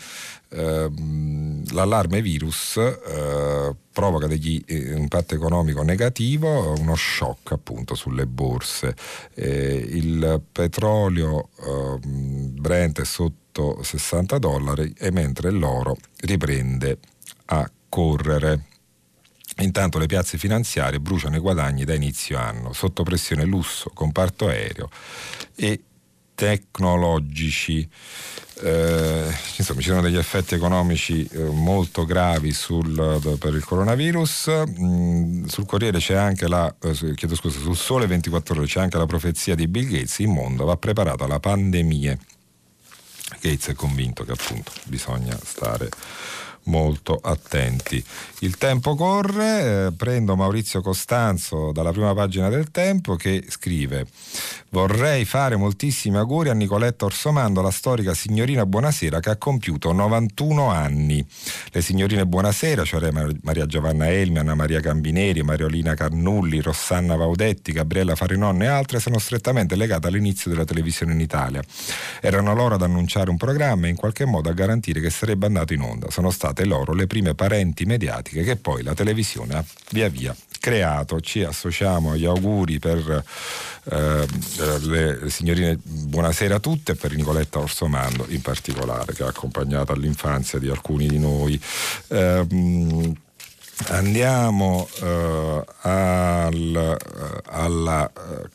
Ehm, 0.50 1.64
l'allarme 1.72 2.20
virus 2.20 2.76
eh, 2.76 3.74
provoca 3.92 4.26
degli 4.26 4.62
eh, 4.66 4.94
impatto 4.96 5.34
economico 5.34 5.82
negativo, 5.82 6.74
uno 6.78 6.94
shock 6.94 7.52
appunto 7.52 7.94
sulle 7.94 8.26
borse. 8.26 8.94
Eh, 9.34 9.76
il 9.76 10.42
petrolio 10.50 11.48
ehm, 11.64 12.60
Brent 12.60 13.00
è 13.00 13.04
sotto 13.04 13.82
60 13.82 14.38
dollari 14.38 14.94
e 14.98 15.10
mentre 15.10 15.50
l'oro 15.50 15.96
riprende 16.20 16.98
a 17.46 17.70
correre. 17.88 18.71
Intanto 19.58 19.98
le 19.98 20.06
piazze 20.06 20.38
finanziarie 20.38 20.98
bruciano 20.98 21.36
i 21.36 21.40
guadagni 21.40 21.84
da 21.84 21.94
inizio 21.94 22.38
anno, 22.38 22.72
sotto 22.72 23.02
pressione 23.02 23.44
lusso, 23.44 23.90
comparto 23.92 24.48
aereo 24.48 24.88
e 25.54 25.82
tecnologici. 26.34 27.88
Eh, 28.64 29.34
insomma, 29.56 29.80
ci 29.80 29.88
sono 29.88 30.00
degli 30.00 30.16
effetti 30.16 30.54
economici 30.54 31.26
eh, 31.32 31.44
molto 31.44 32.04
gravi 32.04 32.52
sul, 32.52 33.36
per 33.38 33.54
il 33.54 33.64
coronavirus. 33.64 34.64
Mm, 34.80 35.44
sul 35.44 35.66
Corriere 35.66 35.98
c'è 35.98 36.14
anche 36.14 36.48
la, 36.48 36.72
eh, 36.80 37.14
chiedo 37.14 37.34
scusa, 37.34 37.58
sul 37.58 37.76
Sole 37.76 38.06
24 38.06 38.56
ore 38.56 38.66
c'è 38.66 38.80
anche 38.80 38.98
la 38.98 39.06
profezia 39.06 39.54
di 39.54 39.68
Bill 39.68 39.88
Gates, 39.88 40.18
il 40.20 40.28
mondo 40.28 40.64
va 40.64 40.76
preparato 40.76 41.24
alla 41.24 41.40
pandemia. 41.40 42.16
Gates 43.40 43.68
è 43.68 43.74
convinto 43.74 44.24
che 44.24 44.32
appunto 44.32 44.72
bisogna 44.84 45.36
stare 45.42 45.88
molto 46.64 47.18
attenti. 47.22 48.02
Il 48.40 48.56
tempo 48.56 48.94
corre, 48.94 49.86
eh, 49.86 49.92
prendo 49.92 50.36
Maurizio 50.36 50.80
Costanzo 50.80 51.72
dalla 51.72 51.92
prima 51.92 52.14
pagina 52.14 52.48
del 52.48 52.70
tempo 52.70 53.16
che 53.16 53.44
scrive 53.48 54.06
Vorrei 54.74 55.26
fare 55.26 55.56
moltissimi 55.56 56.16
auguri 56.16 56.48
a 56.48 56.54
Nicoletta 56.54 57.04
Orsomando, 57.04 57.60
la 57.60 57.70
storica 57.70 58.14
signorina 58.14 58.64
Buonasera 58.64 59.20
che 59.20 59.28
ha 59.28 59.36
compiuto 59.36 59.92
91 59.92 60.70
anni. 60.70 61.22
Le 61.70 61.82
signorine 61.82 62.24
Buonasera, 62.24 62.82
cioè 62.82 63.10
Maria 63.42 63.66
Giovanna 63.66 64.10
Elmi, 64.10 64.38
Anna 64.38 64.54
Maria 64.54 64.80
Gambineri, 64.80 65.42
Mariolina 65.42 65.92
Carnulli, 65.92 66.62
Rossanna 66.62 67.16
Vaudetti, 67.16 67.72
Gabriella 67.72 68.14
Farinon 68.14 68.62
e 68.62 68.66
altre 68.66 68.98
sono 68.98 69.18
strettamente 69.18 69.76
legate 69.76 70.06
all'inizio 70.06 70.50
della 70.50 70.64
televisione 70.64 71.12
in 71.12 71.20
Italia. 71.20 71.62
Erano 72.22 72.54
loro 72.54 72.76
ad 72.76 72.82
annunciare 72.82 73.28
un 73.28 73.36
programma 73.36 73.88
e 73.88 73.90
in 73.90 73.96
qualche 73.96 74.24
modo 74.24 74.48
a 74.48 74.54
garantire 74.54 75.02
che 75.02 75.10
sarebbe 75.10 75.44
andato 75.44 75.74
in 75.74 75.82
onda. 75.82 76.10
Sono 76.10 76.30
state 76.30 76.64
loro 76.64 76.94
le 76.94 77.06
prime 77.06 77.34
parenti 77.34 77.84
mediatiche 77.84 78.42
che 78.42 78.56
poi 78.56 78.82
la 78.82 78.94
televisione 78.94 79.52
ha 79.52 79.64
via 79.90 80.08
via 80.08 80.34
creato. 80.62 81.20
Ci 81.20 81.42
associamo 81.42 82.12
agli 82.12 82.24
auguri 82.24 82.78
per 82.78 83.24
eh, 83.84 84.26
le 84.82 85.28
signorine 85.28 85.76
buonasera 85.82 86.54
a 86.54 86.60
tutte 86.60 86.92
e 86.92 86.94
per 86.94 87.16
Nicoletta 87.16 87.58
Orsomando 87.58 88.26
in 88.28 88.40
particolare 88.40 89.12
che 89.12 89.24
ha 89.24 89.26
accompagnato 89.26 89.90
all'infanzia 89.90 90.60
di 90.60 90.68
alcuni 90.68 91.08
di 91.08 91.18
noi. 91.18 91.60
Eh, 92.06 92.46
andiamo 93.88 94.88
eh, 95.02 95.64
al, 95.80 96.96
alla 97.46 98.08
eh, 98.08 98.48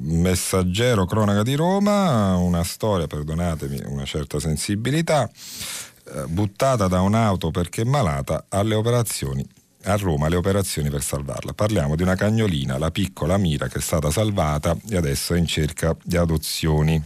Messaggero 0.00 1.04
Cronaca 1.04 1.42
di 1.42 1.54
Roma, 1.54 2.34
una 2.36 2.64
storia, 2.64 3.06
perdonatemi, 3.06 3.82
una 3.84 4.06
certa 4.06 4.40
sensibilità, 4.40 5.28
eh, 5.28 6.24
buttata 6.28 6.88
da 6.88 7.02
un'auto 7.02 7.50
perché 7.50 7.84
malata 7.84 8.46
alle 8.48 8.74
operazioni 8.74 9.46
a 9.86 9.96
Roma 9.96 10.28
le 10.28 10.36
operazioni 10.36 10.90
per 10.90 11.02
salvarla. 11.02 11.52
Parliamo 11.52 11.96
di 11.96 12.02
una 12.02 12.16
cagnolina, 12.16 12.78
la 12.78 12.90
piccola 12.90 13.36
Mira, 13.36 13.68
che 13.68 13.78
è 13.78 13.80
stata 13.80 14.10
salvata 14.10 14.76
e 14.88 14.96
adesso 14.96 15.34
è 15.34 15.38
in 15.38 15.46
cerca 15.46 15.96
di 16.02 16.16
adozioni. 16.16 17.02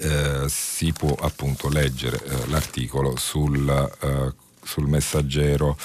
Eh, 0.00 0.44
si 0.48 0.92
può 0.92 1.14
appunto 1.20 1.68
leggere 1.68 2.22
eh, 2.22 2.46
l'articolo 2.48 3.16
sul, 3.16 3.68
eh, 4.02 4.32
sul 4.62 4.86
messaggero 4.86 5.76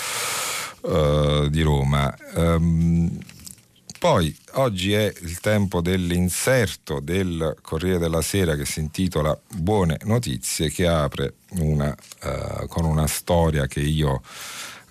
eh, 0.83 1.47
di 1.49 1.61
Roma. 1.61 2.15
Um, 2.35 3.17
poi 3.97 4.35
oggi 4.53 4.93
è 4.93 5.11
il 5.21 5.39
tempo 5.39 5.81
dell'inserto 5.81 6.99
del 6.99 7.55
Corriere 7.61 7.97
della 7.97 8.21
Sera 8.21 8.55
che 8.55 8.65
si 8.65 8.81
intitola 8.81 9.35
Buone 9.47 9.97
notizie 10.03 10.69
che 10.69 10.85
apre 10.85 11.35
una, 11.51 11.95
uh, 12.23 12.67
con 12.67 12.85
una 12.85 13.07
storia 13.07 13.65
che 13.65 13.79
io 13.79 14.21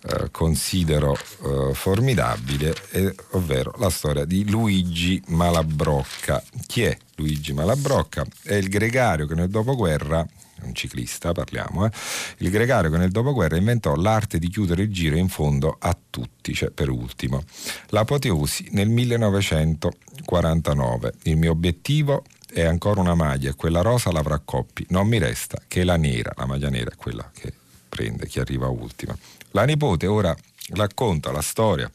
eh, 0.07 0.31
considero 0.31 1.15
eh, 1.15 1.71
formidabile, 1.73 2.75
eh, 2.91 3.15
ovvero 3.31 3.75
la 3.79 3.91
storia 3.91 4.25
di 4.25 4.49
Luigi 4.49 5.23
Malabrocca. 5.29 6.43
Chi 6.67 6.83
è 6.83 6.97
Luigi 7.17 7.53
Malabrocca? 7.53 8.25
È 8.43 8.55
il 8.55 8.69
gregario 8.69 9.27
che 9.27 9.35
nel 9.35 9.49
dopoguerra 9.49 10.27
un 10.63 10.75
ciclista 10.75 11.33
parliamo, 11.33 11.87
eh? 11.87 11.91
il 12.39 12.51
gregario 12.51 12.91
che 12.91 12.97
nel 12.97 13.11
dopoguerra 13.11 13.57
inventò 13.57 13.95
l'arte 13.95 14.39
di 14.39 14.49
chiudere 14.49 14.83
il 14.83 14.93
giro 14.93 15.17
in 15.17 15.29
fondo 15.29 15.77
a 15.79 15.97
tutti, 16.11 16.55
cioè 16.55 16.71
per 16.71 16.91
ultimo. 16.91 17.45
L'apoteosi 17.89 18.69
nel 18.73 18.89
1949. 18.89 21.13
Il 21.23 21.37
mio 21.37 21.53
obiettivo 21.53 22.25
è 22.51 22.63
ancora 22.63 23.01
una 23.01 23.15
maglia 23.15 23.51
e 23.51 23.55
quella 23.55 23.81
rosa 23.81 24.11
l'avrà 24.13 24.39
Coppi. 24.39 24.85
Non 24.91 25.07
mi 25.07 25.19
resta 25.19 25.59
che 25.67 25.85
la 25.85 25.97
nera, 25.97 26.33
la 26.37 26.47
maglia 26.47 26.69
nera 26.69 26.91
è 26.91 26.97
quella 26.97 27.31
che 27.33 27.53
prende 27.89 28.27
chi 28.27 28.41
arriva 28.41 28.69
ultima. 28.69 29.17
La 29.55 29.63
nipote 29.63 30.09
ora 30.09 30.35
racconta 30.71 31.31
la 31.31 31.41
storia 31.41 31.89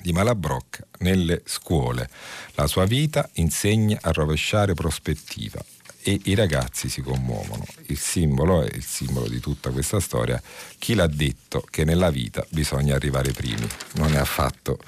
di 0.00 0.12
Malabrocca 0.12 0.86
nelle 0.98 1.42
scuole. 1.44 2.08
La 2.54 2.68
sua 2.68 2.84
vita 2.84 3.28
insegna 3.34 3.98
a 4.00 4.12
rovesciare 4.12 4.72
prospettiva, 4.74 5.60
e 6.08 6.20
i 6.26 6.34
ragazzi 6.36 6.88
si 6.88 7.02
commuovono. 7.02 7.64
Il 7.86 7.98
simbolo 7.98 8.62
è 8.62 8.72
il 8.72 8.84
simbolo 8.84 9.26
di 9.26 9.40
tutta 9.40 9.70
questa 9.70 9.98
storia. 9.98 10.40
Chi 10.78 10.94
l'ha 10.94 11.08
detto 11.08 11.66
che 11.68 11.84
nella 11.84 12.10
vita 12.10 12.46
bisogna 12.50 12.94
arrivare 12.94 13.32
primi? 13.32 13.66
Non 13.94 14.14
è 14.14 14.16
affatto 14.16 14.78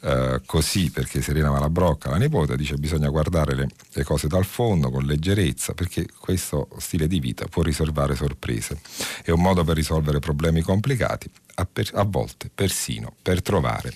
eh, 0.00 0.40
così 0.46 0.90
perché 0.90 1.20
Serena 1.20 1.50
Malabrocca, 1.50 2.08
la 2.08 2.16
nipote, 2.16 2.56
dice 2.56 2.74
che 2.74 2.80
bisogna 2.80 3.10
guardare 3.10 3.54
le, 3.54 3.68
le, 3.92 4.02
cose 4.02 4.28
dal 4.28 4.46
fondo 4.46 4.90
con 4.90 5.04
leggerezza 5.04 5.74
perché 5.74 6.06
questo 6.18 6.68
stile 6.78 7.06
di 7.06 7.20
vita 7.20 7.44
può 7.48 7.62
risolvere 7.62 8.14
sorprese. 8.14 8.80
È 9.22 9.30
un 9.30 9.42
modo 9.42 9.64
per 9.64 9.76
risolvere 9.76 10.20
problemi 10.20 10.62
complicati, 10.62 11.30
a, 11.56 11.68
per, 11.70 11.90
a 11.92 12.04
volte 12.04 12.50
persino 12.52 13.12
per 13.20 13.42
trovare 13.42 13.92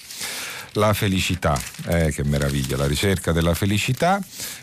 la 0.76 0.92
felicità, 0.92 1.58
eh, 1.86 2.10
che 2.12 2.24
meraviglia, 2.24 2.76
la 2.76 2.86
ricerca 2.86 3.32
della 3.32 3.54
felicità. 3.54 4.20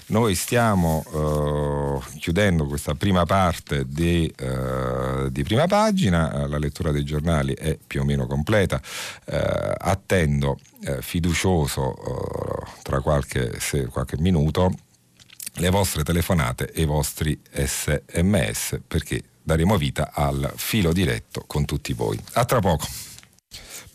Noi 0.07 0.35
stiamo 0.35 1.03
eh, 1.11 2.17
chiudendo 2.19 2.65
questa 2.65 2.93
prima 2.93 3.25
parte 3.25 3.85
di, 3.87 4.31
eh, 4.37 5.31
di, 5.31 5.43
prima 5.43 5.67
pagina, 5.67 6.47
la 6.47 6.57
lettura 6.57 6.91
dei 6.91 7.03
giornali 7.03 7.53
è 7.53 7.77
più 7.85 8.01
o 8.01 8.05
meno 8.05 8.27
completa, 8.27 8.81
eh, 9.25 9.73
attendo 9.77 10.59
eh, 10.83 11.01
fiducioso 11.01 11.95
eh, 11.95 12.71
tra 12.83 13.01
qualche, 13.01 13.59
se, 13.59 13.85
qualche 13.87 14.17
minuto 14.17 14.71
le 15.57 15.69
vostre 15.69 16.03
telefonate 16.03 16.71
e 16.71 16.81
i 16.81 16.85
vostri 16.85 17.39
sms 17.51 18.79
perché 18.87 19.21
daremo 19.43 19.77
vita 19.77 20.11
al 20.11 20.51
filo 20.55 20.93
diretto 20.93 21.43
con 21.45 21.65
tutti 21.65 21.93
voi. 21.93 22.19
A 22.33 22.45
tra 22.45 22.59
poco. 22.59 23.12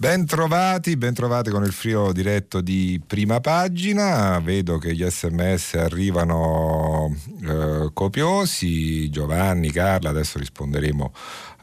Bentrovati, 0.00 0.96
bentrovati 0.96 1.50
con 1.50 1.64
il 1.64 1.72
frio 1.72 2.12
diretto 2.12 2.60
di 2.60 3.02
prima 3.04 3.40
pagina. 3.40 4.38
Vedo 4.38 4.78
che 4.78 4.94
gli 4.94 5.04
sms 5.04 5.74
arrivano 5.74 7.12
eh, 7.44 7.90
copiosi. 7.92 9.10
Giovanni, 9.10 9.72
Carla, 9.72 10.10
adesso 10.10 10.38
risponderemo 10.38 11.12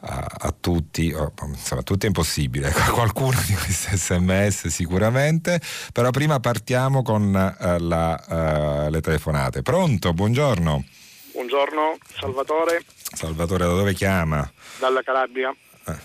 a, 0.00 0.26
a 0.40 0.54
tutti. 0.60 1.10
Oh, 1.14 1.32
insomma, 1.46 1.80
tutto 1.80 2.04
è 2.04 2.08
impossibile. 2.08 2.70
Qualcuno 2.92 3.42
di 3.46 3.54
questi 3.54 3.96
sms 3.96 4.66
sicuramente. 4.66 5.58
Però 5.94 6.10
prima 6.10 6.38
partiamo 6.38 7.00
con 7.00 7.22
uh, 7.22 7.78
la, 7.78 8.84
uh, 8.86 8.90
le 8.90 9.00
telefonate. 9.00 9.62
Pronto? 9.62 10.12
Buongiorno. 10.12 10.84
Buongiorno, 11.32 11.96
Salvatore. 12.18 12.82
Salvatore, 13.14 13.64
da 13.64 13.70
dove 13.70 13.94
chiama? 13.94 14.46
Dalla 14.78 15.00
Calabria. 15.00 15.56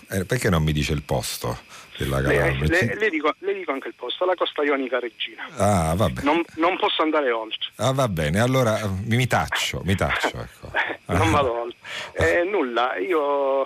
Eh, 0.09 0.25
perché 0.25 0.49
non 0.49 0.63
mi 0.63 0.73
dice 0.73 0.93
il 0.93 1.03
posto? 1.03 1.57
della 1.97 2.21
Calabria. 2.21 2.67
Le, 2.67 2.85
le, 2.85 2.95
le, 2.95 3.09
dico, 3.09 3.33
le, 3.39 3.53
dico, 3.53 3.71
anche 3.71 3.89
il 3.89 3.93
posto, 3.95 4.25
la 4.25 4.35
Costa 4.35 4.63
Ionica 4.63 4.99
Regina. 4.99 5.47
Ah, 5.57 5.93
va 5.95 6.09
bene. 6.09 6.23
Non, 6.23 6.43
non 6.55 6.77
posso 6.77 7.01
andare 7.01 7.31
oltre. 7.31 7.69
Ah, 7.75 7.91
va 7.91 8.07
bene, 8.07 8.39
allora 8.39 8.79
mi 9.05 9.27
taccio, 9.27 9.81
mi 9.83 9.95
taccio. 9.95 10.39
Ecco. 10.41 10.71
non 11.13 11.31
vado 11.31 11.61
oltre. 11.61 11.79
Eh, 12.13 12.43
nulla, 12.43 12.97
io 12.97 13.65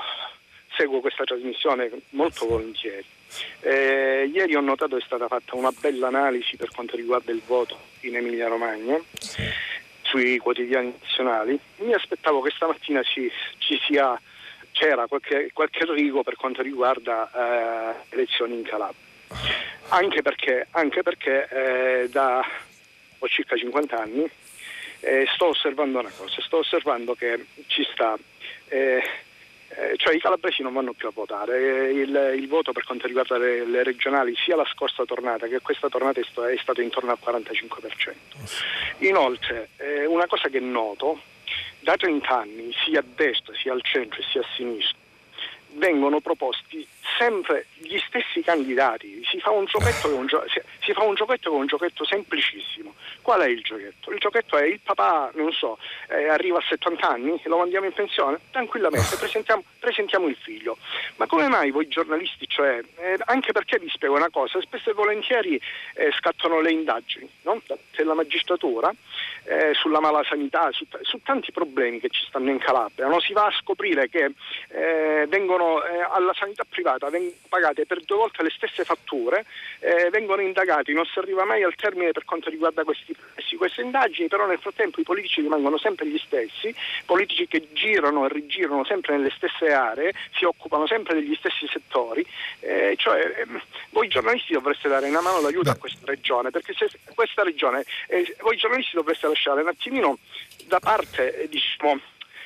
seguo 0.78 1.00
questa 1.00 1.24
trasmissione 1.24 1.90
molto 2.12 2.48
volentieri. 2.48 3.06
Eh, 3.60 4.30
ieri 4.34 4.56
ho 4.56 4.62
notato 4.62 4.96
che 4.96 5.02
è 5.02 5.06
stata 5.06 5.28
fatta 5.28 5.56
una 5.56 5.72
bella 5.78 6.08
analisi 6.08 6.56
per 6.56 6.70
quanto 6.70 6.96
riguarda 6.96 7.32
il 7.32 7.42
voto 7.46 7.78
in 8.02 8.16
Emilia 8.16 8.48
Romagna 8.48 8.98
sì. 9.20 9.44
sui 10.04 10.38
quotidiani 10.38 10.94
nazionali. 11.02 11.60
Mi 11.78 11.94
aspettavo 11.94 12.42
che 12.42 12.52
stamattina 12.56 13.02
ci, 13.04 13.30
ci 13.58 13.80
sia 13.86 14.20
c'era 14.76 15.08
qualche, 15.08 15.52
qualche 15.54 15.86
rigo 15.86 16.22
per 16.22 16.36
quanto 16.36 16.62
riguarda 16.62 17.32
eh, 17.32 17.96
elezioni 18.10 18.56
in 18.56 18.64
Calabria. 18.64 19.04
Anche 19.90 20.22
perché, 20.22 20.68
anche 20.72 21.02
perché 21.02 21.48
eh, 21.50 22.10
da 22.10 22.46
ho 23.18 23.28
circa 23.28 23.56
50 23.56 23.98
anni 23.98 24.30
eh, 25.00 25.26
sto 25.34 25.48
osservando 25.48 26.00
una 26.00 26.12
cosa, 26.16 26.42
sto 26.42 26.58
osservando 26.58 27.16
che 27.16 27.46
ci 27.68 27.88
sta, 27.94 28.18
eh, 28.68 29.02
eh, 29.70 29.94
cioè 29.96 30.16
i 30.16 30.20
calabresi 30.20 30.62
non 30.62 30.74
vanno 30.74 30.94
più 30.94 31.08
a 31.08 31.12
votare, 31.14 31.92
il, 31.92 32.34
il 32.36 32.48
voto 32.48 32.74
per 32.74 32.84
quanto 32.84 33.08
riguarda 33.08 33.38
le, 33.38 33.66
le, 33.66 33.84
regionali 33.84 34.36
sia 34.36 34.58
la 34.58 34.66
scorsa 34.66 35.06
tornata 35.06 35.48
che 35.48 35.62
questa 35.62 35.88
tornata 35.88 36.20
è 36.20 36.58
stato 36.62 36.82
intorno 36.82 37.12
al 37.12 37.20
45%. 37.24 38.14
Inoltre 39.00 39.70
eh, 39.78 40.06
una 40.06 40.28
cosa 40.28 40.50
che 40.50 40.60
noto 40.60 41.22
da 41.80 41.96
30 41.96 42.28
anni, 42.28 42.74
sia 42.84 43.00
a 43.00 43.04
destra, 43.16 43.54
sia 43.56 43.74
al 43.74 43.82
centro, 43.84 44.22
sia 44.24 44.42
a 44.42 44.46
sinistra, 44.56 44.98
vengono 45.74 46.20
proposti 46.20 46.88
sempre 47.18 47.68
gli 47.76 47.98
stessi 48.00 48.42
candidati, 48.42 49.24
si 49.26 49.40
fa 49.40 49.52
un 49.52 49.66
giochetto 49.66 50.10
che 50.10 50.14
un, 50.14 50.26
gio- 50.26 50.44
un 51.04 51.16
giochetto 51.16 51.50
che 51.50 51.56
è 51.56 51.60
un 51.60 51.68
giochetto 51.68 52.06
semplicissimo. 52.06 52.94
Qual 53.22 53.42
è 53.42 53.48
il 53.48 53.62
giochetto? 53.62 54.12
Il 54.12 54.20
giochetto 54.20 54.58
è 54.58 54.66
il 54.66 54.80
papà, 54.82 55.32
non 55.36 55.52
so, 55.52 55.78
eh, 56.10 56.28
arriva 56.28 56.58
a 56.58 56.64
70 56.68 57.08
anni, 57.08 57.40
lo 57.46 57.58
mandiamo 57.58 57.86
in 57.86 57.94
pensione, 57.94 58.40
tranquillamente 58.52 59.16
presentiamo, 59.18 59.64
presentiamo 59.80 60.28
il 60.28 60.36
figlio. 60.36 60.78
Ma 61.18 61.28
come 61.28 61.48
mai 61.48 61.72
voi 61.72 61.88
giornalisti, 61.88 62.48
cioè, 62.48 62.82
eh, 62.98 63.18
anche 63.26 63.52
perché 63.52 63.80
vi 63.80 63.90
spiego 63.90 64.16
una 64.16 64.30
cosa, 64.30 64.60
spesso 64.62 64.90
e 64.90 64.94
volentieri 64.94 65.60
eh, 65.96 66.12
scattano 66.18 66.60
le 66.62 66.72
indagini 66.72 67.30
no? 67.44 67.62
della 67.96 68.14
magistratura 68.14 68.94
eh, 69.44 69.74
sulla 69.74 70.00
mala 70.00 70.24
sanità, 70.24 70.70
su, 70.72 70.86
su, 71.02 71.22
tanti 71.24 71.52
problemi 71.52 72.00
che 72.00 72.10
ci 72.10 72.26
stanno 72.28 72.50
in 72.50 72.58
Calabria, 72.58 73.08
no? 73.08 73.20
si 73.20 73.34
va 73.34 73.46
a 73.46 73.52
scoprire 73.52 74.10
che 74.10 74.32
eh, 74.70 75.26
vengono 75.28 75.84
eh, 75.84 76.02
alla 76.12 76.34
sanità 76.34 76.64
privata 76.68 76.95
vengono 77.10 77.34
pagate 77.50 77.86
per 77.86 78.02
due 78.04 78.18
volte 78.18 78.44
le 78.44 78.52
stesse 78.56 78.84
fatture, 78.84 79.46
vengono 80.12 80.42
indagati, 80.42 80.94
non 80.94 81.06
si 81.06 81.20
arriva 81.20 81.46
mai 81.46 81.64
al 81.64 81.76
termine 81.76 82.12
per 82.12 82.26
quanto 82.26 82.50
riguarda 82.50 82.84
questi 82.84 83.16
queste 83.58 83.82
indagini, 83.82 84.28
però 84.28 84.46
nel 84.46 84.60
frattempo 84.60 85.02
i 85.02 85.04
politici 85.04 85.42
rimangono 85.42 85.78
sempre 85.78 86.08
gli 86.08 86.18
stessi, 86.18 86.74
politici 87.06 87.48
che 87.48 87.70
girano 87.74 88.26
e 88.26 88.30
rigirano 88.30 88.86
sempre 88.86 89.18
nelle 89.18 89.32
stesse 89.36 89.72
aree, 89.72 90.14
si 90.36 90.46
occupano 90.46 90.88
sempre 90.88 91.16
degli 91.16 91.36
stessi 91.36 91.68
settori, 91.68 92.26
eh, 92.60 92.96
cioè 92.98 93.36
ehm, 93.40 93.62
voi 93.90 94.08
giornalisti 94.08 94.54
dovreste 94.54 94.88
dare 94.88 95.08
una 95.10 95.22
mano 95.22 95.42
d'aiuto 95.42 95.70
a 95.70 95.76
questa 95.76 96.06
regione, 96.06 96.52
perché 96.52 96.74
se 96.74 96.90
questa 97.14 97.44
regione, 97.44 97.84
eh, 98.08 98.36
voi 98.42 98.58
giornalisti 98.58 98.96
dovreste 98.96 99.28
lasciare 99.28 99.62
un 99.62 99.68
attimino 99.68 100.18
da 100.66 100.80
parte 100.80 101.42
eh, 101.42 101.50
diciamo, 101.50 102.00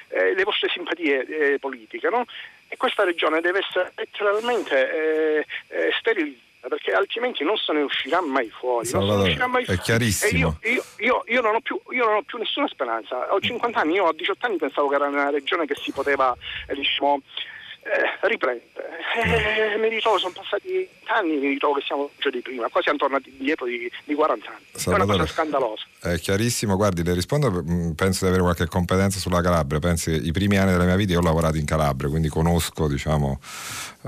eh, 0.09 0.33
le 0.33 0.43
vostre 0.43 0.69
simpatie 0.69 1.25
eh, 1.25 1.59
politiche, 1.59 2.09
no? 2.09 2.25
E 2.69 2.77
questa 2.77 3.03
regione 3.03 3.41
deve 3.41 3.59
essere 3.59 3.91
letteralmente 3.95 4.91
eh, 4.91 5.45
eh, 5.67 5.89
sterilizzata 5.99 6.47
perché 6.67 6.91
altrimenti 6.91 7.43
non 7.43 7.55
se 7.55 7.71
ne 7.71 7.81
uscirà 7.81 8.21
mai 8.21 8.49
fuori. 8.49 8.85
Salvatore, 8.85 9.35
mai 9.47 9.63
fuori. 9.63 9.79
È 9.79 9.81
chiarissimo. 9.81 10.59
Io, 10.61 10.71
io, 10.71 10.83
io, 10.97 11.23
io, 11.27 11.41
non 11.41 11.61
più, 11.61 11.79
io, 11.91 12.05
non 12.05 12.15
ho 12.15 12.21
più, 12.23 12.37
nessuna 12.37 12.67
speranza. 12.67 13.33
Ho 13.33 13.39
50 13.39 13.79
anni, 13.79 13.93
io 13.93 14.07
a 14.07 14.13
18 14.13 14.45
anni 14.45 14.57
pensavo 14.57 14.89
che 14.89 14.95
era 14.95 15.07
una 15.07 15.29
regione 15.29 15.65
che 15.65 15.75
si 15.75 15.91
poteva, 15.91 16.35
eh, 16.67 16.75
diciamo, 16.75 17.21
eh, 17.89 18.27
riprende. 18.27 18.63
Eh, 19.15 19.77
mi 19.77 19.89
ritrovo, 19.89 20.19
sono 20.19 20.33
passati 20.33 20.87
anni, 21.07 21.37
mi 21.37 21.47
ritrovo 21.47 21.75
che 21.75 21.81
siamo 21.85 22.11
già 22.19 22.29
di 22.29 22.41
prima, 22.41 22.67
qua 22.69 22.81
siamo 22.81 22.99
tornati 22.99 23.33
indietro 23.37 23.65
di, 23.65 23.91
di 24.05 24.13
40 24.13 24.47
anni. 24.47 24.65
Salvatore, 24.73 25.01
è 25.01 25.05
una 25.05 25.17
cosa 25.17 25.33
scandalosa. 25.33 25.83
È 25.99 26.19
chiarissimo, 26.19 26.75
guardi, 26.75 27.03
le 27.03 27.13
rispondo, 27.13 27.49
mm, 27.51 27.91
penso 27.91 28.25
di 28.25 28.27
avere 28.27 28.43
qualche 28.43 28.67
competenza 28.67 29.17
sulla 29.17 29.41
Calabria, 29.41 29.79
penso 29.79 30.11
che 30.11 30.17
i 30.17 30.31
primi 30.31 30.57
anni 30.57 30.71
della 30.71 30.85
mia 30.85 30.95
vita 30.95 31.13
io 31.13 31.19
ho 31.19 31.23
lavorato 31.23 31.57
in 31.57 31.65
Calabria, 31.65 32.09
quindi 32.09 32.29
conosco 32.29 32.87
diciamo, 32.87 33.39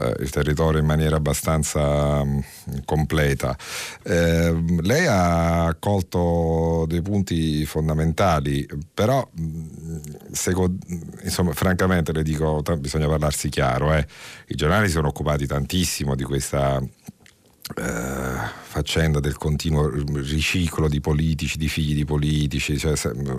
eh, 0.02 0.24
il 0.24 0.30
territorio 0.30 0.80
in 0.80 0.86
maniera 0.86 1.16
abbastanza 1.16 2.24
mh, 2.24 2.44
mm, 2.70 2.78
completa. 2.86 3.58
Eh, 4.04 4.64
lei 4.82 5.06
ha 5.08 5.76
colto 5.80 6.86
dei 6.88 7.02
punti 7.02 7.66
fondamentali, 7.66 8.68
però 8.94 9.28
mh, 9.32 9.44
mm, 9.44 9.98
secondo, 10.32 10.86
insomma, 11.24 11.54
francamente 11.54 12.12
le 12.12 12.24
dico, 12.24 12.62
t- 12.64 12.78
bisogna 12.78 13.08
parlarsi 13.08 13.50
chiaro, 13.50 13.94
eh. 13.94 14.06
i 14.48 14.56
giornali 14.56 14.88
si 14.88 14.94
sono 14.94 15.08
occupati 15.10 15.46
tantissimo 15.48 16.16
di 16.16 16.24
questa 16.24 16.82
eh, 17.76 18.60
faccenda 18.64 19.20
del 19.20 19.38
continuo 19.38 19.90
riciclo 19.90 20.88
di 20.88 21.00
politici, 21.00 21.58
di 21.58 21.68
figli 21.68 21.94
di 21.94 22.06
politici, 22.06 22.78
cioè, 22.78 22.94
è, 22.94 23.08
una, 23.14 23.38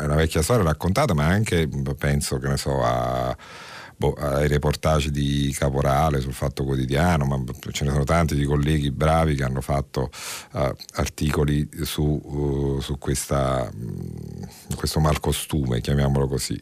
è, 0.00 0.04
una, 0.04 0.14
vecchia 0.14 0.42
storia 0.42 0.64
raccontata, 0.64 1.14
ma 1.14 1.26
anche 1.26 1.68
penso 1.96 2.38
che 2.38 2.48
ne 2.48 2.56
so 2.56 2.82
a 2.82 3.36
boh, 4.00 4.14
ai 4.14 4.48
reportage 4.48 5.10
di 5.10 5.54
Caporale 5.56 6.20
sul 6.20 6.32
Fatto 6.32 6.64
Quotidiano, 6.64 7.26
ma 7.26 7.38
ce 7.70 7.84
ne 7.84 7.90
sono 7.90 8.04
tanti 8.04 8.34
di 8.34 8.44
colleghi 8.46 8.90
bravi 8.90 9.34
che 9.34 9.44
hanno 9.44 9.60
fatto 9.60 10.08
uh, 10.52 10.74
articoli 10.94 11.68
su, 11.82 12.02
uh, 12.02 12.80
su 12.80 12.96
questa, 12.96 13.70
um, 13.70 14.48
questo 14.74 15.00
malcostume, 15.00 15.82
chiamiamolo 15.82 16.26
così. 16.28 16.58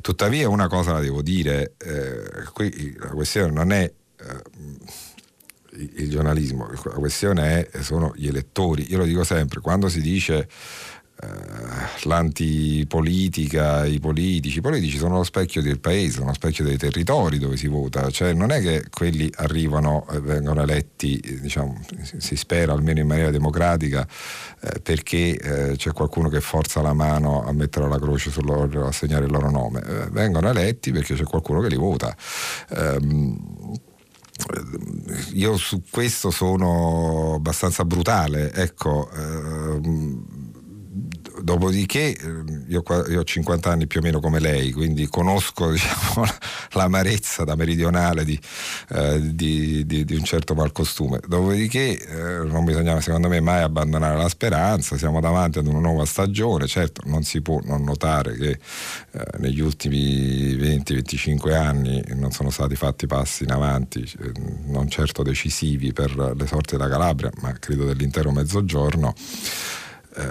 Tuttavia 0.00 0.48
una 0.48 0.68
cosa 0.68 0.92
la 0.92 1.00
devo 1.00 1.22
dire, 1.22 1.74
eh, 1.78 2.44
qui 2.52 2.94
la 3.00 3.08
questione 3.08 3.50
non 3.50 3.72
è... 3.72 3.92
Uh, 4.20 5.04
il 5.78 6.08
giornalismo, 6.08 6.70
la 6.70 6.92
questione 6.92 7.68
è, 7.68 7.82
sono 7.82 8.10
gli 8.16 8.26
elettori. 8.26 8.90
Io 8.90 8.96
lo 8.96 9.04
dico 9.04 9.24
sempre, 9.24 9.60
quando 9.60 9.90
si 9.90 10.00
dice 10.00 10.38
eh, 10.38 10.48
l'antipolitica, 12.04 13.86
i 13.86 13.98
politici. 14.00 14.58
I 14.58 14.60
politici 14.60 14.98
sono 14.98 15.16
lo 15.16 15.24
specchio 15.24 15.62
del 15.62 15.80
paese, 15.80 16.16
sono 16.16 16.26
lo 16.26 16.34
specchio 16.34 16.64
dei 16.64 16.76
territori 16.76 17.38
dove 17.38 17.56
si 17.56 17.68
vota, 17.68 18.10
cioè 18.10 18.32
non 18.32 18.50
è 18.50 18.60
che 18.60 18.84
quelli 18.90 19.30
arrivano 19.36 20.06
e 20.10 20.20
vengono 20.20 20.62
eletti, 20.62 21.20
diciamo, 21.40 21.80
si 22.18 22.36
spera 22.36 22.72
almeno 22.72 23.00
in 23.00 23.06
maniera 23.06 23.30
democratica, 23.30 24.06
eh, 24.60 24.80
perché 24.80 25.36
eh, 25.36 25.76
c'è 25.76 25.92
qualcuno 25.92 26.28
che 26.28 26.40
forza 26.40 26.82
la 26.82 26.92
mano 26.92 27.44
a 27.44 27.52
mettere 27.52 27.88
la 27.88 27.98
croce 27.98 28.30
sul 28.30 28.44
loro, 28.44 28.86
a 28.86 28.92
segnare 28.92 29.24
il 29.24 29.30
loro 29.30 29.50
nome. 29.50 29.80
Eh, 29.80 30.10
vengono 30.10 30.48
eletti 30.48 30.92
perché 30.92 31.14
c'è 31.14 31.24
qualcuno 31.24 31.60
che 31.60 31.68
li 31.68 31.76
vota. 31.76 32.14
Um, 32.68 33.74
io 35.32 35.56
su 35.56 35.82
questo 35.90 36.30
sono 36.30 37.34
abbastanza 37.34 37.84
brutale, 37.84 38.52
ecco, 38.52 39.10
ehm, 39.10 40.35
dopodiché 41.46 42.08
eh, 42.08 42.44
io, 42.66 42.82
io, 43.08 43.20
ho 43.20 43.24
50 43.24 43.70
anni 43.70 43.86
più 43.86 44.00
o 44.00 44.02
meno 44.02 44.18
come 44.18 44.40
lei, 44.40 44.72
quindi 44.72 45.06
conosco 45.06 45.70
diciamo, 45.72 46.26
l'amarezza 46.72 47.44
da 47.44 47.54
meridionale 47.54 48.24
di, 48.24 48.38
eh, 48.90 49.20
di, 49.32 49.86
di, 49.86 50.04
di, 50.04 50.14
un 50.16 50.24
certo 50.24 50.54
malcostume. 50.54 51.20
Dopodiché 51.24 51.98
eh, 51.98 52.44
non 52.44 52.64
bisogna 52.64 53.00
secondo 53.00 53.28
me 53.28 53.38
mai 53.40 53.62
abbandonare 53.62 54.16
la 54.16 54.28
speranza, 54.28 54.98
siamo 54.98 55.20
davanti 55.20 55.60
ad 55.60 55.68
una 55.68 55.78
nuova 55.78 56.04
stagione, 56.04 56.66
certo 56.66 57.02
non 57.04 57.22
si 57.22 57.40
può 57.40 57.60
non 57.62 57.84
notare 57.84 58.36
che 58.36 58.58
eh, 59.12 59.24
negli 59.38 59.60
ultimi 59.60 60.56
20-25 60.56 61.54
anni 61.54 62.02
non 62.14 62.32
sono 62.32 62.50
stati 62.50 62.74
fatti 62.74 63.06
passi 63.06 63.44
in 63.44 63.52
avanti, 63.52 64.00
eh, 64.00 64.32
non 64.64 64.88
certo 64.88 65.22
decisivi 65.22 65.92
per 65.92 66.12
le 66.16 66.46
sorti 66.48 66.76
della 66.76 66.88
Calabria, 66.88 67.30
ma 67.40 67.52
credo 67.52 67.84
dell'intero 67.84 68.32
mezzogiorno 68.32 69.14
eh, 70.16 70.22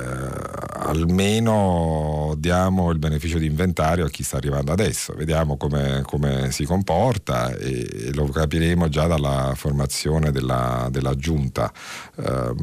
almeno 0.78 2.34
diamo 2.38 2.90
il 2.90 2.98
beneficio 2.98 3.38
di 3.38 3.46
inventario 3.46 4.06
a 4.06 4.10
chi 4.10 4.24
sta 4.24 4.38
arrivando 4.38 4.72
adesso, 4.72 5.14
vediamo 5.14 5.58
come, 5.58 6.02
come 6.04 6.52
si 6.52 6.66
comporta 6.66 7.52
e, 7.56 7.88
e, 8.08 8.14
lo 8.14 8.26
capiremo 8.26 8.90
già 8.90 9.06
dalla 9.06 9.54
formazione 9.56 10.32
della, 10.32 10.88
della 10.90 11.16
giunta. 11.16 11.72
Eh, 12.16 12.54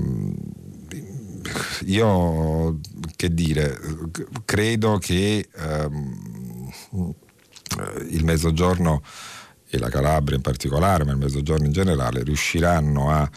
io 1.86 2.78
che 3.16 3.32
dire, 3.32 3.78
credo 4.44 4.98
che 4.98 5.48
ehm, 5.54 6.70
il 8.10 8.24
mezzogiorno 8.24 9.02
e 9.68 9.78
la 9.78 9.88
Calabria 9.88 10.36
in 10.36 10.42
particolare, 10.42 11.04
ma 11.04 11.12
il 11.12 11.18
mezzogiorno 11.18 11.66
in 11.66 11.72
generale, 11.72 12.22
riusciranno 12.22 13.10
a 13.10 13.30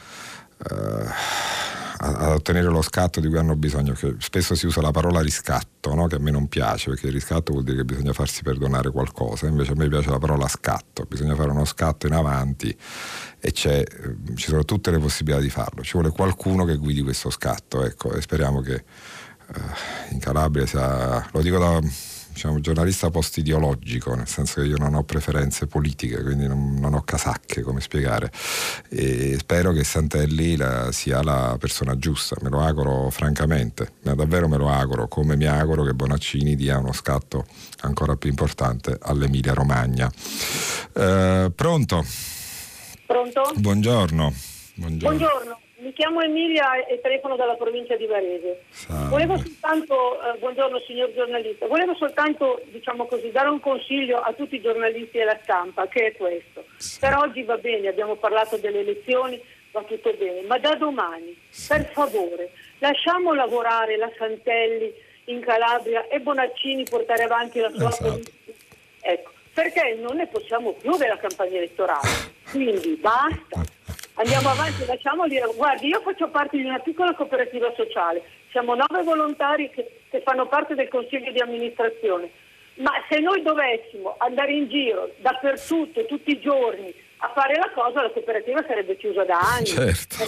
eh, 0.70 1.54
ad 1.98 2.32
ottenere 2.34 2.68
lo 2.68 2.82
scatto 2.82 3.20
di 3.20 3.28
cui 3.28 3.38
hanno 3.38 3.56
bisogno, 3.56 3.94
che 3.94 4.16
spesso 4.20 4.56
si 4.56 4.66
usa 4.66 4.82
la 4.82 4.92
parola 4.92 5.22
riscatto, 5.22 5.94
no? 5.94 6.08
che 6.08 6.16
a 6.16 6.20
me 6.20 6.32
non 6.32 6.48
piace, 6.48 6.90
perché 6.90 7.10
riscatto 7.10 7.54
vuol 7.54 7.64
dire 7.64 7.78
che 7.78 7.86
bisogna 7.86 8.14
farsi 8.14 8.44
perdonare 8.44 8.92
qualcosa, 8.92 9.48
invece 9.48 9.72
a 9.72 9.76
me 9.76 9.88
piace 9.88 10.10
la 10.10 10.20
parola 10.20 10.48
scatto, 10.48 11.06
bisogna 11.08 11.36
fare 11.36 11.52
uno 11.52 11.66
scatto 11.66 12.08
in 12.08 12.14
avanti 12.14 12.76
e 13.40 13.52
ci 13.52 13.86
sono 14.36 14.66
tutte 14.66 14.92
le 14.92 15.00
possibilità 15.00 15.42
di 15.42 15.50
farlo, 15.50 15.84
ci 15.84 15.94
vuole 15.94 16.10
qualcuno 16.10 16.66
che 16.66 16.76
guidi 16.76 17.02
questo 17.02 17.30
scatto, 17.30 17.86
ecco, 17.86 18.12
e 18.14 18.22
speriamo 18.22 18.62
che 18.62 18.74
eh, 18.74 20.12
in 20.12 20.20
Calabria 20.20 20.66
sia, 20.66 21.26
lo 21.32 21.42
dico 21.42 21.58
da 21.58 21.82
diciamo, 22.36 22.60
giornalista 22.60 23.10
post-ideologico, 23.10 24.14
nel 24.14 24.28
senso 24.28 24.60
che 24.60 24.68
io 24.68 24.76
non 24.78 24.94
ho 24.94 25.04
preferenze 25.04 25.68
politiche, 25.68 26.22
quindi 26.22 26.48
non, 26.48 26.76
non 26.78 26.94
ho 26.94 27.02
casacche, 27.02 27.62
come 27.62 27.80
spiegare. 27.80 28.30
E 28.90 29.38
spero 29.40 29.72
che 29.72 29.86
Santelli 29.86 30.58
la, 30.58 30.92
sia 30.92 31.24
la 31.24 31.56
persona 31.58 31.98
giusta, 31.98 32.36
me 32.42 32.50
lo 32.50 32.60
auguro 32.60 33.10
francamente, 33.10 33.94
davvero 34.02 34.50
me 34.50 34.58
lo 34.58 34.70
auguro, 34.70 35.08
come 35.08 35.38
mi 35.38 35.46
auguro 35.46 35.84
che 35.84 35.94
Bonaccini 35.94 36.56
dia 36.56 36.78
uno 36.78 36.92
scatto 36.92 37.46
ancora 37.82 38.18
più 38.18 38.30
importante 38.30 38.98
all'Emilia 39.02 39.54
Romagna. 39.54 40.12
Eh, 40.94 41.52
pronto? 41.56 42.06
Pronto? 43.08 43.54
Buongiorno. 43.56 44.34
Buongiorno. 44.76 45.18
Buongiorno. 45.18 45.60
Mi 45.86 45.94
chiamo 45.94 46.20
Emilia 46.20 46.84
e 46.88 47.00
telefono 47.00 47.36
dalla 47.36 47.54
provincia 47.54 47.96
di 47.96 48.08
Varese. 48.08 48.64
Volevo 49.08 49.38
soltanto, 49.38 50.20
eh, 50.20 50.36
buongiorno 50.40 50.80
signor 50.80 51.14
giornalista, 51.14 51.68
volevo 51.68 51.94
soltanto 51.94 52.60
diciamo 52.72 53.06
così, 53.06 53.30
dare 53.30 53.50
un 53.50 53.60
consiglio 53.60 54.18
a 54.18 54.34
tutti 54.34 54.56
i 54.56 54.62
giornalisti 54.62 55.20
e 55.20 55.22
alla 55.22 55.40
stampa, 55.44 55.88
che 55.88 56.08
è 56.08 56.16
questo. 56.18 56.66
Sì. 56.78 56.98
Per 57.00 57.16
oggi 57.16 57.44
va 57.44 57.58
bene, 57.58 57.88
abbiamo 57.88 58.16
parlato 58.16 58.58
delle 58.58 58.80
elezioni, 58.80 59.40
va 59.72 59.84
tutto 59.84 60.12
bene, 60.18 60.42
ma 60.48 60.58
da 60.58 60.74
domani, 60.74 61.38
sì. 61.50 61.68
per 61.68 61.86
favore, 61.92 62.50
lasciamo 62.80 63.36
lavorare 63.36 63.96
la 63.96 64.10
Santelli 64.18 64.92
in 65.26 65.40
Calabria 65.42 66.08
e 66.08 66.20
Bonaccini 66.20 66.84
portare 66.86 67.26
avanti 67.26 67.60
la 67.60 67.70
sua 67.70 67.90
esatto. 67.90 68.10
politica. 68.10 68.52
Ecco, 69.02 69.32
perché 69.54 69.96
non 70.02 70.16
ne 70.16 70.26
possiamo 70.26 70.72
più 70.72 70.98
della 70.98 71.18
campagna 71.18 71.58
elettorale. 71.58 72.10
Quindi 72.50 72.96
basta. 72.96 73.75
Andiamo 74.16 74.50
avanti, 74.50 74.86
lasciamoli. 74.86 75.42
Guardi, 75.56 75.88
io 75.88 76.02
faccio 76.02 76.30
parte 76.30 76.58
di 76.58 76.64
una 76.64 76.80
piccola 76.80 77.14
cooperativa 77.14 77.72
sociale. 77.76 78.24
Siamo 78.52 78.76
nove 78.76 79.04
volontari 79.04 79.70
che, 79.70 80.02
che 80.10 80.22
fanno 80.22 80.48
parte 80.48 80.76
del 80.76 80.88
consiglio 80.88 81.32
di 81.32 81.40
amministrazione. 81.40 82.30
Ma 82.76 82.92
se 83.10 83.20
noi 83.20 83.42
dovessimo 83.42 84.16
andare 84.20 84.54
in 84.54 84.70
giro 84.70 85.12
dappertutto, 85.18 86.06
tutti 86.06 86.32
i 86.32 86.40
giorni, 86.40 86.94
a 87.18 87.32
fare 87.34 87.56
la 87.56 87.72
cosa, 87.74 88.02
la 88.02 88.10
cooperativa 88.10 88.64
sarebbe 88.66 88.96
chiusa 88.98 89.24
da 89.24 89.40
anni. 89.40 89.66
Certo, 89.66 90.26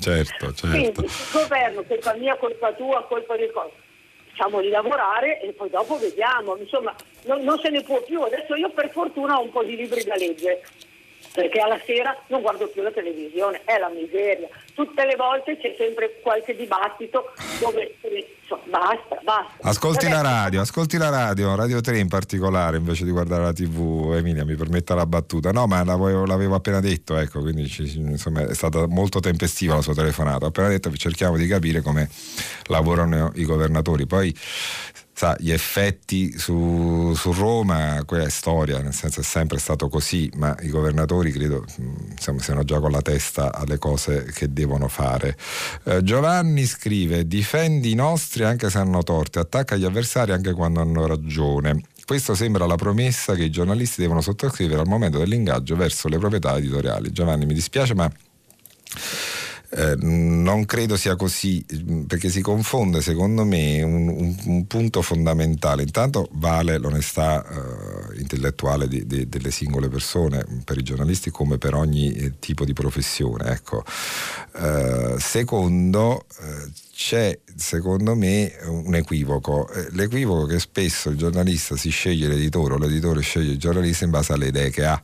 certo, 0.00 0.52
certo. 0.52 0.68
Quindi 0.68 1.04
il 1.04 1.12
governo, 1.32 1.82
colpa 1.82 2.14
mia, 2.14 2.36
colpa 2.36 2.72
tua, 2.72 3.04
colpa 3.04 3.36
di 3.36 3.50
cosa 3.52 3.82
facciamoli 4.34 4.68
lavorare 4.68 5.40
e 5.40 5.52
poi 5.52 5.70
dopo 5.70 5.96
vediamo, 5.96 6.56
insomma 6.56 6.92
non, 7.22 7.42
non, 7.44 7.58
se 7.60 7.70
ne 7.70 7.82
può 7.82 8.02
più. 8.02 8.20
Adesso 8.20 8.56
io 8.56 8.70
per 8.70 8.90
fortuna 8.90 9.38
ho 9.38 9.42
un 9.42 9.50
po' 9.50 9.62
di 9.62 9.76
libri 9.76 10.02
da 10.02 10.16
leggere, 10.16 10.62
perché 11.34 11.58
alla 11.58 11.80
sera 11.84 12.16
non 12.28 12.42
guardo 12.42 12.68
più 12.68 12.80
la 12.80 12.92
televisione, 12.92 13.62
è 13.64 13.76
la 13.76 13.88
miseria. 13.88 14.48
Tutte 14.72 15.04
le 15.04 15.16
volte 15.16 15.58
c'è 15.58 15.74
sempre 15.76 16.20
qualche 16.22 16.54
dibattito 16.54 17.32
dove 17.58 17.96
insomma, 18.40 18.62
basta, 18.66 19.18
basta. 19.20 19.68
Ascolti 19.68 20.08
la 20.08 20.20
radio, 20.20 20.60
ascolti 20.60 20.96
la 20.96 21.08
radio, 21.08 21.56
Radio 21.56 21.80
3 21.80 21.98
in 21.98 22.06
particolare, 22.06 22.76
invece 22.76 23.04
di 23.04 23.10
guardare 23.10 23.42
la 23.42 23.52
TV, 23.52 24.14
Emilia 24.14 24.44
mi 24.44 24.54
permetta 24.54 24.94
la 24.94 25.06
battuta. 25.06 25.50
No, 25.50 25.66
ma 25.66 25.82
l'avevo, 25.82 26.24
l'avevo 26.24 26.54
appena 26.54 26.78
detto, 26.78 27.16
ecco, 27.16 27.40
quindi 27.40 27.68
insomma, 27.96 28.46
è 28.46 28.54
stata 28.54 28.86
molto 28.86 29.18
tempestiva 29.18 29.74
la 29.74 29.82
sua 29.82 29.94
telefonata. 29.94 30.44
Ho 30.44 30.48
appena 30.50 30.68
detto 30.68 30.88
che 30.88 30.98
cerchiamo 30.98 31.36
di 31.36 31.48
capire 31.48 31.80
come 31.80 32.08
lavorano 32.66 33.32
i 33.34 33.44
governatori. 33.44 34.06
Poi 34.06 34.32
sa, 35.14 35.36
gli 35.38 35.52
effetti 35.52 36.36
su, 36.36 37.14
su, 37.14 37.32
Roma, 37.32 38.02
quella 38.04 38.24
è 38.24 38.30
storia, 38.30 38.80
nel 38.80 38.92
senso 38.92 39.20
è 39.20 39.22
sempre 39.22 39.58
stato 39.58 39.88
così, 39.88 40.30
ma 40.34 40.54
i 40.60 40.68
governatori 40.68 41.30
credo 41.30 41.64
insomma, 42.10 42.40
siano 42.40 42.64
già 42.64 42.80
con 42.80 42.90
la 42.90 43.00
testa 43.00 43.54
alle 43.54 43.78
cose 43.78 44.24
che 44.34 44.52
devono 44.52 44.88
fare. 44.88 45.36
Eh, 45.84 46.02
Giovanni 46.02 46.66
scrive: 46.66 47.26
difendi 47.26 47.92
i 47.92 47.94
nostri 47.94 48.44
anche 48.44 48.68
se 48.68 48.78
hanno 48.78 49.02
torti, 49.02 49.38
attacca 49.38 49.76
gli 49.76 49.84
avversari 49.84 50.32
anche 50.32 50.52
quando 50.52 50.80
hanno 50.80 51.06
ragione. 51.06 51.82
Questo 52.04 52.34
sembra 52.34 52.66
la 52.66 52.76
promessa 52.76 53.34
che 53.34 53.44
i 53.44 53.50
giornalisti 53.50 54.02
devono 54.02 54.20
sottoscrivere 54.20 54.80
al 54.80 54.88
momento 54.88 55.18
dell'ingaggio 55.18 55.74
verso 55.74 56.08
le 56.08 56.18
proprietà 56.18 56.56
editoriali. 56.56 57.12
Giovanni, 57.12 57.46
mi 57.46 57.54
dispiace, 57.54 57.94
ma 57.94 58.10
eh, 59.76 59.96
non 59.96 60.64
credo 60.66 60.96
sia 60.96 61.16
così, 61.16 61.64
perché 62.06 62.28
si 62.28 62.40
confonde 62.40 63.00
secondo 63.00 63.44
me 63.44 63.82
un, 63.82 64.08
un, 64.08 64.36
un 64.44 64.66
punto 64.66 65.02
fondamentale. 65.02 65.82
Intanto 65.82 66.28
vale 66.32 66.78
l'onestà 66.78 67.44
eh, 67.44 68.20
intellettuale 68.20 68.86
di, 68.86 69.06
di, 69.06 69.28
delle 69.28 69.50
singole 69.50 69.88
persone, 69.88 70.44
per 70.64 70.78
i 70.78 70.82
giornalisti 70.82 71.30
come 71.30 71.58
per 71.58 71.74
ogni 71.74 72.12
eh, 72.12 72.38
tipo 72.38 72.64
di 72.64 72.72
professione. 72.72 73.50
Ecco. 73.50 73.84
Eh, 74.56 75.16
secondo, 75.18 76.26
eh, 76.40 76.70
c'è 76.94 77.36
secondo 77.56 78.14
me 78.14 78.52
un 78.66 78.94
equivoco. 78.94 79.68
L'equivoco 79.90 80.46
è 80.46 80.50
che 80.50 80.60
spesso 80.60 81.10
il 81.10 81.16
giornalista 81.16 81.76
si 81.76 81.90
sceglie 81.90 82.28
l'editore 82.28 82.74
o 82.74 82.78
l'editore 82.78 83.20
sceglie 83.20 83.52
il 83.52 83.58
giornalista 83.58 84.04
in 84.04 84.10
base 84.10 84.32
alle 84.32 84.46
idee 84.46 84.70
che 84.70 84.84
ha 84.84 85.02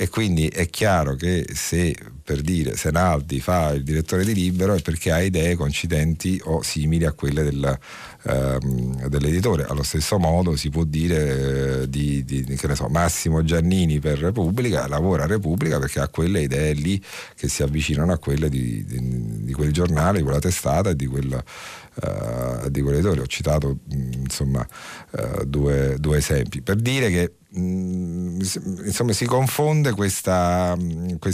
e 0.00 0.08
quindi 0.08 0.46
è 0.48 0.64
chiaro 0.70 1.14
che 1.14 1.46
se 1.52 1.94
per 2.24 2.40
dire 2.40 2.74
Senaldi 2.74 3.38
fa 3.38 3.72
il 3.72 3.82
direttore 3.82 4.24
di 4.24 4.32
Libero 4.32 4.72
è 4.72 4.80
perché 4.80 5.12
ha 5.12 5.20
idee 5.20 5.56
coincidenti 5.56 6.40
o 6.44 6.62
simili 6.62 7.04
a 7.04 7.12
quelle 7.12 7.42
del, 7.42 7.78
ehm, 8.22 9.08
dell'editore. 9.08 9.66
Allo 9.68 9.82
stesso 9.82 10.18
modo 10.18 10.56
si 10.56 10.70
può 10.70 10.84
dire 10.84 11.82
eh, 11.82 11.90
di, 11.90 12.24
di 12.24 12.58
so, 12.72 12.88
Massimo 12.88 13.44
Giannini 13.44 13.98
per 13.98 14.18
Repubblica, 14.20 14.88
lavora 14.88 15.24
a 15.24 15.26
Repubblica 15.26 15.78
perché 15.78 16.00
ha 16.00 16.08
quelle 16.08 16.40
idee 16.40 16.72
lì 16.72 16.98
che 17.34 17.48
si 17.48 17.62
avvicinano 17.62 18.12
a 18.12 18.16
quelle 18.16 18.48
di, 18.48 18.82
di, 18.86 19.44
di 19.44 19.52
quel 19.52 19.70
giornale, 19.70 20.18
di 20.18 20.24
quella 20.24 20.38
testata 20.38 20.88
e 20.88 20.96
di 20.96 21.04
quel, 21.04 21.29
uh, 21.34 22.68
di 22.68 22.80
quell'editore. 22.80 23.20
Ho 23.20 23.26
citato 23.26 23.78
insomma 23.90 24.66
uh, 25.10 25.44
due, 25.44 25.96
due 25.98 26.18
esempi 26.18 26.62
per 26.62 26.76
dire 26.76 27.10
che 27.10 27.34
Mm, 27.58 28.38
insomma 28.84 29.12
si 29.12 29.24
confonde 29.26 29.90
questa 29.92 30.76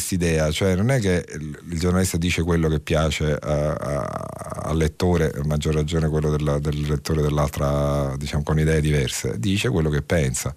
idea, 0.09 0.51
cioè 0.51 0.75
non 0.75 0.91
è 0.91 0.99
che 0.99 1.27
il 1.29 1.79
giornalista 1.79 2.17
dice 2.17 2.43
quello 2.43 2.69
che 2.69 2.81
piace 2.81 3.37
al 3.39 4.77
lettore, 4.79 5.31
a 5.31 5.45
maggior 5.45 5.75
ragione 5.75 6.09
quello 6.09 6.31
della, 6.31 6.59
del 6.59 6.81
lettore 6.81 7.21
dell'altra, 7.21 8.15
diciamo 8.17 8.43
con 8.45 8.59
idee 8.59 8.81
diverse, 8.81 9.39
dice 9.39 9.69
quello 9.69 9.91
che 9.91 10.01
pensa. 10.01 10.55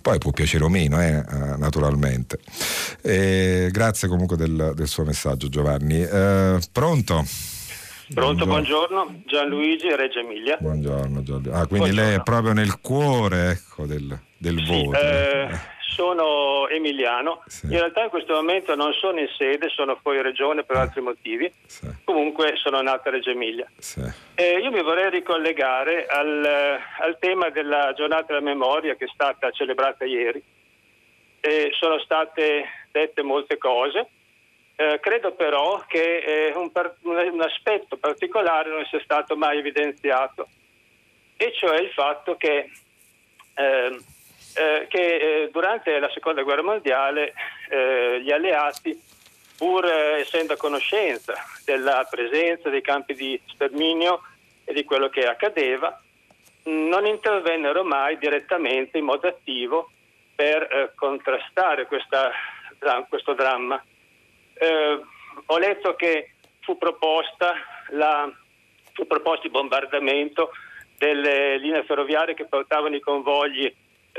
Poi 0.00 0.16
può 0.16 0.30
piacere 0.30 0.64
o 0.64 0.70
meno, 0.70 0.98
eh, 1.02 1.16
eh 1.16 1.56
naturalmente. 1.58 2.38
E 3.02 3.68
grazie 3.70 4.08
comunque 4.08 4.38
del, 4.38 4.72
del, 4.74 4.88
suo 4.88 5.04
messaggio 5.04 5.50
Giovanni. 5.50 6.00
Eh, 6.00 6.58
pronto? 6.72 7.26
Pronto, 8.12 8.44
buongiorno. 8.44 9.22
Gianluigi 9.24 9.94
Reggio 9.94 10.18
Emilia. 10.18 10.58
Buongiorno 10.60 11.22
Gianluigi. 11.22 11.48
Ah, 11.50 11.66
quindi 11.66 11.90
buongiorno. 11.90 12.02
lei 12.02 12.14
è 12.18 12.22
proprio 12.22 12.52
nel 12.52 12.80
cuore 12.80 13.50
ecco, 13.50 13.86
del, 13.86 14.18
del 14.36 14.58
sì, 14.58 14.84
voto. 14.84 14.98
Eh, 14.98 15.48
sono 15.94 16.68
emiliano, 16.68 17.42
sì. 17.46 17.66
in 17.66 17.78
realtà 17.78 18.02
in 18.02 18.10
questo 18.10 18.34
momento 18.34 18.74
non 18.74 18.92
sono 18.92 19.20
in 19.20 19.28
sede, 19.38 19.68
sono 19.68 19.98
fuori 20.02 20.20
regione 20.20 20.64
per 20.64 20.76
altri 20.76 21.00
motivi, 21.00 21.50
sì. 21.66 21.88
comunque 22.04 22.56
sono 22.56 22.80
nato 22.82 23.08
a 23.08 23.12
Reggio 23.12 23.30
Emilia. 23.30 23.70
Eh, 24.34 24.58
io 24.58 24.70
mi 24.70 24.82
vorrei 24.82 25.10
ricollegare 25.10 26.06
al, 26.06 26.44
al, 27.00 27.16
tema 27.18 27.48
della 27.50 27.92
giornata 27.96 28.26
della 28.26 28.40
memoria 28.40 28.96
che 28.96 29.04
è 29.04 29.10
stata 29.12 29.50
celebrata 29.50 30.04
ieri. 30.04 30.42
Eh, 31.40 31.70
sono 31.78 31.98
state 32.00 32.64
dette 32.90 33.22
molte 33.22 33.56
cose, 33.56 34.08
eh, 34.76 34.98
credo 35.00 35.32
però 35.32 35.84
che 35.86 36.18
eh, 36.18 36.52
un, 36.56 36.72
per, 36.72 36.96
un, 37.02 37.40
aspetto 37.40 37.96
particolare 37.96 38.70
non 38.70 38.84
sia 38.86 39.00
stato 39.02 39.36
mai 39.36 39.58
evidenziato, 39.58 40.48
e 41.36 41.52
cioè 41.54 41.80
il 41.80 41.90
fatto 41.90 42.36
che 42.36 42.70
eh, 43.54 43.98
eh, 44.56 44.86
che 44.88 45.16
eh, 45.16 45.50
durante 45.50 45.98
la 45.98 46.08
seconda 46.10 46.42
guerra 46.42 46.62
mondiale 46.62 47.34
eh, 47.70 48.20
gli 48.22 48.30
alleati, 48.30 48.96
pur 49.56 49.84
eh, 49.84 50.20
essendo 50.20 50.52
a 50.52 50.56
conoscenza 50.56 51.34
della 51.64 52.06
presenza 52.08 52.68
dei 52.68 52.80
campi 52.80 53.14
di 53.14 53.40
sterminio 53.46 54.22
e 54.64 54.72
di 54.72 54.84
quello 54.84 55.08
che 55.08 55.26
accadeva, 55.26 56.00
non 56.66 57.04
intervennero 57.04 57.82
mai 57.82 58.16
direttamente 58.16 58.96
in 58.98 59.04
modo 59.04 59.26
attivo 59.26 59.90
per 60.36 60.92
contrastare 60.94 61.86
questa, 61.86 62.30
questo 63.08 63.34
dramma. 63.34 63.82
Eh, 64.54 65.00
ho 65.46 65.58
letto 65.58 65.94
che 65.94 66.34
fu, 66.60 66.78
la, 67.90 68.32
fu 68.92 69.06
proposto 69.06 69.46
il 69.46 69.52
bombardamento 69.52 70.50
delle 70.96 71.58
linee 71.58 71.84
ferroviarie 71.84 72.34
che 72.34 72.46
portavano 72.46 72.94
i 72.94 73.00
convogli 73.00 73.72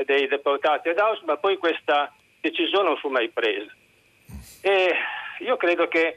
dei 0.04 0.28
deportati 0.28 0.88
ad 0.88 0.98
Auschwitz, 0.98 1.26
ma 1.26 1.36
poi 1.36 1.56
questa 1.56 2.12
decisione 2.40 2.88
non 2.88 2.96
fu 2.98 3.08
mai 3.08 3.30
presa. 3.30 3.72
E 4.62 4.94
io 5.40 5.56
credo 5.56 5.88
che 5.88 6.16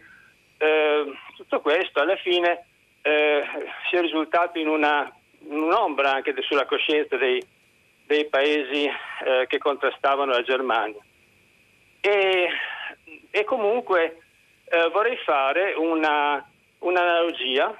eh, 0.57 1.13
tutto 1.35 1.61
questo 1.61 2.01
alla 2.01 2.17
fine 2.17 2.65
eh, 3.01 3.43
sia 3.89 4.01
risultato 4.01 4.59
in, 4.59 4.67
una, 4.67 5.11
in, 5.39 5.57
un'ombra 5.57 6.13
anche 6.13 6.33
sulla 6.41 6.65
coscienza 6.65 7.15
dei, 7.15 7.41
dei 8.05 8.25
paesi 8.25 8.85
eh, 8.85 9.45
che 9.47 9.57
contrastavano 9.57 10.31
la 10.31 10.43
Germania. 10.43 11.01
E, 12.01 12.49
e 13.31 13.43
comunque 13.43 14.21
eh, 14.65 14.89
vorrei 14.89 15.17
fare 15.17 15.73
una, 15.73 16.43
un'analogia 16.79 17.75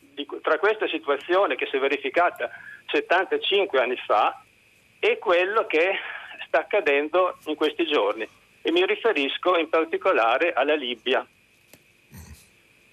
di, 0.00 0.26
tra 0.42 0.58
questa 0.58 0.88
situazione 0.88 1.56
che 1.56 1.66
si 1.66 1.76
è 1.76 1.80
verificata 1.80 2.50
75 2.86 3.80
anni 3.80 3.96
fa 4.06 4.42
e 4.98 5.18
quello 5.18 5.66
che 5.66 5.98
sta 6.46 6.60
accadendo 6.60 7.38
in 7.46 7.54
questi 7.54 7.86
giorni 7.86 8.28
e 8.62 8.72
mi 8.72 8.84
riferisco 8.84 9.56
in 9.56 9.68
particolare 9.68 10.52
alla 10.52 10.74
Libia. 10.74 11.26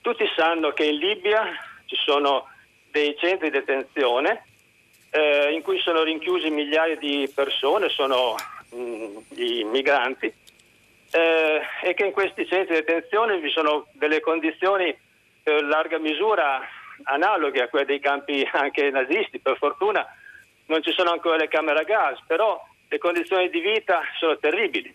Tutti 0.02 0.26
sanno 0.36 0.72
che 0.72 0.86
in 0.86 0.98
Libia 0.98 1.52
ci 1.86 1.96
sono 1.96 2.48
dei 2.92 3.16
centri 3.18 3.50
di 3.50 3.58
detenzione 3.58 4.46
eh, 5.10 5.52
in 5.52 5.62
cui 5.62 5.80
sono 5.80 6.04
rinchiusi 6.04 6.50
migliaia 6.50 6.96
di 6.96 7.30
persone, 7.34 7.90
sono 7.90 8.36
mh, 8.70 8.78
mm, 8.78 9.18
i 9.36 9.64
migranti, 9.64 10.32
eh, 11.12 11.62
e 11.84 11.94
che 11.94 12.06
in 12.06 12.12
questi 12.12 12.46
centri 12.46 12.76
di 12.76 12.82
detenzione 12.82 13.40
vi 13.40 13.50
sono 13.50 13.88
delle 13.94 14.20
condizioni 14.20 14.96
per 15.44 15.64
larga 15.64 16.00
misura 16.00 16.62
analoghe 17.04 17.62
a 17.62 17.68
quelle 17.68 17.86
dei 17.86 18.00
campi 18.00 18.48
anche 18.52 18.90
nazisti, 18.90 19.40
per 19.40 19.58
fortuna 19.58 20.06
non 20.68 20.82
ci 20.82 20.92
sono 20.92 21.12
ancora 21.12 21.38
le 21.38 21.48
camere 21.48 21.80
a 21.80 21.84
gas, 21.84 22.20
però 22.26 22.60
le 22.88 22.98
condizioni 22.98 23.50
di 23.50 23.60
vita 23.60 24.02
sono 24.18 24.38
terribili. 24.38 24.94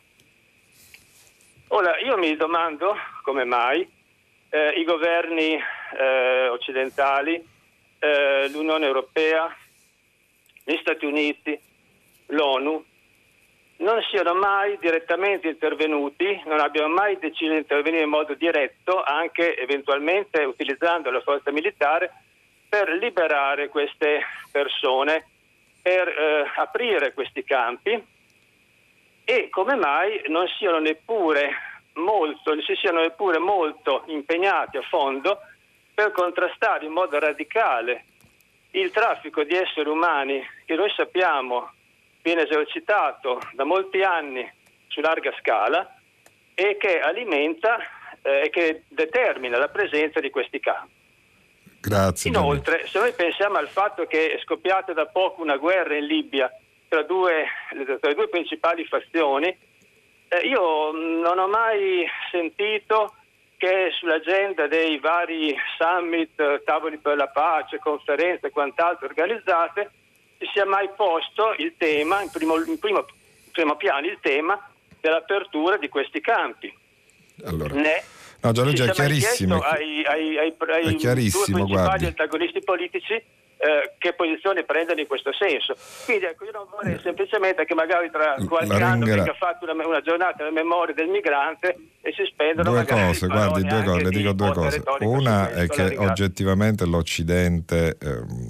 Ora, 1.69 1.99
io 1.99 2.17
mi 2.17 2.35
domando 2.37 2.97
come 3.23 3.45
mai 3.45 3.89
eh, 4.51 4.71
i 4.71 4.85
governi 4.85 5.57
eh, 5.97 6.49
occidentali, 6.49 7.41
eh, 8.01 8.49
l'Unione 8.51 8.87
Europea, 8.87 9.55
gli 10.65 10.77
Stati 10.81 11.05
Uniti, 11.07 11.59
l'ONU, 12.27 12.85
non 13.81 14.03
siano 14.11 14.35
mai 14.35 14.77
direttamente 14.79 15.49
intervenuti, 15.49 16.41
non 16.47 16.61
abbiano 16.61 16.89
mai 16.89 17.19
deciso 17.19 17.53
di 17.53 17.59
intervenire 17.59 18.05
in 18.05 18.11
modo 18.11 18.35
diretto, 18.35 19.03
anche 19.03 19.57
eventualmente 19.57 20.43
utilizzando 20.45 21.11
la 21.11 21.21
forza 21.21 21.51
militare, 21.51 22.13
per 22.69 22.91
liberare 22.91 23.69
queste 23.69 24.21
persone, 24.53 25.27
per 25.83 26.09
eh, 26.09 26.51
aprire 26.57 27.13
questi 27.15 27.43
campi. 27.43 28.03
E 29.25 29.49
come 29.49 29.75
mai 29.77 30.23
non 30.27 30.47
siano 30.59 30.79
neppure 30.79 31.51
molto, 31.95 32.61
si 32.63 32.75
siano 32.77 33.01
neppure 33.01 33.39
molto 33.39 34.05
impegnati 34.07 34.77
a 34.77 34.83
fondo 34.83 35.41
per 35.95 36.13
contrastare 36.13 36.85
in 36.85 36.93
modo 36.93 37.19
radicale 37.19 38.05
il 38.73 38.91
traffico 38.91 39.43
di 39.43 39.55
esseri 39.55 39.89
umani 39.89 40.47
che 40.65 40.75
noi 40.75 40.91
sappiamo 40.95 41.73
viene 42.23 42.43
esercitato 42.43 43.41
da 43.53 43.65
molti 43.65 44.03
anni 44.03 44.49
su 44.89 45.01
larga 45.01 45.33
scala 45.39 45.95
e 46.55 46.77
che 46.77 47.01
alimenta 47.01 47.79
eh, 48.23 48.43
e 48.45 48.51
che 48.51 48.83
determina 48.89 49.59
la 49.59 49.69
presenza 49.69 50.21
di 50.21 50.31
questi 50.31 50.61
campi. 50.61 50.99
Grazie. 51.81 52.29
Inoltre, 52.29 52.87
se 52.87 52.99
noi 52.99 53.13
pensiamo 53.13 53.57
al 53.57 53.69
fatto 53.69 54.05
che 54.05 54.33
è 54.33 54.39
scoppiata 54.41 54.93
da 54.93 55.07
poco 55.07 55.41
una 55.41 55.57
guerra 55.57 55.97
in 55.97 56.05
Libia 56.05 56.53
tra, 56.89 57.03
due, 57.03 57.47
tra 57.69 58.09
le 58.09 58.15
due 58.15 58.29
principali 58.29 58.85
fazioni, 58.85 59.47
eh, 60.29 60.47
io 60.47 60.93
non 60.93 61.39
ho 61.39 61.49
mai 61.49 62.07
sentito 62.31 63.15
che 63.57 63.91
sull'agenda 63.99 64.67
dei 64.67 64.99
vari 64.99 65.57
summit, 65.79 66.65
tavoli 66.65 66.99
per 66.99 67.17
la 67.17 67.29
pace, 67.29 67.79
conferenze 67.79 68.49
e 68.49 68.51
quant'altro 68.51 69.07
organizzate 69.07 69.91
si 70.41 70.49
sia 70.55 70.65
mai 70.65 70.89
posto 70.97 71.55
il 71.59 71.75
tema, 71.77 72.23
in 72.23 72.31
primo, 72.31 72.57
in 72.57 72.79
primo, 72.79 73.01
in 73.01 73.53
primo 73.53 73.77
piano, 73.77 74.07
il 74.07 74.17
tema 74.23 74.59
dell'apertura 74.99 75.77
di 75.77 75.89
questi 75.91 76.21
campi. 76.23 76.75
Allora. 77.45 77.75
Ne, 77.75 78.03
no, 78.41 78.53
Gianluigi 78.53 78.83
è 78.83 78.91
chiarissimo. 78.91 79.61
Ai, 79.61 80.03
ai, 80.07 80.39
ai, 80.39 80.57
ai 80.59 80.95
è 80.95 80.97
chiarissimo, 80.97 81.45
due 81.45 81.55
principali 81.55 81.87
guardi. 81.87 82.07
antagonisti 82.07 82.63
politici 82.65 83.13
eh, 83.63 83.93
che 83.99 84.15
posizione 84.15 84.65
prendono 84.65 85.01
in 85.01 85.07
questo 85.07 85.31
senso. 85.35 85.77
Quindi 86.07 86.25
ecco, 86.25 86.45
io 86.45 86.53
non 86.53 86.65
vorrei 86.71 86.99
semplicemente 87.03 87.67
che 87.67 87.75
magari 87.75 88.11
tra 88.11 88.35
qualche 88.49 88.83
anno 88.83 89.05
venga 89.05 89.35
fatta 89.35 89.71
una, 89.71 89.87
una, 89.87 90.01
giornata 90.01 90.43
alla 90.43 90.53
memoria 90.53 90.95
del 90.95 91.09
migrante 91.09 91.77
e 92.01 92.13
si 92.17 92.25
spendono 92.25 92.71
due 92.71 92.87
cose, 92.87 93.27
guardi, 93.27 93.63
due 93.67 93.83
cose, 93.83 94.03
le 94.03 94.09
dico 94.09 94.33
due 94.33 94.53
cose. 94.53 94.83
Una 95.01 95.51
è 95.51 95.67
che 95.67 95.97
oggettivamente 95.99 96.87
l'Occidente 96.87 97.99
ehm, 98.01 98.50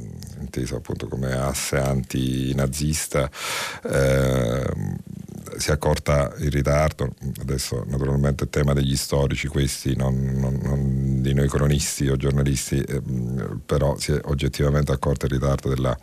inteso 0.51 0.77
appunto 0.77 1.07
come 1.07 1.33
asse 1.33 1.77
antinazista, 1.77 3.31
eh, 3.85 4.69
si 5.57 5.71
è 5.71 5.73
accorta 5.73 6.33
in 6.39 6.51
ritardo, 6.51 7.15
adesso 7.41 7.85
naturalmente 7.87 8.45
il 8.45 8.51
tema 8.51 8.73
degli 8.73 8.97
storici 8.97 9.47
questi, 9.47 9.95
non, 9.95 10.15
non, 10.35 10.59
non 10.63 11.23
di 11.23 11.33
noi 11.33 11.49
cronisti 11.49 12.09
o 12.09 12.17
giornalisti, 12.17 12.81
eh, 12.81 13.01
però 13.65 13.97
si 13.97 14.13
è 14.13 14.21
oggettivamente 14.25 14.93
accorta 14.93 15.27
in 15.27 15.33
ritardo 15.33 15.69
della 15.69 15.97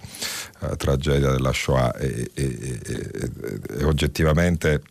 eh, 0.62 0.76
tragedia 0.78 1.32
della 1.32 1.52
Shoah 1.52 1.96
e, 1.96 2.32
e, 2.34 2.80
e, 2.84 3.32
e, 3.80 3.84
oggettivamente 3.84 4.82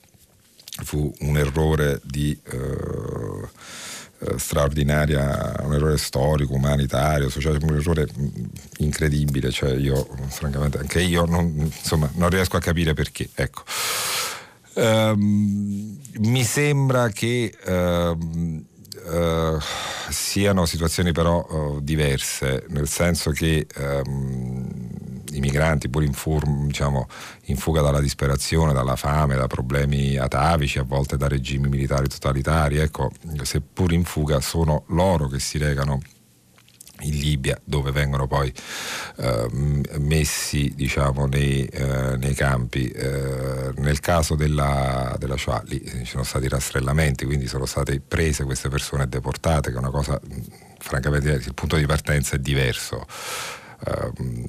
fu 0.84 1.11
un 1.20 1.38
errore 1.38 2.00
di... 2.04 2.38
Eh, 2.44 3.84
straordinaria, 4.37 5.55
un 5.62 5.75
errore 5.75 5.99
storico, 5.99 6.55
umanitario, 6.55 7.29
sociale, 7.29 7.59
un 7.61 7.77
errore 7.77 8.07
mm, 8.07 8.45
incredibile, 8.79 9.51
cioè 9.51 9.75
io 9.75 10.07
francamente 10.29 10.79
anche 10.79 11.01
io 11.01 11.25
non, 11.25 11.53
insomma, 11.57 12.11
non 12.14 12.31
riesco 12.31 12.57
a 12.57 12.61
capire 12.61 12.95
perché. 12.95 13.29
Ecco. 13.35 13.62
Um, 14.75 15.99
mi 16.19 16.45
sembra 16.45 17.09
che 17.09 17.55
uh, 17.64 17.73
uh, 17.73 19.59
siano 20.11 20.67
situazioni 20.67 21.12
però 21.12 21.47
uh, 21.49 21.81
diverse, 21.81 22.67
nel 22.69 22.89
senso 22.89 23.31
che 23.31 23.67
um, 23.77 24.86
i 25.37 25.41
migranti, 25.41 25.89
pur 25.89 26.03
in, 26.03 26.12
fur, 26.12 26.45
diciamo, 26.47 27.09
in 27.45 27.57
fuga 27.57 27.80
dalla 27.80 28.01
disperazione, 28.01 28.72
dalla 28.72 28.97
fame, 28.97 29.37
da 29.37 29.47
problemi 29.47 30.16
atavici, 30.16 30.78
a 30.78 30.82
volte 30.82 31.16
da 31.16 31.28
regimi 31.28 31.68
militari 31.68 32.09
totalitari, 32.09 32.78
ecco, 32.78 33.11
seppur 33.43 33.93
in 33.93 34.05
fuga 34.05 34.41
sono 34.41 34.84
loro 34.89 35.28
che 35.28 35.39
si 35.39 35.59
recano 35.59 36.01
in 37.01 37.18
Libia 37.18 37.61
dove 37.62 37.91
vengono 37.91 38.26
poi 38.26 38.51
eh, 39.16 39.49
messi 39.99 40.72
diciamo, 40.74 41.26
nei, 41.26 41.66
eh, 41.66 42.16
nei 42.16 42.34
campi. 42.34 42.89
Eh, 42.89 43.72
nel 43.76 44.01
caso 44.01 44.34
della, 44.34 45.14
della 45.18 45.37
Shoah 45.37 45.62
lì 45.66 45.84
ci 45.84 46.07
sono 46.07 46.24
stati 46.24 46.49
rastrellamenti, 46.49 47.26
quindi 47.26 47.47
sono 47.47 47.66
state 47.66 48.01
prese 48.01 48.45
queste 48.45 48.68
persone 48.68 49.09
deportate, 49.09 49.70
che 49.70 49.76
è 49.76 49.78
una 49.78 49.91
cosa 49.91 50.18
francamente 50.78 51.30
il 51.32 51.55
punto 51.55 51.76
di 51.76 51.87
partenza 51.87 52.37
è 52.37 52.39
diverso. 52.39 53.05
Ehm, 53.85 54.47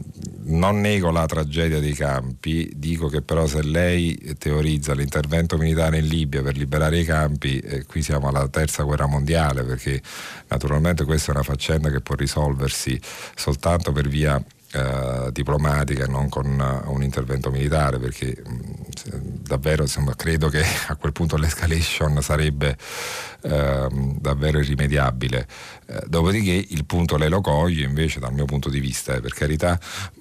non 0.50 0.80
nego 0.80 1.12
la 1.12 1.26
tragedia 1.26 1.80
dei 1.80 1.94
campi, 1.94 2.72
dico 2.74 3.08
che 3.08 3.22
però 3.22 3.46
se 3.48 3.62
lei 3.64 4.36
teorizza 4.38 4.94
l'intervento 4.94 5.58
militare 5.58 5.98
in 5.98 6.08
Libia 6.08 6.42
per 6.42 6.56
liberare 6.56 7.00
i 7.00 7.04
campi, 7.04 7.60
eh, 7.60 7.86
qui 7.86 8.02
siamo 8.02 8.30
alla 8.30 8.48
terza 8.48 8.84
guerra 8.84 9.08
mondiale, 9.08 9.64
perché 9.64 10.02
naturalmente 10.48 11.04
questa 11.04 11.32
è 11.32 11.36
una 11.36 11.44
faccenda 11.44 11.90
che 11.90 12.00
può 12.00 12.16
risolversi 12.16 13.00
soltanto 13.36 13.92
per 13.92 14.08
via 14.08 14.42
eh, 14.70 15.30
diplomatica 15.32 16.04
e 16.04 16.08
non 16.08 16.28
con 16.28 16.46
uh, 16.46 16.92
un 16.92 17.02
intervento 17.02 17.50
militare 17.50 18.00
perché 18.00 18.36
mh, 18.46 19.42
davvero 19.44 19.84
insomma, 19.84 20.14
credo 20.14 20.50
che 20.50 20.62
a 20.88 20.96
quel 20.96 21.14
punto 21.14 21.38
l'escalation 21.38 22.22
sarebbe 22.22 22.78
eh, 23.44 23.88
davvero 24.20 24.60
irrimediabile 24.60 25.48
eh, 25.90 26.04
dopodiché 26.08 26.52
il 26.52 26.86
punto 26.86 27.16
lei 27.16 27.30
lo 27.30 27.40
coglie 27.42 27.86
invece 27.86 28.20
dal 28.20 28.34
mio 28.34 28.46
punto 28.46 28.70
di 28.70 28.80
vista 28.80 29.16
eh, 29.16 29.22
per 29.22 29.34
carità. 29.34 29.80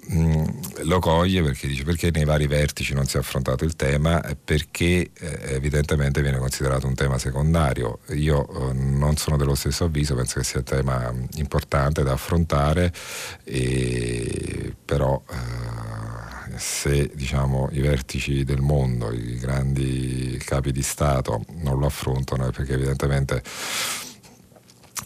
Mh, 0.08 0.18
mm, 0.18 0.44
lo 0.84 1.00
coglie 1.00 1.42
perché 1.42 1.66
dice 1.66 1.82
perché 1.82 2.10
nei 2.12 2.24
vari 2.24 2.46
vertici 2.46 2.94
non 2.94 3.06
si 3.06 3.16
è 3.16 3.20
affrontato 3.20 3.64
il 3.64 3.74
tema? 3.74 4.22
Perché 4.44 5.10
eh, 5.12 5.38
evidentemente 5.54 6.22
viene 6.22 6.38
considerato 6.38 6.86
un 6.86 6.94
tema 6.94 7.18
secondario. 7.18 7.98
Io 8.10 8.72
non 8.74 9.16
sono 9.16 9.36
dello 9.36 9.54
stesso 9.54 9.84
avviso 9.84 10.14
penso 10.14 10.38
che 10.38 10.44
sia 10.44 10.58
un 10.58 10.64
tema 10.64 11.12
importante 11.34 12.02
da 12.02 12.12
affrontare. 12.12 12.92
E 13.44 14.74
però 14.84 15.20
eh, 15.28 16.58
se 16.58 17.10
diciamo, 17.14 17.68
i 17.72 17.80
vertici 17.80 18.44
del 18.44 18.60
mondo, 18.60 19.12
i 19.12 19.36
grandi 19.38 20.40
capi 20.44 20.72
di 20.72 20.82
Stato 20.82 21.44
non 21.62 21.78
lo 21.78 21.86
affrontano 21.86 22.48
è 22.48 22.52
perché 22.52 22.74
evidentemente 22.74 23.42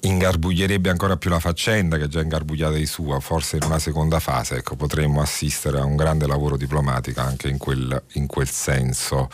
ingarbuglierebbe 0.03 0.89
ancora 0.89 1.17
più 1.17 1.31
la 1.31 1.41
faccenda 1.41 1.97
che 1.97 2.05
è 2.05 2.09
già 2.09 2.21
ingarbugliata 2.21 2.77
di 2.77 2.87
sua, 2.87 3.21
forse 3.21 3.57
in 3.57 3.65
una 3.65 3.79
seconda 3.79 4.19
fase 4.21 4.57
ecco, 4.57 4.77
potremmo 4.77 5.21
assistere 5.21 5.79
a 5.79 5.85
un 5.85 5.97
grande 5.97 6.27
lavoro 6.27 6.57
diplomatico 6.57 7.21
anche 7.21 7.49
in 7.49 7.59
quel, 7.59 8.03
in 8.15 8.27
quel 8.27 8.49
senso. 8.49 9.29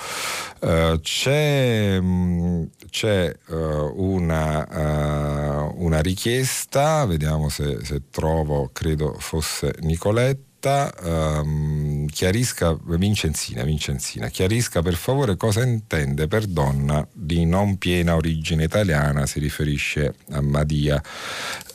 Uh, 0.61 0.99
c'è, 1.01 1.99
mm, 2.01 2.63
c'è 2.91 3.33
uh, 3.49 3.93
una, 3.95 5.69
uh, 5.69 5.85
una, 5.85 6.01
richiesta, 6.01 7.05
vediamo 7.05 7.49
se, 7.49 7.85
se 7.85 8.03
trovo, 8.11 8.71
credo 8.73 9.17
fosse 9.19 9.75
Nicoletta 9.81 10.45
Marta 10.67 11.43
um, 11.43 12.07
chiarisca, 12.07 12.77
Vincenzina, 12.83 13.63
Vincenzina, 13.63 14.27
chiarisca 14.29 14.83
per 14.83 14.95
favore 14.95 15.37
cosa 15.37 15.63
intende 15.63 16.27
per 16.27 16.47
donna 16.47 17.07
di 17.13 17.45
non 17.45 17.79
piena 17.79 18.17
origine 18.17 18.65
italiana, 18.65 19.27
si 19.27 19.39
riferisce 19.39 20.15
a 20.31 20.41
Madia, 20.41 21.01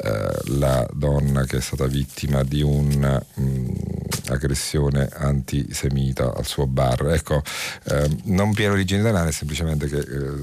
eh, 0.04 0.42
la 0.58 0.86
donna 0.94 1.46
che 1.46 1.58
è 1.58 1.62
stata 1.62 1.86
vittima 1.86 2.42
di 2.44 2.64
un'aggressione 2.64 5.04
mm, 5.04 5.24
antisemita 5.24 6.34
al 6.36 6.46
suo 6.46 6.68
bar. 6.68 7.12
Ecco, 7.12 7.42
eh, 7.86 8.10
non 8.24 8.54
piena 8.54 8.74
origine 8.74 9.00
italiana 9.02 9.30
è 9.30 9.32
semplicemente 9.32 9.88
che 9.88 10.00
eh, 10.00 10.42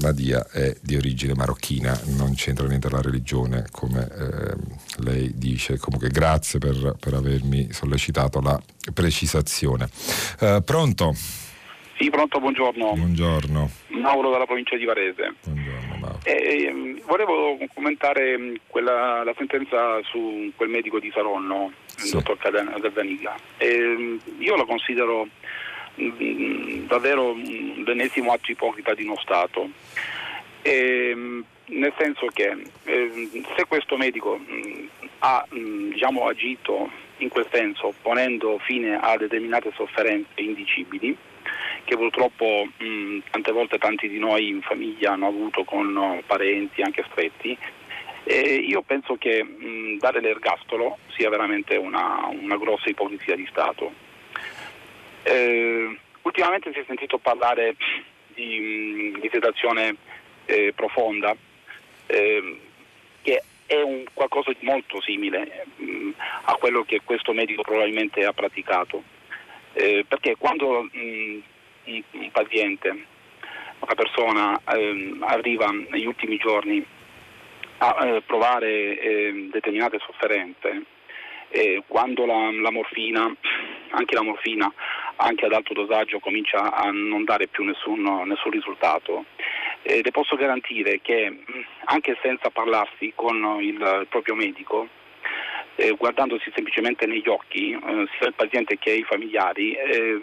Madia 0.00 0.46
è 0.50 0.74
di 0.80 0.96
origine 0.96 1.34
marocchina, 1.34 2.00
non 2.14 2.32
c'entra 2.34 2.66
niente 2.66 2.88
la 2.88 3.02
religione 3.02 3.66
come 3.70 4.08
ehm, 4.08 4.60
lei 4.98 5.32
dice. 5.36 5.78
Comunque 5.78 6.10
grazie 6.10 6.58
per, 6.58 6.96
per 6.98 7.14
avermi 7.14 7.68
sollecitato 7.82 8.40
la 8.40 8.60
precisazione. 8.94 9.88
Eh, 10.40 10.62
pronto? 10.64 11.14
Sì, 11.98 12.10
pronto, 12.10 12.38
buongiorno. 12.38 12.92
Buongiorno. 12.94 13.70
Mauro 13.88 14.30
dalla 14.30 14.46
provincia 14.46 14.76
di 14.76 14.84
Varese. 14.84 15.34
Buongiorno 15.42 15.96
Mauro. 16.00 16.18
Eh, 16.22 17.02
volevo 17.04 17.58
commentare 17.74 18.38
mm, 18.38 18.54
quella, 18.68 19.24
la 19.24 19.34
sentenza 19.36 20.00
su 20.04 20.52
quel 20.56 20.68
medico 20.68 20.98
di 21.00 21.10
Saronno, 21.12 21.72
sì. 21.86 22.06
il 22.06 22.12
dottor 22.12 22.38
Cadaniga. 22.38 23.36
Eh, 23.58 24.18
io 24.38 24.56
la 24.56 24.64
considero 24.64 25.26
mh, 25.94 26.04
mm, 26.04 26.86
davvero 26.86 27.34
l'ennesimo 27.34 28.32
atto 28.32 28.50
ipocrita 28.50 28.94
di 28.94 29.04
uno 29.04 29.18
Stato. 29.20 29.68
Eh, 30.62 31.42
nel 31.64 31.94
senso 31.96 32.26
che 32.32 32.56
eh, 32.84 33.30
se 33.56 33.64
questo 33.66 33.96
medico 33.96 34.38
ha 35.20 35.46
diciamo, 35.50 36.26
agito 36.26 36.90
in 37.22 37.28
quel 37.28 37.46
senso 37.50 37.94
ponendo 38.02 38.58
fine 38.58 38.98
a 39.00 39.16
determinate 39.16 39.72
sofferenze 39.74 40.40
indicibili, 40.40 41.16
che 41.84 41.96
purtroppo 41.96 42.66
mh, 42.76 43.18
tante 43.30 43.52
volte 43.52 43.78
tanti 43.78 44.08
di 44.08 44.18
noi 44.18 44.48
in 44.48 44.60
famiglia 44.60 45.12
hanno 45.12 45.28
avuto 45.28 45.64
con 45.64 46.22
parenti 46.26 46.82
anche 46.82 47.04
stretti. 47.10 47.56
E 48.24 48.54
io 48.54 48.82
penso 48.82 49.16
che 49.16 49.42
mh, 49.42 49.98
dare 49.98 50.20
l'ergastolo 50.20 50.98
sia 51.16 51.28
veramente 51.28 51.76
una, 51.76 52.28
una 52.28 52.56
grossa 52.56 52.88
ipocrisia 52.88 53.34
di 53.34 53.46
Stato. 53.50 53.92
Eh, 55.24 55.98
ultimamente 56.22 56.72
si 56.72 56.78
è 56.78 56.84
sentito 56.86 57.18
parlare 57.18 57.74
di, 58.34 59.16
di 59.20 59.28
sedazione 59.30 59.96
eh, 60.46 60.72
profonda, 60.74 61.34
eh, 62.06 62.60
è 63.66 63.80
un, 63.80 64.04
qualcosa 64.12 64.52
di 64.58 64.64
molto 64.66 65.00
simile 65.00 65.66
mh, 65.76 66.10
a 66.44 66.54
quello 66.54 66.82
che 66.84 67.00
questo 67.04 67.32
medico 67.32 67.62
probabilmente 67.62 68.24
ha 68.24 68.32
praticato. 68.32 69.02
Eh, 69.74 70.04
perché 70.06 70.36
quando 70.36 70.82
mh, 70.82 71.42
un, 71.84 72.02
un, 72.10 72.30
paziente, 72.30 72.88
una 73.78 73.94
persona 73.94 74.60
ehm, 74.74 75.24
arriva 75.26 75.70
negli 75.88 76.06
ultimi 76.06 76.36
giorni 76.36 76.84
a 77.78 78.06
eh, 78.06 78.22
provare 78.22 78.98
ehm, 79.00 79.50
determinate 79.50 79.98
sofferenze, 80.04 80.84
quando 81.86 82.24
la, 82.24 82.50
la 82.50 82.70
morfina, 82.70 83.30
anche 83.90 84.14
la 84.14 84.22
morfina 84.22 84.72
anche 85.16 85.46
ad 85.46 85.52
alto 85.52 85.72
dosaggio 85.74 86.18
comincia 86.18 86.72
a 86.72 86.90
non 86.90 87.24
dare 87.24 87.46
più 87.46 87.64
nessun, 87.64 88.02
nessun 88.24 88.50
risultato. 88.50 89.24
Eh, 89.82 90.00
le 90.02 90.10
posso 90.12 90.36
garantire 90.36 91.00
che 91.00 91.38
anche 91.86 92.16
senza 92.22 92.50
parlarsi 92.50 93.12
con 93.14 93.58
il 93.60 94.06
proprio 94.08 94.34
medico, 94.34 94.88
eh, 95.76 95.90
guardandosi 95.92 96.50
semplicemente 96.54 97.06
negli 97.06 97.28
occhi, 97.28 97.72
eh, 97.72 98.06
sia 98.18 98.28
il 98.28 98.34
paziente 98.34 98.78
che 98.78 98.92
i 98.92 99.02
familiari, 99.02 99.74
eh, 99.74 100.22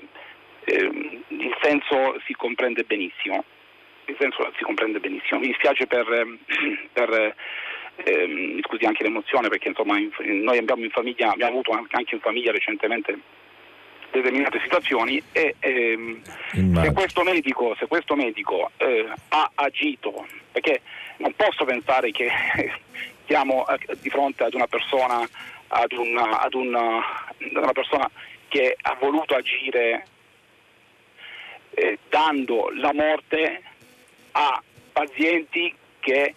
eh, 0.66 1.20
il 1.28 1.58
senso 1.62 2.20
si 2.26 2.34
comprende 2.34 2.84
benissimo. 2.84 3.44
Il 4.06 4.16
senso 4.18 4.52
si 4.58 4.64
comprende 4.64 5.00
benissimo. 5.00 5.40
Mi 5.40 5.48
dispiace 5.48 5.88
per, 5.88 6.06
per 6.94 7.36
eh, 8.04 8.60
scusi 8.64 8.86
anche 8.86 9.04
l'emozione 9.04 9.50
perché 9.50 9.70
insomma 9.70 9.98
in, 9.98 10.10
noi 10.42 10.58
abbiamo 10.58 10.84
in 10.84 10.90
famiglia, 10.90 11.32
abbiamo 11.32 11.60
avuto 11.60 11.72
anche 11.72 12.16
in 12.16 12.22
famiglia 12.22 12.52
recentemente 12.52 13.20
determinate 14.12 14.60
situazioni 14.62 15.22
e 15.32 15.56
ehm, 15.60 16.22
se 16.52 16.92
questo 16.94 17.24
medico, 17.24 17.76
se 17.78 17.88
questo 17.88 18.16
medico 18.16 18.72
eh, 18.78 19.08
ha 19.30 19.52
agito, 19.56 20.28
perché 20.52 20.82
non 21.18 21.34
posso 21.36 21.66
pensare 21.66 22.12
che 22.12 22.30
siamo 23.28 23.68
eh, 23.68 23.98
di 24.02 24.10
fronte 24.10 24.44
ad 24.44 24.54
una 24.54 24.68
persona, 24.68 25.28
ad 25.68 25.92
una, 25.92 26.40
ad 26.40 26.54
una, 26.54 26.98
ad 26.98 27.56
una 27.56 27.72
persona 27.72 28.10
che 28.48 28.76
ha 28.82 28.98
voluto 29.00 29.36
agire 29.36 30.06
eh, 31.72 32.00
dando 32.10 32.72
la 32.76 32.94
morte 32.94 33.62
a 34.32 34.62
pazienti 34.92 35.74
che 36.00 36.34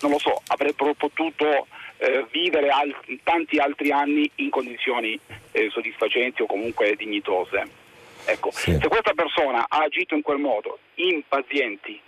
non 0.00 0.10
lo 0.10 0.18
so, 0.18 0.42
avrebbero 0.48 0.92
potuto 0.94 1.66
eh, 2.04 2.26
vivere 2.30 2.68
al- 2.68 2.94
tanti 3.22 3.58
altri 3.58 3.90
anni 3.90 4.30
in 4.36 4.50
condizioni 4.50 5.18
eh, 5.52 5.68
soddisfacenti 5.70 6.42
o 6.42 6.46
comunque 6.46 6.94
dignitose. 6.96 7.82
Ecco, 8.26 8.50
sì. 8.52 8.78
se 8.80 8.88
questa 8.88 9.12
persona 9.12 9.66
ha 9.68 9.82
agito 9.82 10.14
in 10.14 10.22
quel 10.22 10.38
modo 10.38 10.78
in 10.94 11.22
pazienti 11.28 12.00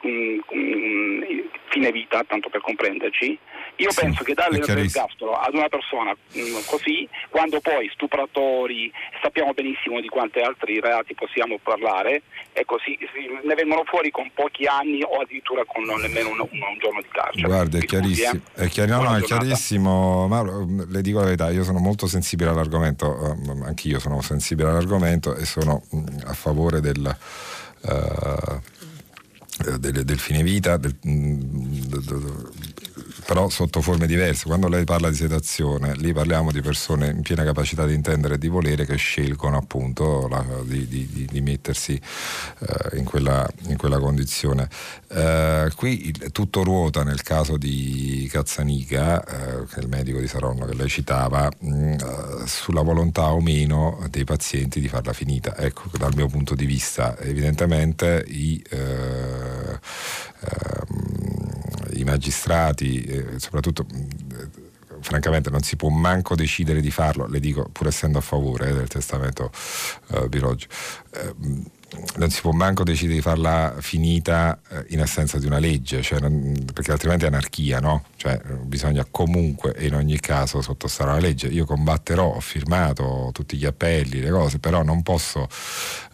mh, 0.00 0.40
mh, 0.50 1.48
fine 1.82 1.90
vita, 1.90 2.22
tanto 2.26 2.48
per 2.48 2.60
comprenderci, 2.60 3.38
io 3.76 3.90
sì, 3.90 4.00
penso 4.00 4.22
che 4.22 4.34
dare 4.34 4.58
l'ergastolo 4.58 5.32
ad 5.32 5.54
una 5.54 5.68
persona 5.68 6.12
mh, 6.12 6.64
così, 6.66 7.08
quando 7.28 7.60
poi 7.60 7.90
stupratori, 7.92 8.92
sappiamo 9.20 9.52
benissimo 9.52 10.00
di 10.00 10.08
quanti 10.08 10.38
altri 10.38 10.78
reati 10.78 11.14
possiamo 11.14 11.58
parlare, 11.60 12.22
ecco, 12.52 12.78
si, 12.78 12.96
si, 13.12 13.28
ne 13.42 13.54
vengono 13.54 13.82
fuori 13.84 14.10
con 14.10 14.30
pochi 14.32 14.66
anni 14.66 15.02
o 15.02 15.20
addirittura 15.20 15.64
con 15.64 15.82
nemmeno 15.82 16.30
un, 16.30 16.40
un, 16.40 16.78
giorno 16.78 17.00
di 17.00 17.08
carcere. 17.10 17.46
Guarda, 17.48 17.78
è 17.78 17.82
chiarissimo, 17.82 18.40
eh? 18.54 18.64
è, 18.64 18.68
chiar- 18.68 18.88
no, 18.88 19.02
no, 19.02 19.16
è 19.16 19.22
chiarissimo, 19.22 20.28
Mauro, 20.28 20.66
le 20.88 21.02
dico 21.02 21.18
la 21.18 21.24
verità, 21.24 21.50
io 21.50 21.64
sono 21.64 21.80
molto 21.80 22.06
sensibile 22.06 22.50
all'argomento, 22.50 23.34
eh, 23.34 23.66
anch'io 23.66 23.98
sono 23.98 24.20
sensibile 24.20 24.68
all'argomento 24.68 25.34
e 25.34 25.44
sono 25.44 25.82
mh, 25.90 26.26
a 26.26 26.34
favore 26.34 26.80
del... 26.80 27.16
Uh, 27.84 28.60
del, 29.62 30.04
del, 30.04 30.18
fine 30.18 30.42
vita, 30.42 30.76
del, 30.76 30.96
del, 31.02 32.02
però 33.24 33.48
sotto 33.48 33.80
forme 33.80 34.06
diverse. 34.06 34.46
Quando 34.46 34.68
lei 34.68 34.84
parla 34.84 35.08
di 35.08 35.16
sedazione, 35.16 35.94
lì 35.96 36.12
parliamo 36.12 36.50
di 36.52 36.60
persone 36.60 37.08
in 37.08 37.22
piena 37.22 37.44
capacità 37.44 37.86
di 37.86 37.94
intendere 37.94 38.34
e 38.34 38.38
di 38.38 38.48
volere 38.48 38.84
che 38.84 38.96
scelgono 38.96 39.56
appunto 39.56 40.26
la, 40.28 40.44
di, 40.64 40.86
di, 40.86 41.26
di, 41.30 41.40
mettersi 41.40 42.00
uh, 42.58 42.96
in, 42.96 43.04
quella, 43.04 43.48
in, 43.68 43.76
quella, 43.76 43.98
condizione. 43.98 44.68
Uh, 45.08 45.68
qui 45.74 46.08
il, 46.08 46.30
tutto 46.32 46.62
ruota 46.62 47.02
nel 47.04 47.22
caso 47.22 47.56
di 47.56 48.28
Cazzanica, 48.30 49.20
uh, 49.20 49.66
che 49.66 49.76
è 49.76 49.80
il 49.80 49.88
medico 49.88 50.18
di 50.18 50.26
Saronno 50.26 50.66
che 50.66 50.74
lei 50.74 50.88
citava, 50.88 51.50
mh, 51.58 52.44
sulla 52.46 52.82
volontà 52.82 53.32
o 53.32 53.40
meno 53.40 54.04
dei 54.10 54.24
pazienti 54.24 54.80
di 54.80 54.88
farla 54.88 55.12
finita. 55.12 55.56
Ecco, 55.56 55.84
dal 55.96 56.14
mio 56.14 56.26
punto 56.26 56.54
di 56.54 56.66
vista, 56.66 57.18
evidentemente 57.18 58.24
i 58.28 58.62
ehm, 58.70 59.78
i 62.02 62.04
magistrati, 62.04 63.02
eh, 63.02 63.38
soprattutto 63.38 63.86
francamente 65.00 65.50
non 65.50 65.62
si 65.62 65.76
può 65.76 65.88
manco 65.88 66.34
decidere 66.34 66.80
di 66.80 66.90
farlo, 66.90 67.26
le 67.26 67.40
dico 67.40 67.68
pur 67.72 67.88
essendo 67.88 68.18
a 68.18 68.20
favore 68.20 68.70
eh, 68.70 68.74
del 68.74 68.88
testamento 68.88 69.50
eh, 70.10 70.28
Biroggio. 70.28 70.68
Eh, 71.12 71.34
non 72.16 72.30
si 72.30 72.40
può 72.40 72.52
manco 72.52 72.84
decidere 72.84 73.16
di 73.16 73.22
farla 73.22 73.74
finita 73.78 74.58
eh, 74.68 74.86
in 74.88 75.00
assenza 75.00 75.38
di 75.38 75.46
una 75.46 75.58
legge, 75.58 76.02
cioè 76.02 76.20
non, 76.20 76.64
perché 76.72 76.92
altrimenti 76.92 77.24
è 77.24 77.28
anarchia, 77.28 77.80
no? 77.80 78.04
Cioè, 78.16 78.40
bisogna 78.62 79.06
comunque 79.10 79.74
e 79.74 79.86
in 79.86 79.94
ogni 79.94 80.18
caso 80.18 80.62
sottostare 80.62 81.10
alla 81.10 81.20
legge. 81.20 81.48
Io 81.48 81.64
combatterò, 81.64 82.34
ho 82.34 82.40
firmato 82.40 83.30
tutti 83.32 83.56
gli 83.56 83.66
appelli, 83.66 84.20
le 84.20 84.30
cose, 84.30 84.58
però 84.58 84.82
non 84.82 85.02
posso 85.02 85.48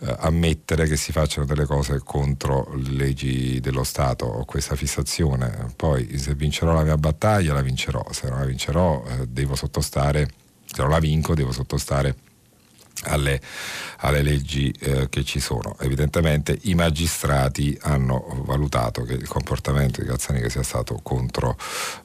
eh, 0.00 0.16
ammettere 0.18 0.86
che 0.86 0.96
si 0.96 1.12
facciano 1.12 1.46
delle 1.46 1.64
cose 1.64 2.00
contro 2.04 2.72
le 2.74 2.90
leggi 2.90 3.60
dello 3.60 3.84
Stato. 3.84 4.26
Ho 4.26 4.44
questa 4.44 4.74
fissazione. 4.74 5.72
Poi 5.76 6.18
se 6.18 6.34
vincerò 6.34 6.72
la 6.72 6.82
mia 6.82 6.96
battaglia 6.96 7.52
la 7.52 7.62
vincerò, 7.62 8.04
se 8.10 8.28
non 8.28 8.40
la 8.40 8.46
vincerò 8.46 9.04
eh, 9.06 9.26
devo 9.28 9.54
sottostare, 9.54 10.28
se 10.64 10.80
non 10.82 10.90
la 10.90 10.98
vinco 10.98 11.34
devo 11.34 11.52
sottostare 11.52 12.26
alle, 13.04 13.40
alle 13.98 14.22
leggi 14.22 14.70
eh, 14.80 15.08
che 15.08 15.24
ci 15.24 15.40
sono. 15.40 15.76
Evidentemente 15.80 16.58
i 16.62 16.74
magistrati 16.74 17.76
hanno 17.82 18.42
valutato 18.44 19.02
che 19.02 19.14
il 19.14 19.28
comportamento 19.28 20.00
di 20.00 20.06
Cazzaniga 20.06 20.48
sia 20.48 20.62
stato 20.62 21.00
contro, 21.02 21.56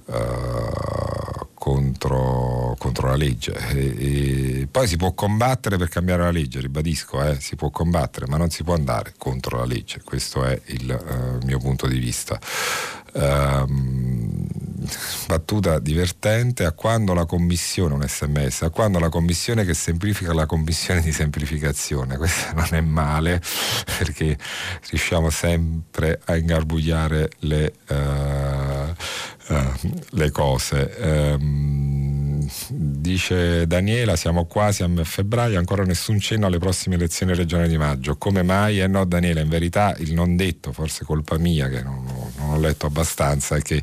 eh, 0.08 1.48
contro, 1.54 2.76
contro 2.78 3.08
la 3.08 3.16
legge. 3.16 3.54
E, 3.70 4.62
e 4.62 4.68
poi 4.68 4.88
si 4.88 4.98
può 4.98 5.14
combattere 5.14 5.78
per 5.78 5.89
cambiare 5.89 6.24
la 6.24 6.32
legge, 6.32 6.60
ribadisco, 6.60 7.24
eh, 7.24 7.39
si 7.39 7.56
può 7.56 7.70
combattere, 7.70 8.28
ma 8.28 8.38
non 8.38 8.50
si 8.50 8.64
può 8.64 8.74
andare 8.74 9.14
contro 9.18 9.58
la 9.58 9.66
legge. 9.66 10.02
Questo 10.04 10.44
è 10.44 10.60
il 10.66 10.91
eh, 10.91 11.46
mio 11.46 11.60
punto 11.60 11.88
di 11.88 12.00
vista. 12.00 12.39
Um, 13.16 14.43
battuta 15.28 15.80
divertente 15.80 16.66
a 16.66 16.72
quando 16.72 17.14
la 17.14 17.26
commissione, 17.26 17.94
un 17.94 18.08
sms, 18.08 18.64
a 18.64 18.70
quando 18.70 19.00
la 19.00 19.10
commissione 19.10 19.66
che 19.66 19.74
semplifica 19.74 20.34
la 20.34 20.46
commissione 20.46 21.02
di 21.02 21.12
semplificazione, 21.12 22.18
questo 22.18 22.54
non 22.54 22.68
è 22.72 22.82
male 22.82 23.42
perché 23.98 24.38
riusciamo 24.90 25.30
sempre 25.30 26.20
a 26.26 26.36
ingarbugliare 26.36 27.30
le, 27.40 27.74
uh, 27.90 29.54
uh, 29.54 30.02
le 30.10 30.32
cose. 30.32 30.96
Um, 31.00 31.93
dice 32.70 33.68
Daniela, 33.68 34.16
siamo 34.16 34.46
quasi 34.46 34.84
a 34.84 34.89
febbraio, 35.04 35.58
ancora 35.58 35.84
nessun 35.84 36.20
cenno 36.20 36.48
alle 36.48 36.60
prossime 36.60 36.96
elezioni 36.96 37.36
regionali 37.36 37.70
di 37.70 37.78
maggio. 37.78 38.16
Come 38.18 38.44
mai? 38.44 38.80
Eh 38.82 38.88
no, 38.88 39.06
Daniela, 39.06 39.41
in 39.41 39.50
verità 39.50 39.96
il 40.00 40.14
non 40.14 40.36
detto, 40.36 40.72
forse 40.72 41.06
colpa 41.06 41.38
mia 41.38 41.68
che 41.70 41.82
non, 41.82 42.04
non 42.38 42.50
ho 42.50 42.60
letto 42.60 42.86
abbastanza, 42.86 43.56
è 43.56 43.62
che 43.62 43.82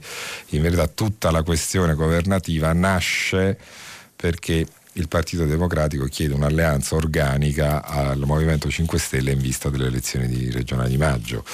in 0.50 0.62
verità 0.62 0.86
tutta 0.86 1.30
la 1.30 1.42
questione 1.42 1.94
governativa 1.94 2.72
nasce 2.72 3.58
perché 4.16 4.66
il 4.94 5.06
Partito 5.06 5.44
Democratico 5.44 6.06
chiede 6.06 6.34
un'alleanza 6.34 6.96
organica 6.96 7.84
al 7.84 8.18
Movimento 8.18 8.68
5 8.68 8.98
Stelle 8.98 9.32
in 9.32 9.40
vista 9.40 9.68
delle 9.68 9.86
elezioni 9.86 10.26
di 10.26 10.50
regionali 10.50 10.90
di 10.90 10.96
maggio. 10.96 11.44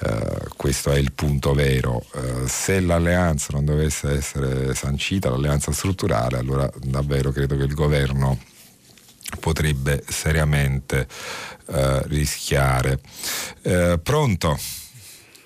Uh, 0.00 0.48
questo 0.56 0.92
è 0.92 0.98
il 0.98 1.12
punto 1.12 1.54
vero. 1.54 2.04
Uh, 2.12 2.46
se 2.46 2.80
l'alleanza 2.80 3.48
non 3.52 3.64
dovesse 3.64 4.12
essere 4.12 4.74
sancita, 4.74 5.30
l'alleanza 5.30 5.72
strutturale, 5.72 6.38
allora 6.38 6.70
davvero 6.82 7.32
credo 7.32 7.56
che 7.56 7.64
il 7.64 7.74
governo 7.74 8.38
potrebbe 9.40 10.04
seriamente 10.06 11.08
uh, 11.66 12.00
rischiare. 12.04 13.00
pronto? 14.02 14.58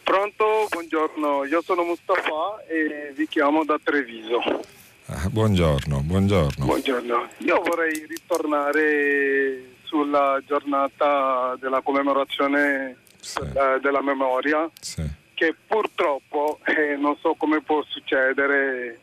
Pronto, 0.03 0.67
buongiorno, 0.71 1.45
io 1.45 1.63
sono 1.63 1.83
Mustafa 1.83 2.65
e 2.67 3.13
vi 3.15 3.27
chiamo 3.29 3.65
da 3.65 3.79
Treviso. 3.83 4.77
Ah, 5.11 5.27
buongiorno, 5.31 6.03
buongiorno. 6.03 6.67
Buongiorno. 6.67 7.29
Io 7.39 7.63
vorrei 7.63 8.05
ritornare 8.07 9.77
sulla 9.85 10.39
giornata 10.47 11.57
della 11.59 11.81
commemorazione 11.81 12.97
sì. 13.19 13.39
eh, 13.41 13.81
della 13.81 14.03
memoria, 14.03 14.71
sì. 14.79 15.03
che 15.33 15.57
purtroppo 15.67 16.59
eh, 16.65 16.97
non 16.97 17.17
so 17.23 17.33
come 17.39 17.63
può 17.63 17.83
succedere 17.89 19.01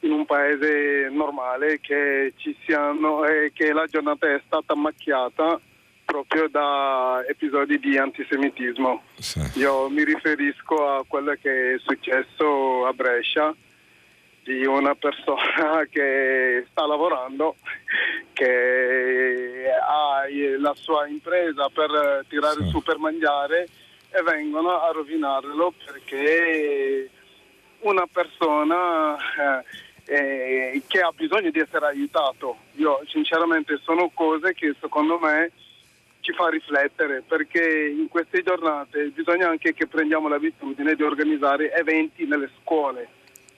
in 0.00 0.12
un 0.12 0.24
paese 0.24 1.10
normale 1.12 1.78
che 1.80 2.32
ci 2.36 2.56
siano 2.64 3.26
e 3.26 3.52
che 3.52 3.74
la 3.74 3.84
giornata 3.84 4.26
è 4.26 4.40
stata 4.46 4.74
macchiata 4.74 5.60
proprio 6.06 6.48
da 6.48 7.22
episodi 7.28 7.78
di 7.78 7.98
antisemitismo. 7.98 9.02
Sì. 9.18 9.42
Io 9.56 9.90
mi 9.90 10.04
riferisco 10.04 10.88
a 10.88 11.04
quello 11.06 11.36
che 11.38 11.74
è 11.74 11.78
successo 11.84 12.86
a 12.86 12.92
Brescia 12.94 13.54
di 14.44 14.64
una 14.66 14.94
persona 14.94 15.84
che 15.90 16.66
sta 16.70 16.86
lavorando, 16.86 17.56
che 18.32 19.64
ha 19.70 20.24
la 20.58 20.74
sua 20.74 21.06
impresa 21.08 21.68
per 21.70 22.24
tirare 22.28 22.62
sì. 22.64 22.68
su 22.68 22.82
per 22.82 22.98
mangiare 22.98 23.66
e 24.10 24.22
vengono 24.22 24.80
a 24.80 24.90
rovinarlo 24.92 25.72
perché 25.84 27.10
una 27.80 28.06
persona 28.10 29.16
eh, 29.16 29.64
eh, 30.06 30.82
che 30.86 31.00
ha 31.00 31.10
bisogno 31.14 31.50
di 31.50 31.58
essere 31.58 31.86
aiutato. 31.86 32.58
Io 32.76 33.00
sinceramente 33.08 33.80
sono 33.82 34.10
cose 34.14 34.54
che 34.54 34.74
secondo 34.80 35.18
me 35.18 35.50
ci 36.20 36.32
fa 36.32 36.48
riflettere 36.48 37.22
perché 37.26 37.88
in 37.88 38.08
queste 38.08 38.42
giornate 38.42 39.08
bisogna 39.08 39.48
anche 39.48 39.74
che 39.74 39.86
prendiamo 39.86 40.28
l'abitudine 40.28 40.94
di 40.94 41.02
organizzare 41.02 41.72
eventi 41.72 42.26
nelle 42.26 42.50
scuole. 42.60 43.08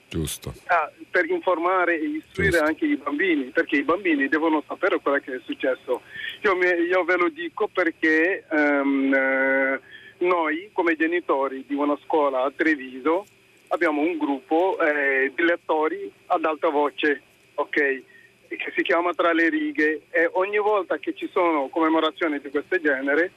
Giusto. 0.09 0.53
Ah, 0.67 0.89
per 1.09 1.29
informare 1.29 1.99
e 1.99 2.05
istruire 2.05 2.51
Giusto. 2.51 2.65
anche 2.65 2.85
i 2.85 2.95
bambini, 2.95 3.45
perché 3.45 3.77
i 3.77 3.83
bambini 3.83 4.27
devono 4.27 4.63
sapere 4.67 4.99
quello 4.99 5.19
che 5.19 5.35
è 5.35 5.39
successo. 5.43 6.01
Io, 6.41 6.55
mi, 6.55 6.67
io 6.67 7.03
ve 7.03 7.17
lo 7.17 7.29
dico 7.29 7.67
perché 7.67 8.45
um, 8.49 9.13
eh, 9.13 9.81
noi 10.19 10.69
come 10.71 10.95
genitori 10.95 11.65
di 11.67 11.73
una 11.73 11.97
scuola 12.03 12.43
a 12.43 12.51
Treviso 12.55 13.25
abbiamo 13.69 14.01
un 14.01 14.17
gruppo 14.17 14.77
eh, 14.79 15.31
di 15.35 15.43
lettori 15.43 16.09
ad 16.27 16.45
alta 16.45 16.69
voce, 16.69 17.21
ok? 17.55 18.03
che 18.47 18.71
si 18.73 18.81
chiama 18.81 19.13
Tra 19.13 19.33
le 19.33 19.49
righe 19.49 20.03
e 20.09 20.29
ogni 20.33 20.57
volta 20.57 20.97
che 20.99 21.13
ci 21.13 21.29
sono 21.33 21.67
commemorazioni 21.67 22.39
di 22.39 22.49
questo 22.49 22.79
genere 22.79 23.31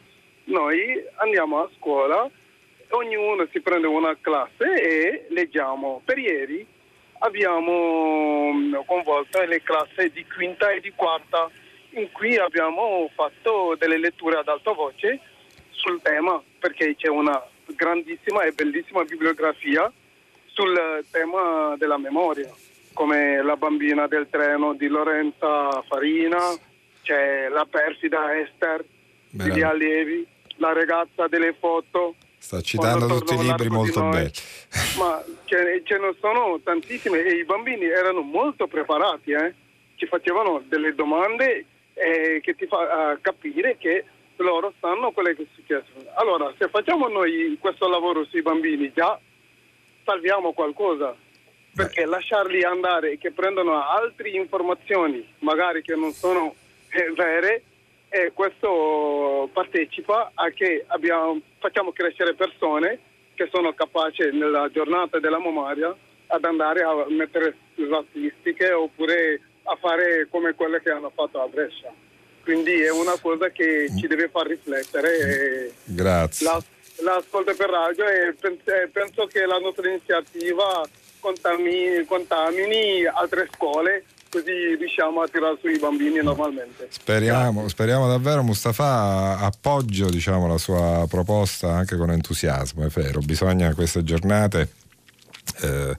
noi 0.44 0.78
andiamo 1.16 1.60
a 1.60 1.70
scuola, 1.76 2.28
ognuno 2.90 3.46
si 3.50 3.60
prende 3.60 3.86
una 3.86 4.16
classe 4.20 4.80
e 4.80 5.26
leggiamo. 5.30 6.02
Per 6.04 6.18
ieri 6.18 6.66
abbiamo 7.18 8.52
mm, 8.52 8.74
coinvolto 8.86 9.42
le 9.42 9.62
classi 9.62 10.10
di 10.10 10.24
quinta 10.26 10.70
e 10.70 10.80
di 10.80 10.92
quarta 10.94 11.50
in 11.90 12.10
cui 12.12 12.36
abbiamo 12.36 13.10
fatto 13.14 13.74
delle 13.78 13.98
letture 13.98 14.38
ad 14.38 14.48
alta 14.48 14.72
voce 14.72 15.20
sul 15.70 16.00
tema 16.02 16.40
perché 16.58 16.94
c'è 16.94 17.08
una 17.08 17.42
grandissima 17.66 18.42
e 18.42 18.52
bellissima 18.52 19.02
bibliografia 19.04 19.90
sul 20.46 21.04
tema 21.10 21.74
della 21.76 21.98
memoria 21.98 22.52
come 22.92 23.42
La 23.42 23.56
bambina 23.56 24.06
del 24.06 24.28
treno 24.28 24.74
di 24.74 24.86
Lorenza 24.88 25.82
Farina, 25.88 26.38
c'è 27.02 27.48
La 27.48 27.64
perfida 27.64 28.38
Esther 28.38 28.84
di 29.30 29.50
Via 29.50 29.70
Allievi, 29.70 30.26
La 30.56 30.72
ragazza 30.72 31.26
delle 31.28 31.54
foto. 31.58 32.14
Sta 32.42 32.62
citando 32.62 33.06
tutti 33.06 33.34
i 33.34 33.42
libri 33.42 33.68
molto 33.68 34.00
belli. 34.08 34.32
Ma 34.96 35.22
ce, 35.44 35.82
ce, 35.84 35.98
ne 35.98 36.14
sono 36.18 36.58
tantissime 36.64 37.22
e 37.22 37.34
i 37.34 37.44
bambini 37.44 37.84
erano 37.84 38.22
molto 38.22 38.66
preparati, 38.66 39.32
eh? 39.32 39.54
ci 39.96 40.06
facevano 40.06 40.62
delle 40.66 40.94
domande 40.94 41.66
eh, 41.92 42.40
che 42.42 42.54
ti 42.54 42.66
fa 42.66 42.78
uh, 43.12 43.20
capire 43.20 43.76
che 43.76 44.04
loro 44.36 44.72
sanno 44.80 45.10
quello 45.12 45.34
che 45.34 45.42
è 45.42 45.46
successo. 45.54 45.92
Allora, 46.14 46.50
se 46.56 46.68
facciamo 46.68 47.08
noi 47.08 47.58
questo 47.60 47.86
lavoro 47.86 48.24
sui 48.24 48.40
bambini, 48.40 48.90
già 48.94 49.20
salviamo 50.04 50.52
qualcosa 50.52 51.14
perché 51.74 52.06
lasciarli 52.06 52.64
andare 52.64 53.18
che 53.18 53.32
prendono 53.32 53.86
altre 53.86 54.30
informazioni 54.30 55.24
magari 55.40 55.82
che 55.82 55.94
non 55.94 56.12
sono 56.12 56.54
eh, 56.88 57.12
vere 57.12 57.62
e 58.12 58.32
questo 58.34 59.48
partecipa 59.52 60.32
a 60.34 60.50
che 60.50 60.84
abbiamo, 60.88 61.40
facciamo 61.58 61.92
crescere 61.92 62.34
persone 62.34 62.98
che 63.34 63.48
sono 63.52 63.72
capaci 63.72 64.28
nella 64.32 64.68
giornata 64.70 65.20
della 65.20 65.38
memoria 65.38 65.96
ad 66.26 66.44
andare 66.44 66.82
a 66.82 67.06
mettere 67.08 67.56
statistiche 67.74 68.72
oppure 68.72 69.40
a 69.62 69.76
fare 69.76 70.26
come 70.28 70.54
quelle 70.54 70.82
che 70.82 70.90
hanno 70.90 71.12
fatto 71.14 71.40
a 71.40 71.46
Brescia. 71.46 71.92
Quindi 72.42 72.82
è 72.82 72.90
una 72.90 73.16
cosa 73.20 73.50
che 73.50 73.88
ci 73.96 74.08
deve 74.08 74.28
far 74.28 74.46
riflettere. 74.46 75.72
Grazie. 75.84 76.46
La, 76.46 76.62
l'ascolto 77.02 77.54
per 77.54 77.70
radio 77.70 78.06
e 78.08 78.34
penso 78.90 79.26
che 79.26 79.46
la 79.46 79.58
nostra 79.58 79.88
iniziativa 79.88 80.82
contamini, 81.20 82.04
contamini 82.06 83.04
altre 83.06 83.48
scuole 83.54 84.04
così 84.30 84.76
riusciamo 84.78 85.20
a 85.20 85.28
tirare 85.28 85.58
sui 85.60 85.78
bambini 85.78 86.22
normalmente. 86.22 86.86
Speriamo, 86.88 87.68
speriamo 87.68 88.08
davvero 88.08 88.42
Mustafa 88.42 89.38
appoggio 89.38 90.08
diciamo, 90.08 90.46
la 90.46 90.58
sua 90.58 91.04
proposta 91.08 91.72
anche 91.74 91.96
con 91.96 92.10
entusiasmo, 92.10 92.84
è 92.84 92.88
vero, 92.88 93.20
bisogna 93.20 93.74
queste 93.74 94.02
giornate 94.02 94.68
eh, 95.60 95.96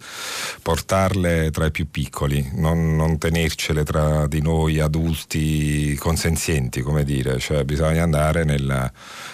portarle 0.61 1.51
tra 1.51 1.65
i 1.65 1.71
più 1.71 1.89
piccoli, 1.89 2.51
non, 2.55 2.95
non, 2.95 3.17
tenercele 3.17 3.83
tra 3.83 4.27
di 4.27 4.41
noi 4.41 4.79
adulti 4.79 5.95
consenzienti, 5.99 6.81
come 6.81 7.03
dire, 7.03 7.39
cioè 7.39 7.63
bisogna 7.63 8.03
andare 8.03 8.43
nella, 8.43 8.91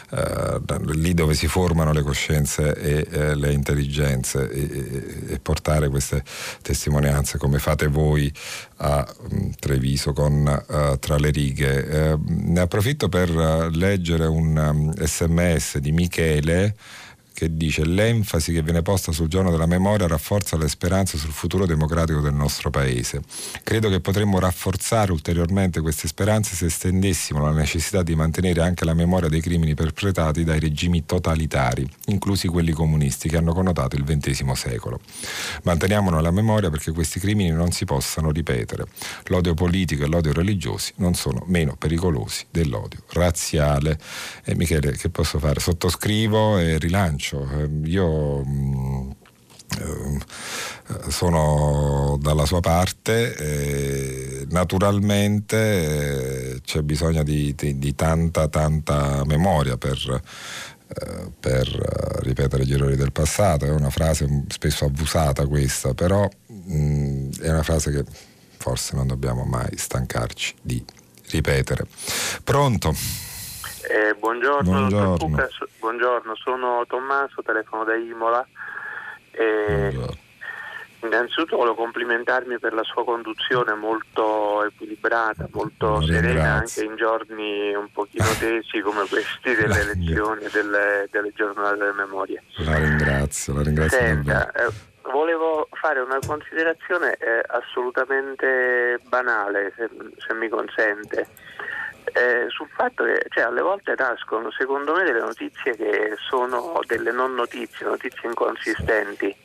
eh, 0.09 0.59
lì 0.93 1.13
dove 1.13 1.34
si 1.34 1.47
formano 1.47 1.91
le 1.91 2.01
coscienze 2.01 2.74
e 2.76 3.07
eh, 3.09 3.36
le 3.36 3.51
intelligenze 3.51 4.49
e, 4.49 5.34
e, 5.34 5.39
portare 5.39 5.89
queste 5.89 6.24
testimonianze 6.61 7.38
come 7.38 7.59
fate 7.59 7.88
voi 7.88 8.32
a 8.78 9.05
um, 9.30 9.53
Treviso 9.59 10.13
con 10.13 10.45
uh, 10.45 10.97
Tra 10.99 11.18
le 11.18 11.30
righe. 11.30 11.88
Eh, 11.88 12.18
ne 12.26 12.59
approfitto 12.59 13.09
per 13.09 13.30
uh, 13.30 13.70
leggere 13.70 14.26
un 14.26 14.55
um, 14.55 14.93
sms 14.93 15.78
di 15.80 15.91
Michele 15.91 16.76
che 17.38 17.55
dice 17.55 17.85
l'enfasi 17.85 18.51
che 18.51 18.63
viene 18.63 18.81
posta 18.81 19.11
sul 19.11 19.27
giorno 19.27 19.51
della 19.51 19.67
memoria 19.67 20.07
rafforza 20.07 20.57
le 20.57 20.67
speranze 20.67 21.19
sul 21.19 21.29
futuro 21.29 21.67
democratico 21.67 22.19
del 22.19 22.33
nostro 22.33 22.71
paese. 22.71 23.21
Credo 23.61 23.89
che 23.89 23.99
potremmo 23.99 24.39
rafforzare 24.39 25.11
ulteriormente 25.11 25.79
queste 25.79 26.07
speranze 26.07 26.55
se 26.55 26.65
estendessimo 26.65 27.39
la 27.39 27.51
necessità 27.51 28.01
di 28.01 28.15
mantenere 28.15 28.61
anche 28.61 28.85
la 28.85 28.95
memoria 28.95 29.29
dei 29.29 29.39
crimini 29.39 29.75
perpetrati 29.75 30.43
dai 30.43 30.59
regimi 30.59 31.05
totalitari, 31.05 31.88
inclusi 32.07 32.47
quelli 32.47 32.71
comunisti 32.71 33.29
che 33.29 33.38
hanno 33.38 33.53
connotato 33.53 33.95
il 33.95 34.03
XX 34.03 34.51
secolo. 34.53 34.99
Manteniamone 35.61 36.19
la 36.19 36.31
memoria 36.31 36.71
perché 36.71 36.91
questi 36.91 37.19
crimini 37.19 37.51
non 37.51 37.71
si 37.71 37.85
possano 37.85 38.31
ripetere. 38.31 38.85
L'odio 39.25 39.53
politico 39.53 40.03
e 40.03 40.07
l'odio 40.07 40.33
religiosi 40.33 40.93
non 40.95 41.13
sono 41.13 41.43
meno 41.45 41.75
pericolosi 41.75 42.47
dell'odio 42.49 43.01
razziale. 43.11 43.99
E 44.43 44.55
Michele, 44.55 44.93
che 44.93 45.09
posso 45.09 45.38
fare? 45.38 45.59
Sottoscrivo 45.59 46.57
e 46.57 46.79
rilancio 46.79 47.25
faccio. 47.28 47.47
Ehm, 47.51 47.86
io 47.86 48.43
mm, 48.45 49.09
eh, 49.80 50.19
sono 51.09 52.17
dalla 52.21 52.45
sua 52.45 52.61
parte, 52.61 53.36
eh, 53.36 54.45
naturalmente 54.49 56.55
eh, 56.55 56.61
c'è 56.61 56.82
bisogno 56.82 57.23
di, 57.23 57.53
di, 57.55 57.78
di, 57.78 57.95
tanta 57.95 58.47
tanta 58.47 59.23
memoria 59.25 59.78
per, 59.78 60.21
eh, 60.88 61.32
per 61.38 61.67
ripetere 62.21 62.65
gli 62.65 62.73
errori 62.73 62.95
del 62.95 63.11
passato, 63.11 63.65
è 63.65 63.69
una 63.69 63.89
frase 63.89 64.45
spesso 64.47 64.86
abusata 64.86 65.45
questa, 65.47 65.93
però 65.93 66.28
mm, 66.71 67.32
è 67.41 67.49
una 67.49 67.63
frase 67.63 67.91
che 67.91 68.05
forse 68.58 68.95
non 68.95 69.08
dobbiamo 69.08 69.43
mai 69.43 69.71
stancarci 69.75 70.55
di 70.62 70.83
ripetere. 71.29 71.86
Pronto? 72.43 73.26
Eh, 73.89 74.16
buongiorno, 74.20 74.70
buongiorno. 74.70 75.18
buongiorno. 75.80 76.36
sono 76.36 76.84
Tommaso, 76.88 77.42
telefono 77.42 77.86
da 77.86 77.96
Imola. 77.96 78.46
Eh, 79.32 79.97
innanzitutto 81.04 81.55
volevo 81.55 81.76
complimentarmi 81.76 82.59
per 82.59 82.74
la 82.74 82.84
sua 82.84 83.05
conduzione 83.05 83.74
molto 83.76 84.66
equilibrata, 84.66 85.47
molto 85.51 86.01
serena 86.01 86.55
anche 86.55 86.84
in 86.84 86.97
giorni 86.97 87.74
un 87.74 87.89
pochino 87.93 88.26
tesi 88.38 88.82
come 88.82 89.08
questi 89.08 89.55
delle 89.55 89.80
elezioni 89.80 90.43
e 90.43 90.50
delle, 90.51 91.08
delle, 91.09 91.32
giornate 91.34 91.78
delle 91.78 91.93
memorie. 91.93 92.43
La 92.58 92.78
ringrazio, 92.78 93.54
la 93.54 93.62
ringrazio. 93.62 93.97
Senta, 93.97 94.51
volevo 95.12 95.67
fare 95.71 96.00
una 96.00 96.20
considerazione 96.25 97.16
eh, 97.17 97.43
assolutamente 97.47 99.00
banale, 99.08 99.74
se, 99.75 99.89
se 100.17 100.34
mi 100.34 100.50
consente 100.50 101.28
eh, 102.13 102.46
sul 102.50 102.67
fatto 102.70 103.04
che 103.04 103.25
cioè, 103.29 103.43
alle 103.43 103.62
volte 103.62 103.93
nascono 103.97 104.50
secondo 104.51 104.93
me 104.93 105.04
delle 105.04 105.20
notizie 105.20 105.75
che 105.75 106.16
sono 106.17 106.79
delle 106.86 107.12
non 107.12 107.34
notizie, 107.34 107.86
notizie 107.86 108.29
inconsistenti. 108.29 109.36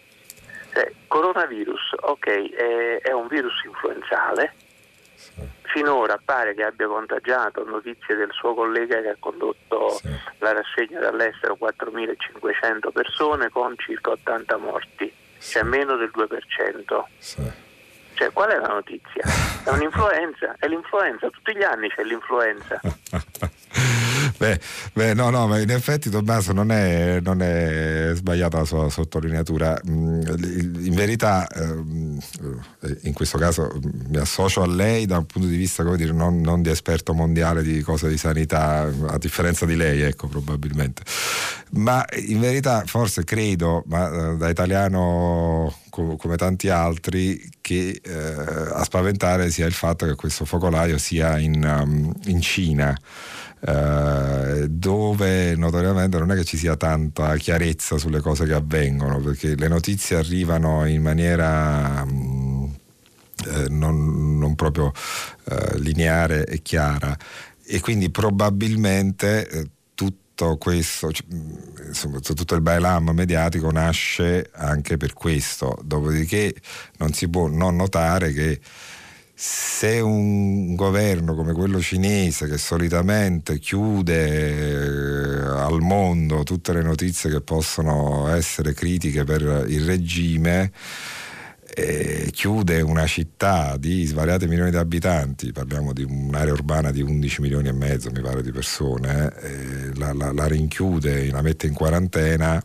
Eh, 0.75 0.95
coronavirus, 1.07 1.97
ok, 2.01 2.27
è, 2.27 3.01
è, 3.03 3.13
un 3.13 3.27
virus 3.27 3.63
influenzale, 3.65 4.55
finora 5.65 6.19
pare 6.25 6.55
che 6.55 6.65
abbia 6.65 6.87
contagiato 6.87 7.63
notizie 7.65 8.15
del 8.15 8.31
suo 8.33 8.55
collega 8.55 9.03
che 9.03 9.11
ha 9.11 9.17
condotto 9.19 9.91
sì. 9.91 10.09
la 10.39 10.53
rassegna 10.53 10.99
dall'estero 10.99 11.59
4.500 11.61 12.91
persone 12.91 13.51
con 13.51 13.75
circa 13.77 14.13
80 14.13 14.57
morti, 14.57 15.13
sì. 15.43 15.53
cioè 15.53 15.63
meno 15.65 15.97
del 15.97 16.11
2%. 16.15 17.03
Sì. 17.19 17.53
Cioè, 18.15 18.31
qual 18.33 18.51
è 18.51 18.59
la 18.59 18.69
notizia? 18.69 19.23
È 19.65 19.71
un'influenza, 19.71 20.55
è 20.59 20.69
l'influenza, 20.69 21.29
tutti 21.31 21.57
gli 21.57 21.63
anni 21.63 21.89
c'è 21.89 22.05
l'influenza. 22.05 22.81
Beh, 24.43 24.59
beh, 24.93 25.15
no, 25.15 25.31
no, 25.31 25.47
ma 25.47 25.61
in 25.61 25.71
effetti 25.71 26.11
Tommaso 26.11 26.53
non 26.53 26.73
è, 26.73 27.21
non 27.21 27.43
è 27.43 28.11
sbagliata 28.13 28.59
la 28.59 28.65
sua 28.65 28.91
sottolineatura. 28.91 29.81
Mm, 29.89 30.21
in 30.81 30.95
verità, 30.95 31.47
ehm, 31.47 32.19
in 33.03 33.13
questo 33.13 33.39
caso 33.39 33.71
mi 34.09 34.17
associo 34.17 34.63
a 34.63 34.67
lei 34.67 35.07
da 35.07 35.19
un 35.19 35.27
punto 35.27 35.47
di 35.47 35.55
vista, 35.55 35.85
come 35.85 35.97
dire, 35.97 36.11
non, 36.11 36.41
non 36.41 36.61
di 36.61 36.71
esperto 36.71 37.15
mondiale 37.15 37.63
di 37.63 37.83
cose 37.83 38.09
di 38.09 38.17
sanità, 38.17 38.91
a 39.11 39.17
differenza 39.17 39.65
di 39.65 39.77
lei, 39.77 40.01
ecco, 40.01 40.27
probabilmente. 40.27 41.05
Ma 41.75 42.05
in 42.27 42.41
verità, 42.41 42.83
forse 42.85 43.23
credo, 43.23 43.85
ma 43.87 44.33
eh, 44.33 44.37
da 44.39 44.49
italiano 44.49 45.73
come 45.89 46.37
tanti 46.37 46.69
altri, 46.69 47.49
che 47.61 48.01
eh, 48.03 48.13
a 48.13 48.83
spaventare 48.83 49.51
sia 49.51 49.67
il 49.67 49.73
fatto 49.73 50.05
che 50.05 50.17
questo 50.17 50.45
focolaio 50.45 50.99
sia 50.99 51.39
in, 51.39 51.63
um, 51.63 52.13
in 52.25 52.41
Cina. 52.41 52.99
Eh, 53.65 54.67
dove 54.69 55.55
notoriamente 55.55 56.19
non 56.19 56.33
è 56.33 56.35
che 56.35 56.43
ci 56.43 56.57
sia 56.57 56.77
tanta 56.77 57.37
chiarezza 57.37 57.97
sulle 57.97 58.21
cose 58.21 58.45
che 58.45 58.55
avvengono, 58.55 59.21
perché 59.21 59.55
le 59.55 59.69
notizie 59.69 60.17
arrivano 60.17 60.85
in 60.85 61.01
maniera 61.01 62.05
mm, 62.05 62.65
eh, 63.47 63.69
non, 63.69 64.37
non, 64.39 64.57
proprio 64.57 64.93
eh, 65.45 65.79
lineare 65.79 66.45
e 66.45 66.61
chiara. 66.61 67.17
E 67.65 67.79
quindi 67.79 68.11
probabilmente 68.11 69.49
eh, 69.49 69.71
tutto 69.95 70.57
questo, 70.57 71.13
cioè, 71.13 71.27
mm, 71.33 71.87
insomma, 71.87 72.19
tutto 72.19 72.55
il 72.57 72.63
bailam 72.63 73.11
mediatico 73.11 73.71
nasce 73.71 74.51
anche 74.55 74.97
per 74.97 75.13
questo, 75.13 75.79
dopodiché 75.85 76.53
non 76.99 77.13
si 77.13 77.29
può 77.29 77.47
non 77.47 77.77
notare 77.77 78.33
che 78.33 78.61
se 79.35 79.99
un 80.01 80.75
governo 80.75 81.35
come 81.35 81.53
quello 81.53 81.81
cinese 81.81 82.47
che 82.47 82.59
solitamente 82.59 83.59
chiude 83.59 84.27
eh, 84.29 85.47
al 85.59 85.81
mondo 85.81 86.43
tutte 86.45 86.73
le 86.73 86.83
notizie 86.83 87.31
che 87.31 87.41
possono 87.41 88.29
essere 88.29 88.75
critiche 88.75 89.25
per 89.25 89.65
il 89.67 89.85
regime, 89.85 90.71
eh, 91.75 92.29
chiude 92.33 92.83
una 92.83 93.07
città 93.07 93.77
di 93.79 94.05
svariate 94.05 94.47
milioni 94.47 94.71
di 94.71 94.77
abitanti, 94.77 95.53
parliamo 95.53 95.93
di 95.93 96.03
un'area 96.03 96.53
urbana 96.53 96.91
di 96.91 97.01
11 97.01 97.41
milioni 97.41 97.69
e 97.69 97.73
mezzo, 97.73 98.11
mi 98.11 98.21
pare, 98.21 98.43
di 98.43 98.53
persone, 98.53 99.33
eh, 99.41 99.95
la, 99.97 100.13
la, 100.13 100.33
la, 100.33 100.47
rinchiude, 100.47 101.31
la 101.31 101.41
mette 101.41 101.67
in 101.67 101.73
quarantena, 101.73 102.63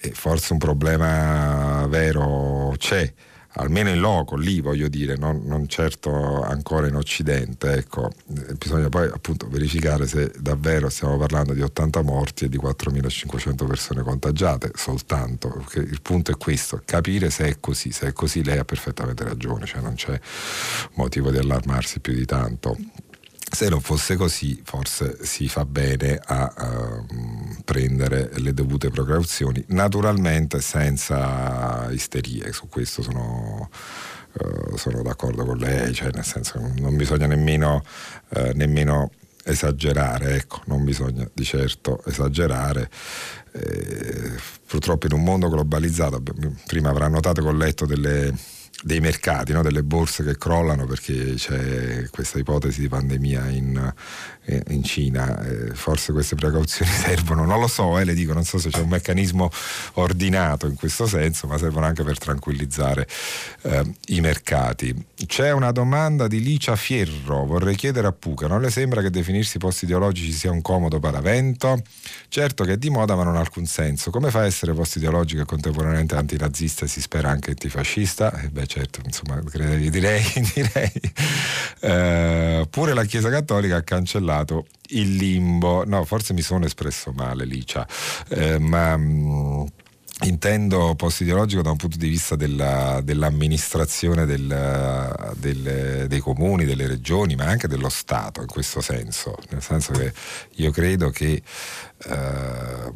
e 0.00 0.10
forse 0.14 0.54
un 0.54 0.58
problema 0.58 1.86
vero 1.88 2.74
c'è 2.78 3.12
almeno 3.54 3.90
in 3.90 4.00
loco, 4.00 4.36
lì 4.36 4.60
voglio 4.60 4.88
dire, 4.88 5.16
non, 5.16 5.42
non 5.44 5.68
certo 5.68 6.42
ancora 6.42 6.86
in 6.86 6.94
Occidente. 6.94 7.72
Ecco. 7.72 8.10
Eh, 8.34 8.54
bisogna 8.54 8.88
poi 8.88 9.08
appunto 9.08 9.48
verificare 9.48 10.06
se 10.06 10.32
davvero 10.38 10.88
stiamo 10.88 11.16
parlando 11.18 11.52
di 11.52 11.60
80 11.60 12.02
morti 12.02 12.44
e 12.44 12.48
di 12.48 12.58
4.500 12.58 13.66
persone 13.66 14.02
contagiate 14.02 14.70
soltanto, 14.74 15.48
perché 15.48 15.80
il 15.80 16.00
punto 16.00 16.30
è 16.30 16.36
questo, 16.36 16.82
capire 16.84 17.30
se 17.30 17.46
è 17.46 17.56
così, 17.60 17.92
se 17.92 18.08
è 18.08 18.12
così 18.12 18.42
lei 18.44 18.58
ha 18.58 18.64
perfettamente 18.64 19.24
ragione, 19.24 19.66
cioè 19.66 19.80
non 19.80 19.94
c'è 19.94 20.18
motivo 20.94 21.30
di 21.30 21.38
allarmarsi 21.38 22.00
più 22.00 22.14
di 22.14 22.24
tanto. 22.24 22.76
Se 23.54 23.68
non 23.68 23.82
fosse 23.82 24.16
così, 24.16 24.62
forse 24.64 25.18
si 25.24 25.46
fa 25.46 25.66
bene 25.66 26.18
a 26.24 26.54
uh, 26.56 27.06
prendere 27.72 28.30
le 28.34 28.52
dovute 28.52 28.90
precauzioni, 28.90 29.64
naturalmente 29.68 30.60
senza 30.60 31.90
isterie, 31.90 32.52
su 32.52 32.68
questo 32.68 33.00
sono, 33.00 33.70
uh, 34.32 34.76
sono 34.76 35.02
d'accordo 35.02 35.42
con 35.46 35.56
lei, 35.56 35.94
cioè 35.94 36.10
nel 36.12 36.24
senso 36.24 36.60
non 36.76 36.96
bisogna 36.96 37.26
nemmeno, 37.26 37.82
uh, 38.28 38.50
nemmeno 38.52 39.10
esagerare, 39.42 40.34
ecco, 40.34 40.60
non 40.66 40.84
bisogna 40.84 41.26
di 41.32 41.44
certo 41.44 42.04
esagerare. 42.04 42.90
Eh, 43.52 44.32
purtroppo 44.66 45.06
in 45.06 45.14
un 45.14 45.22
mondo 45.22 45.48
globalizzato, 45.48 46.22
prima 46.66 46.90
avrà 46.90 47.08
notato 47.08 47.40
che 47.40 47.48
ho 47.48 47.52
letto 47.52 47.86
delle 47.86 48.34
dei 48.82 49.00
mercati, 49.00 49.52
no? 49.52 49.62
delle 49.62 49.84
borse 49.84 50.24
che 50.24 50.36
crollano 50.36 50.86
perché 50.86 51.34
c'è 51.34 52.08
questa 52.10 52.38
ipotesi 52.38 52.80
di 52.80 52.88
pandemia 52.88 53.48
in, 53.48 53.94
eh, 54.44 54.62
in 54.68 54.82
Cina. 54.82 55.40
Eh, 55.44 55.74
forse 55.74 56.12
queste 56.12 56.34
precauzioni 56.34 56.90
servono, 56.90 57.44
non 57.44 57.60
lo 57.60 57.68
so, 57.68 57.98
eh, 57.98 58.04
le 58.04 58.14
dico, 58.14 58.32
non 58.32 58.44
so 58.44 58.58
se 58.58 58.70
c'è 58.70 58.80
un 58.80 58.88
meccanismo 58.88 59.50
ordinato 59.94 60.66
in 60.66 60.74
questo 60.74 61.06
senso, 61.06 61.46
ma 61.46 61.58
servono 61.58 61.86
anche 61.86 62.02
per 62.02 62.18
tranquillizzare 62.18 63.06
eh, 63.62 63.94
i 64.06 64.20
mercati. 64.20 64.94
C'è 65.26 65.52
una 65.52 65.70
domanda 65.70 66.26
di 66.26 66.42
Licia 66.42 66.76
Fierro, 66.76 67.44
vorrei 67.44 67.76
chiedere 67.76 68.06
a 68.06 68.12
Puca, 68.12 68.46
non 68.46 68.60
le 68.60 68.70
sembra 68.70 69.00
che 69.02 69.10
definirsi 69.10 69.58
post 69.58 69.82
ideologici 69.82 70.32
sia 70.32 70.50
un 70.50 70.62
comodo 70.62 70.98
paravento? 70.98 71.80
Certo 72.28 72.64
che 72.64 72.72
è 72.72 72.76
di 72.76 72.90
moda 72.90 73.14
ma 73.14 73.24
non 73.24 73.36
ha 73.36 73.40
alcun 73.40 73.66
senso. 73.66 74.10
Come 74.10 74.30
fa 74.30 74.40
a 74.40 74.46
essere 74.46 74.72
post 74.72 74.96
ideologico 74.96 75.42
e 75.42 75.44
contemporaneamente 75.44 76.14
antinazista 76.16 76.84
e 76.84 76.88
si 76.88 77.00
spera 77.00 77.30
anche 77.30 77.50
antifascista? 77.50 78.32
Eh 78.40 78.48
beh 78.48 78.66
certo, 78.66 79.00
insomma, 79.04 79.40
direi, 79.52 79.90
direi. 80.54 80.92
Eh, 81.80 82.66
pure 82.70 82.94
la 82.94 83.04
Chiesa 83.04 83.30
Cattolica 83.30 83.76
ha 83.76 83.82
cancellato 83.82 84.31
il 84.88 85.16
limbo. 85.16 85.84
No, 85.84 86.04
forse 86.04 86.32
mi 86.32 86.42
sono 86.42 86.64
espresso 86.64 87.12
male, 87.12 87.44
Licia, 87.44 87.86
eh, 88.28 88.58
ma... 88.58 88.96
Mh, 88.96 89.02
mm, 89.02 89.64
intendo 90.24 90.94
post-ideologico 90.94 91.62
da 91.62 91.70
un 91.70 91.76
punto 91.76 91.96
di 91.96 92.08
vista 92.08 92.36
della, 92.36 93.00
dell'amministrazione 93.02 94.24
del, 94.24 95.34
del, 95.36 96.06
dei 96.06 96.20
comuni, 96.20 96.64
delle 96.64 96.86
regioni, 96.86 97.34
ma 97.34 97.46
anche 97.46 97.66
dello 97.66 97.88
Stato 97.88 98.40
in 98.40 98.46
questo 98.46 98.80
senso, 98.80 99.36
nel 99.50 99.62
senso 99.62 99.92
che 99.92 100.12
io 100.56 100.70
credo 100.70 101.10
che 101.10 101.42
eh, 102.04 102.92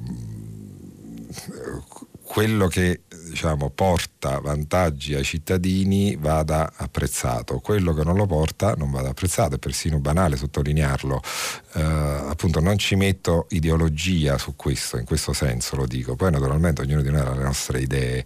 quello 2.36 2.66
che 2.66 3.00
diciamo, 3.30 3.70
porta 3.70 4.40
vantaggi 4.40 5.14
ai 5.14 5.24
cittadini 5.24 6.16
vada 6.16 6.70
apprezzato, 6.76 7.60
quello 7.60 7.94
che 7.94 8.04
non 8.04 8.14
lo 8.14 8.26
porta 8.26 8.74
non 8.74 8.90
vada 8.90 9.08
apprezzato, 9.08 9.54
è 9.54 9.58
persino 9.58 10.00
banale 10.00 10.36
sottolinearlo. 10.36 11.22
Eh, 11.72 11.80
appunto 11.80 12.60
non 12.60 12.76
ci 12.76 12.94
metto 12.94 13.46
ideologia 13.48 14.36
su 14.36 14.54
questo, 14.54 14.98
in 14.98 15.06
questo 15.06 15.32
senso 15.32 15.76
lo 15.76 15.86
dico, 15.86 16.14
poi 16.14 16.30
naturalmente 16.30 16.82
ognuno 16.82 17.00
di 17.00 17.10
noi 17.10 17.22
ha 17.22 17.34
le 17.34 17.42
nostre 17.42 17.80
idee 17.80 18.22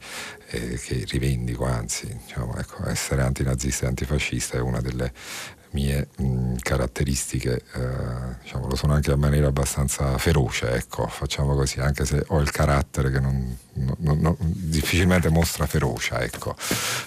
eh, 0.49 0.81
che 0.85 1.05
rivendico, 1.07 1.65
anzi 1.67 2.13
diciamo, 2.27 2.57
ecco, 2.57 2.89
essere 2.89 3.23
antinazista 3.23 3.85
e 3.85 3.91
antifascista 3.91 4.57
è 4.57 4.61
una 4.61 4.81
delle 4.81 5.13
mie 5.73 6.09
mh, 6.17 6.57
caratteristiche, 6.63 7.63
eh, 7.75 8.37
diciamo, 8.43 8.67
lo 8.67 8.75
sono 8.75 8.95
anche 8.95 9.13
in 9.13 9.19
maniera 9.19 9.49
abbastanza 9.49 10.17
feroce, 10.19 10.71
ecco, 10.73 11.07
facciamo 11.07 11.55
così, 11.55 11.81
anche 11.81 12.05
se 12.05 12.25
ho 12.29 12.41
il 12.41 12.51
carattere 12.51 13.11
che 13.11 13.21
non, 13.21 13.57
non, 13.99 14.19
non, 14.21 14.37
difficilmente 14.39 15.29
mostra 15.31 15.67
ferocia, 15.67 16.21
ecco. 16.21 16.55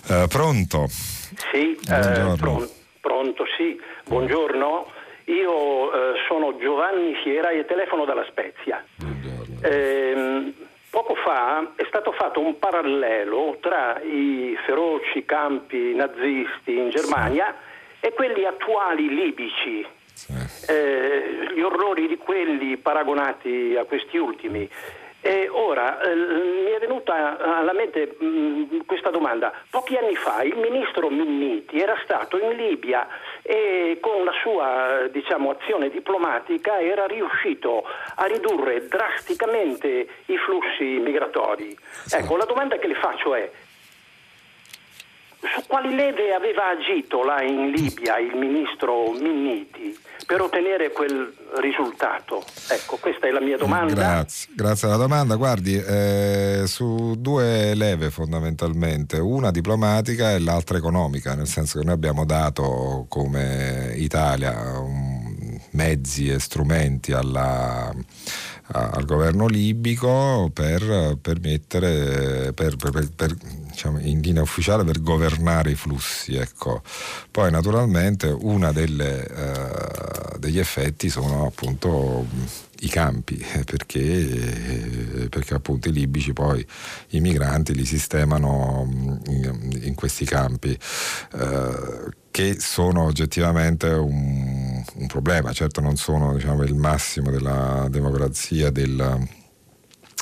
Eh, 0.09 0.25
pronto? 0.29 0.87
Sì, 0.87 1.75
eh, 1.89 2.35
pron- 2.37 2.69
pronto, 3.01 3.45
sì, 3.57 3.79
buongiorno. 4.05 4.87
Io 5.25 5.93
eh, 5.93 6.13
sono 6.27 6.57
Giovanni 6.57 7.13
Fiera 7.23 7.49
e 7.49 7.65
telefono 7.65 8.05
dalla 8.05 8.25
Spezia. 8.29 8.83
Ehm, 9.61 10.53
poco 10.89 11.15
fa 11.15 11.71
è 11.75 11.85
stato 11.87 12.11
fatto 12.11 12.41
un 12.41 12.59
parallelo 12.59 13.57
tra 13.61 14.01
i 14.01 14.55
feroci 14.65 15.23
campi 15.25 15.95
nazisti 15.95 16.77
in 16.77 16.89
Germania 16.89 17.55
sì 17.55 17.71
e 18.05 18.11
quelli 18.11 18.43
attuali 18.43 19.07
libici, 19.07 19.87
eh, 20.67 21.47
gli 21.55 21.61
orrori 21.61 22.05
di 22.07 22.17
quelli 22.17 22.75
paragonati 22.75 23.77
a 23.79 23.85
questi 23.85 24.17
ultimi. 24.17 24.69
E 25.21 25.47
ora 25.49 26.01
eh, 26.01 26.13
mi 26.13 26.71
è 26.71 26.79
venuta 26.79 27.37
alla 27.39 27.71
mente 27.71 28.17
mh, 28.19 28.25
mm, 28.25 28.79
questa 28.85 29.09
domanda. 29.09 29.53
Pochi 29.69 29.95
anni 29.95 30.15
fa 30.15 30.43
il 30.43 30.57
ministro 30.57 31.09
Minniti 31.09 31.79
era 31.79 31.97
stato 32.03 32.37
in 32.37 32.57
Libia 32.57 33.07
e 33.41 33.99
con 34.01 34.25
la 34.25 34.33
sua 34.41 35.07
diciamo, 35.09 35.51
azione 35.51 35.89
diplomatica 35.89 36.81
era 36.81 37.05
riuscito 37.05 37.85
a 38.15 38.25
ridurre 38.25 38.85
drasticamente 38.87 40.07
i 40.25 40.37
flussi 40.39 40.99
migratori. 40.99 41.73
Ecco, 42.11 42.35
la 42.35 42.43
domanda 42.43 42.75
che 42.75 42.87
le 42.87 42.95
faccio 42.95 43.33
è 43.33 43.49
su 45.55 45.63
quali 45.67 45.93
leve 45.93 46.33
aveva 46.33 46.69
agito 46.69 47.23
là 47.23 47.41
in 47.41 47.71
Libia 47.71 48.17
il 48.17 48.35
ministro 48.35 49.11
Minniti 49.11 49.97
per 50.25 50.41
ottenere 50.41 50.91
quel 50.91 51.33
risultato? 51.57 52.43
Ecco, 52.69 52.97
questa 52.97 53.27
è 53.27 53.31
la 53.31 53.41
mia 53.41 53.57
domanda. 53.57 53.93
Grazie, 53.93 54.53
grazie 54.55 54.87
alla 54.87 54.97
domanda. 54.97 55.35
Guardi, 55.35 55.75
eh, 55.75 56.63
su 56.65 57.15
due 57.17 57.73
leve 57.75 58.09
fondamentalmente, 58.09 59.19
una 59.19 59.51
diplomatica 59.51 60.31
e 60.31 60.39
l'altra 60.39 60.77
economica, 60.77 61.35
nel 61.35 61.47
senso 61.47 61.79
che 61.79 61.85
noi 61.85 61.93
abbiamo 61.93 62.25
dato 62.25 63.05
come 63.09 63.93
Italia 63.97 64.79
um, 64.79 65.59
mezzi 65.71 66.29
e 66.29 66.39
strumenti 66.39 67.11
alla 67.11 67.93
al 68.75 69.05
governo 69.05 69.45
libico 69.47 70.49
per 70.51 71.17
permettere, 71.21 72.53
per, 72.53 72.75
per, 72.75 73.09
per, 73.15 73.35
diciamo, 73.69 73.99
in 73.99 74.19
linea 74.19 74.41
ufficiale, 74.41 74.83
per 74.83 74.99
governare 75.01 75.71
i 75.71 75.75
flussi. 75.75 76.35
Ecco. 76.35 76.81
Poi 77.29 77.51
naturalmente 77.51 78.27
uno 78.27 78.67
uh, 78.69 80.39
degli 80.39 80.57
effetti 80.57 81.09
sono 81.09 81.45
appunto 81.45 82.25
i 82.79 82.89
campi, 82.89 83.35
perché, 83.63 85.27
perché, 85.29 85.53
appunto 85.53 85.89
i 85.89 85.91
libici 85.93 86.33
poi 86.33 86.65
i 87.09 87.19
migranti 87.19 87.75
li 87.75 87.85
sistemano 87.85 88.87
in, 89.27 89.79
in 89.83 89.93
questi 89.93 90.25
campi. 90.25 90.77
Uh, 91.33 92.09
che 92.33 92.59
sono 92.59 93.03
oggettivamente 93.03 93.89
un, 93.89 94.62
un 94.95 95.07
problema, 95.07 95.51
certo 95.53 95.81
non 95.81 95.95
sono 95.95 96.33
diciamo, 96.35 96.63
il 96.63 96.75
massimo 96.75 97.31
della 97.31 97.87
democrazia 97.89 98.69
del, 98.69 99.27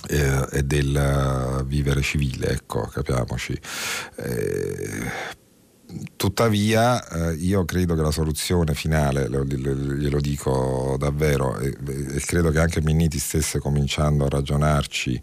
eh, 0.10 0.48
e 0.52 0.64
del 0.64 1.64
vivere 1.66 2.02
civile, 2.02 2.50
ecco, 2.50 2.82
capiamoci. 2.82 3.60
Eh, 4.16 5.40
tuttavia 6.16 7.06
eh, 7.06 7.34
io 7.34 7.66
credo 7.66 7.96
che 7.96 8.02
la 8.02 8.12
soluzione 8.12 8.74
finale, 8.74 9.28
glielo 9.30 10.22
dico 10.22 10.96
davvero, 10.98 11.58
e, 11.60 11.68
e, 11.68 12.20
credo 12.22 12.50
che 12.50 12.60
anche 12.60 12.82
Minniti 12.82 13.20
stesse 13.20 13.60
cominciando 13.60 14.26
a 14.26 14.30
ragionarci, 14.30 15.22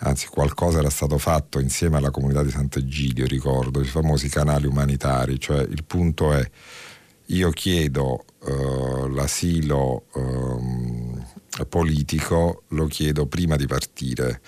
anzi 0.00 0.26
qualcosa 0.28 0.78
era 0.78 0.90
stato 0.90 1.18
fatto 1.18 1.58
insieme 1.58 1.96
alla 1.96 2.10
comunità 2.10 2.42
di 2.42 2.50
Sant'Egidio, 2.50 3.26
ricordo, 3.26 3.80
i 3.80 3.86
famosi 3.86 4.28
canali 4.28 4.66
umanitari, 4.66 5.40
cioè 5.40 5.62
il 5.62 5.84
punto 5.84 6.32
è 6.32 6.50
io 7.26 7.50
chiedo 7.50 8.24
l'asilo 8.44 10.06
um, 10.14 11.24
politico, 11.68 12.64
lo 12.68 12.86
chiedo 12.86 13.26
prima 13.26 13.56
di 13.56 13.66
partire. 13.66 14.40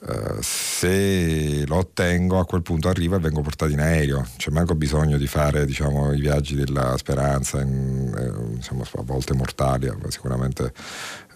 Uh, 0.00 0.38
se 0.40 1.66
lo 1.66 1.76
ottengo 1.76 2.38
a 2.38 2.46
quel 2.46 2.62
punto 2.62 2.88
arrivo 2.88 3.16
e 3.16 3.18
vengo 3.18 3.40
portato 3.40 3.72
in 3.72 3.80
aereo 3.80 4.24
c'è 4.36 4.52
manco 4.52 4.76
bisogno 4.76 5.18
di 5.18 5.26
fare 5.26 5.66
diciamo, 5.66 6.12
i 6.12 6.20
viaggi 6.20 6.54
della 6.54 6.96
speranza 6.96 7.60
in, 7.60 8.14
eh, 8.16 8.54
diciamo, 8.54 8.82
a 8.82 9.02
volte 9.02 9.34
mortali 9.34 9.92
sicuramente 10.06 10.72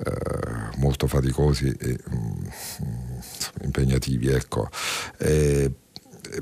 eh, 0.04 0.76
molto 0.76 1.08
faticosi 1.08 1.74
e 1.76 1.98
mm, 2.14 2.44
impegnativi 3.64 4.28
ecco. 4.28 4.68
E, 5.18 5.72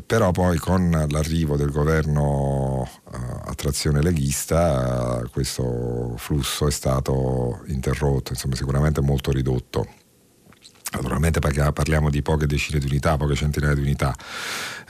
però 0.06 0.30
poi 0.30 0.58
con 0.58 1.06
l'arrivo 1.08 1.56
del 1.56 1.70
governo 1.70 2.82
uh, 2.82 3.10
a 3.12 3.54
trazione 3.54 4.02
leghista 4.02 5.22
questo 5.32 6.14
flusso 6.16 6.66
è 6.66 6.70
stato 6.70 7.62
interrotto, 7.66 8.32
insomma 8.32 8.54
sicuramente 8.54 9.00
molto 9.00 9.30
ridotto. 9.32 9.86
Naturalmente 10.92 11.38
parliamo 11.38 12.10
di 12.10 12.20
poche 12.20 12.46
decine 12.46 12.80
di 12.80 12.86
unità, 12.86 13.16
poche 13.16 13.36
centinaia 13.36 13.74
di 13.74 13.80
unità, 13.80 14.12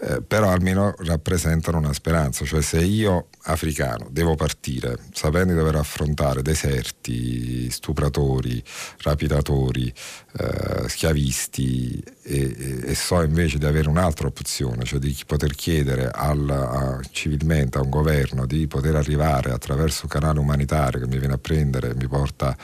eh, 0.01 0.22
però 0.22 0.51
almeno 0.51 0.94
rappresentano 0.97 1.77
una 1.77 1.93
speranza, 1.93 2.47
cioè 2.47 2.62
se 2.62 2.81
io 2.81 3.28
africano 3.43 4.09
devo 4.10 4.35
partire 4.35 4.97
sapendo 5.12 5.52
di 5.52 5.59
dover 5.59 5.77
affrontare 5.77 6.40
deserti, 6.40 7.70
stupratori, 7.70 8.64
rapidatori, 9.02 9.93
eh, 10.39 10.89
schiavisti 10.89 12.02
e, 12.22 12.82
e, 12.84 12.94
so 12.94 13.22
invece 13.22 13.59
di 13.59 13.64
avere 13.64 13.88
un'altra 13.88 14.26
opzione, 14.26 14.84
cioè 14.84 14.98
di 14.98 15.16
poter 15.26 15.55
chiedere 15.55 16.10
al, 16.10 16.48
a, 16.48 17.01
civilmente 17.10 17.78
a 17.78 17.82
un 17.82 17.88
governo 17.88 18.47
di 18.47 18.66
poter 18.66 18.97
arrivare 18.97 19.52
attraverso 19.52 20.02
un 20.05 20.09
canale 20.10 20.38
umanitario 20.38 21.01
che 21.01 21.06
mi 21.06 21.18
viene 21.18 21.34
a 21.34 21.38
prendere 21.38 21.90
e 21.90 21.94
mi 21.94 22.06
porta 22.06 22.56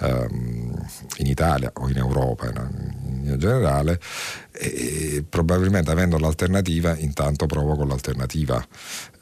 ehm, 0.00 0.86
in 1.18 1.26
Italia 1.26 1.70
o 1.74 1.88
in 1.88 1.96
Europa 1.96 2.46
in, 2.46 3.24
in 3.24 3.38
generale, 3.38 4.00
e 4.56 5.24
probabilmente 5.28 5.90
avendo 5.90 6.16
l'alternativa 6.16 6.96
intanto 6.96 7.46
provo 7.46 7.74
con 7.74 7.88
l'alternativa. 7.88 8.64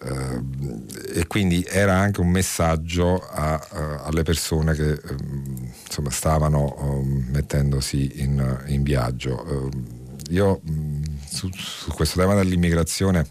Eh, 0.03 1.21
e 1.21 1.27
quindi 1.27 1.65
era 1.67 1.97
anche 1.97 2.21
un 2.21 2.29
messaggio 2.29 3.19
a, 3.19 3.55
a, 3.55 4.03
alle 4.05 4.25
persone 4.25 4.75
che 4.75 4.93
eh, 4.93 5.01
insomma, 5.87 6.11
stavano 6.11 6.77
eh, 6.77 7.31
mettendosi 7.31 8.21
in, 8.21 8.65
in 8.67 8.83
viaggio. 8.83 9.71
Io 10.29 10.61
mm, 10.71 11.03
su, 11.27 11.49
su 11.55 11.91
questo 11.93 12.21
tema 12.21 12.35
dell'immigrazione 12.35 13.27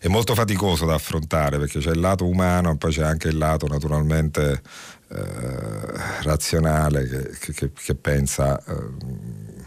è 0.00 0.06
molto 0.06 0.34
faticoso 0.36 0.86
da 0.86 0.94
affrontare 0.94 1.58
perché 1.58 1.80
c'è 1.80 1.90
il 1.90 1.98
lato 1.98 2.24
umano 2.24 2.70
e 2.70 2.76
poi 2.76 2.92
c'è 2.92 3.02
anche 3.02 3.26
il 3.26 3.36
lato 3.36 3.66
naturalmente 3.66 4.62
eh, 5.08 6.22
razionale 6.22 7.34
che, 7.40 7.52
che, 7.52 7.72
che 7.72 7.94
pensa 7.96 8.62
eh, 8.64 9.57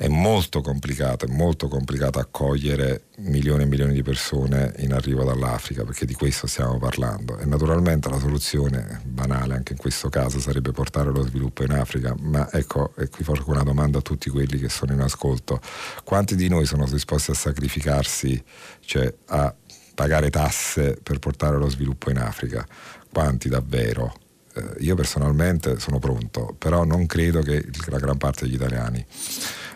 è 0.00 0.08
molto 0.08 0.62
complicato, 0.62 1.26
è 1.26 1.28
molto 1.28 1.68
complicato 1.68 2.18
accogliere 2.18 3.08
milioni 3.18 3.64
e 3.64 3.66
milioni 3.66 3.92
di 3.92 4.02
persone 4.02 4.72
in 4.78 4.94
arrivo 4.94 5.24
dall'Africa, 5.24 5.84
perché 5.84 6.06
di 6.06 6.14
questo 6.14 6.46
stiamo 6.46 6.78
parlando. 6.78 7.36
E 7.36 7.44
naturalmente 7.44 8.08
la 8.08 8.18
soluzione, 8.18 9.02
banale 9.04 9.52
anche 9.52 9.72
in 9.72 9.78
questo 9.78 10.08
caso, 10.08 10.40
sarebbe 10.40 10.72
portare 10.72 11.10
lo 11.10 11.20
sviluppo 11.20 11.64
in 11.64 11.72
Africa, 11.72 12.14
ma 12.18 12.50
ecco, 12.50 12.94
e 12.96 13.10
qui 13.10 13.24
faccio 13.24 13.44
una 13.50 13.62
domanda 13.62 13.98
a 13.98 14.00
tutti 14.00 14.30
quelli 14.30 14.58
che 14.58 14.70
sono 14.70 14.94
in 14.94 15.00
ascolto, 15.00 15.60
quanti 16.02 16.34
di 16.34 16.48
noi 16.48 16.64
sono 16.64 16.86
disposti 16.86 17.32
a 17.32 17.34
sacrificarsi, 17.34 18.42
cioè 18.80 19.14
a 19.26 19.54
pagare 19.94 20.30
tasse 20.30 20.98
per 21.02 21.18
portare 21.18 21.58
lo 21.58 21.68
sviluppo 21.68 22.08
in 22.08 22.16
Africa? 22.16 22.66
Quanti 23.12 23.50
davvero? 23.50 24.14
Eh, 24.60 24.82
io 24.84 24.94
personalmente 24.94 25.78
sono 25.78 25.98
pronto, 25.98 26.54
però 26.58 26.84
non 26.84 27.06
credo 27.06 27.40
che 27.40 27.64
la 27.88 27.98
gran 27.98 28.18
parte 28.18 28.44
degli 28.44 28.54
italiani 28.54 29.04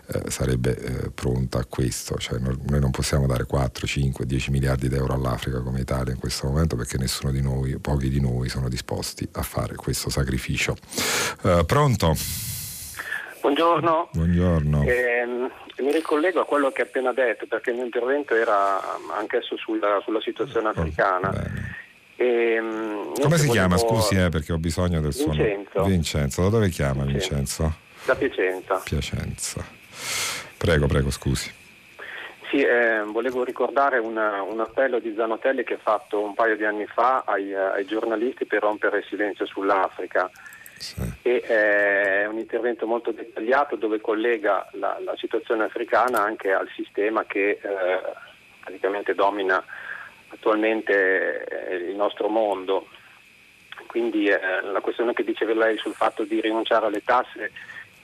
eh, 0.07 0.31
sarebbe 0.31 0.77
eh, 0.77 1.11
pronta 1.11 1.61
a 1.61 1.65
questo. 1.65 2.17
Cioè, 2.17 2.39
noi, 2.39 2.59
noi, 2.67 2.81
non 2.81 2.91
possiamo 2.91 3.27
dare 3.27 3.45
4, 3.47 3.87
5, 3.87 4.27
10 4.27 4.51
miliardi 4.51 4.89
di 4.89 4.95
euro 4.97 5.15
all'Africa 5.15 5.61
come 5.61 5.81
Italia 5.81 6.13
in 6.13 6.19
questo 6.19 6.47
momento 6.47 6.77
perché 6.77 6.99
nessuno 6.99 7.33
di 7.33 7.41
noi, 7.41 7.79
pochi 7.79 8.11
di 8.11 8.21
noi 8.21 8.49
sono 8.49 8.69
disposti 8.69 9.27
a 9.33 9.43
fare 9.43 9.75
questo 9.77 10.11
sacrificio. 10.11 10.77
Eh, 11.43 11.65
pronto? 11.67 12.15
Buongiorno. 13.41 14.11
Buongiorno. 14.13 14.83
Eh, 14.85 15.27
mi 15.79 15.93
ricollego 15.93 16.41
a 16.41 16.45
quello 16.45 16.71
che 16.71 16.83
ha 16.83 16.85
appena 16.85 17.13
detto 17.13 17.47
perché 17.47 17.71
il 17.71 17.77
mio 17.77 17.85
intervento 17.85 18.35
era 18.35 18.81
anch'esso 19.17 19.57
sulla, 19.57 20.01
sulla 20.03 20.21
situazione 20.21 20.69
oh, 20.69 20.71
africana. 20.71 21.33
E, 21.33 21.83
ehm, 22.17 23.21
Come 23.21 23.39
si 23.39 23.49
chiama? 23.49 23.77
Scusi, 23.77 24.17
eh, 24.17 24.29
perché 24.29 24.53
ho 24.53 24.59
bisogno 24.59 25.01
del 25.01 25.13
suo 25.13 25.33
nome. 25.33 25.67
Vincenzo. 25.87 26.43
Da 26.43 26.49
dove 26.49 26.69
chiama 26.69 27.05
Vincenzo? 27.05 27.63
Vincenzo? 27.63 27.83
Da 28.05 28.15
Piacenza. 28.15 28.83
Piacenza. 28.85 29.65
Prego, 30.57 30.87
prego, 30.87 31.11
scusi. 31.11 31.53
Sì, 32.51 32.61
eh, 32.63 33.03
volevo 33.07 33.43
ricordare 33.43 33.99
una, 33.99 34.43
un 34.43 34.61
appello 34.61 34.99
di 34.99 35.15
Zanotelli 35.17 35.65
che 35.65 35.75
ha 35.75 35.79
fatto 35.83 36.23
un 36.23 36.35
paio 36.35 36.57
di 36.57 36.65
anni 36.65 36.87
fa 36.87 37.25
ai, 37.27 37.55
ai 37.55 37.85
giornalisti 37.85 38.45
per 38.45 38.63
rompere 38.63 38.99
il 38.99 39.05
silenzio 39.09 39.47
sull'Africa. 39.47 40.31
Sì. 40.77 41.01
E, 41.23 41.43
eh, 41.47 42.23
è 42.23 42.27
un 42.27 42.39
intervento 42.39 42.87
molto 42.87 43.11
dettagliato 43.11 43.77
dove 43.77 44.01
collega 44.01 44.69
la, 44.73 44.99
la 45.03 45.15
situazione 45.17 45.65
africana 45.65 46.23
anche 46.23 46.53
al 46.53 46.69
sistema 46.75 47.25
che 47.25 47.59
eh, 47.61 48.01
praticamente 48.61 49.15
domina 49.15 49.65
attualmente 50.35 51.45
eh, 51.45 51.77
il 51.77 51.97
nostro 51.97 52.29
mondo. 52.29 52.89
Quindi 53.87 54.27
eh, 54.27 54.39
la 54.63 54.81
questione 54.81 55.13
che 55.13 55.25
diceva 55.25 55.55
lei 55.55 55.79
sul 55.79 55.95
fatto 55.95 56.25
di 56.25 56.41
rinunciare 56.41 56.87
alle 56.87 57.03
tasse 57.03 57.53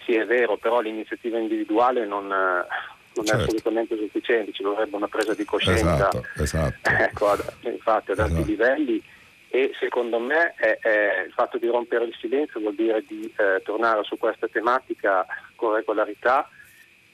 sì 0.04 0.14
è 0.14 0.24
vero, 0.24 0.56
però 0.56 0.80
l'iniziativa 0.80 1.38
individuale 1.38 2.06
non, 2.06 2.26
non 2.26 2.64
certo. 3.24 3.32
è 3.32 3.44
assolutamente 3.44 3.96
sufficiente, 3.96 4.52
ci 4.52 4.62
vorrebbe 4.62 4.96
una 4.96 5.08
presa 5.08 5.34
di 5.34 5.44
coscienza 5.44 6.08
esatto, 6.08 6.24
esatto. 6.36 6.90
Ecco, 6.90 7.28
ad, 7.28 7.52
infatti 7.62 8.12
ad 8.12 8.18
esatto. 8.18 8.34
alti 8.34 8.44
livelli 8.44 9.02
e 9.52 9.72
secondo 9.78 10.18
me 10.20 10.54
è, 10.56 10.78
è 10.80 11.24
il 11.26 11.32
fatto 11.32 11.58
di 11.58 11.66
rompere 11.66 12.04
il 12.04 12.16
silenzio 12.20 12.60
vuol 12.60 12.76
dire 12.76 13.02
di 13.06 13.32
eh, 13.36 13.60
tornare 13.64 14.04
su 14.04 14.16
questa 14.16 14.46
tematica 14.46 15.26
con 15.56 15.74
regolarità 15.74 16.48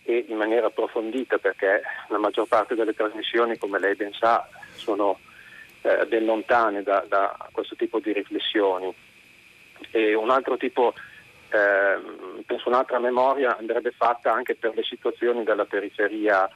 e 0.05 0.27
in 0.29 0.37
maniera 0.37 0.67
approfondita 0.67 1.39
perché 1.39 1.83
la 2.09 2.19
maggior 2.19 2.47
parte 2.47 2.75
delle 2.75 2.95
trasmissioni, 2.95 3.59
come 3.59 3.81
lei 3.81 3.97
ben 3.97 4.13
sa, 4.13 4.47
sono 4.87 5.19
eh, 5.83 6.07
ben 6.07 6.25
lontane 6.25 6.85
da, 6.85 7.05
da, 7.09 7.37
questo 7.51 7.75
tipo 7.75 7.99
di 7.99 8.13
riflessioni. 8.13 8.95
E 9.91 10.15
un 10.15 10.31
altro 10.31 10.57
tipo 10.57 10.95
eh, 11.51 12.43
penso 12.45 12.69
un'altra 12.69 12.99
memoria 13.01 13.57
andrebbe 13.57 13.91
fatta 13.91 14.33
anche 14.33 14.55
per 14.55 14.75
le 14.75 14.85
situazioni 14.85 15.43
della 15.43 15.65
periferia 15.65 16.49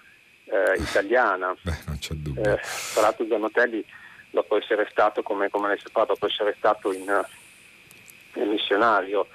eh, 0.44 0.74
italiana. 0.78 1.54
Beh, 1.60 1.78
non 1.86 1.98
c'è 1.98 2.14
dubbio. 2.14 2.42
Eh, 2.42 2.60
tra 2.94 3.02
l'altro 3.02 3.26
Zanotelli, 3.26 3.84
dopo 4.30 4.56
essere 4.56 4.86
stato, 4.90 5.22
come, 5.22 5.50
come 5.50 5.68
lei 5.68 5.78
sa, 5.78 6.04
dopo 6.04 6.26
essere 6.26 6.54
stato 6.56 6.92
in, 6.92 7.24
in 8.34 8.48
missionario 8.48 9.26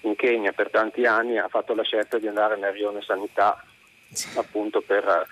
in 0.00 0.16
Kenya 0.16 0.52
per 0.52 0.68
tanti 0.68 1.06
anni, 1.06 1.38
ha 1.38 1.46
fatto 1.46 1.74
la 1.74 1.84
scelta 1.84 2.18
di 2.18 2.26
andare 2.26 2.56
nel 2.56 2.72
Rione 2.72 3.02
Sanità 3.02 3.64
appunto 4.34 4.80
per 4.82 5.26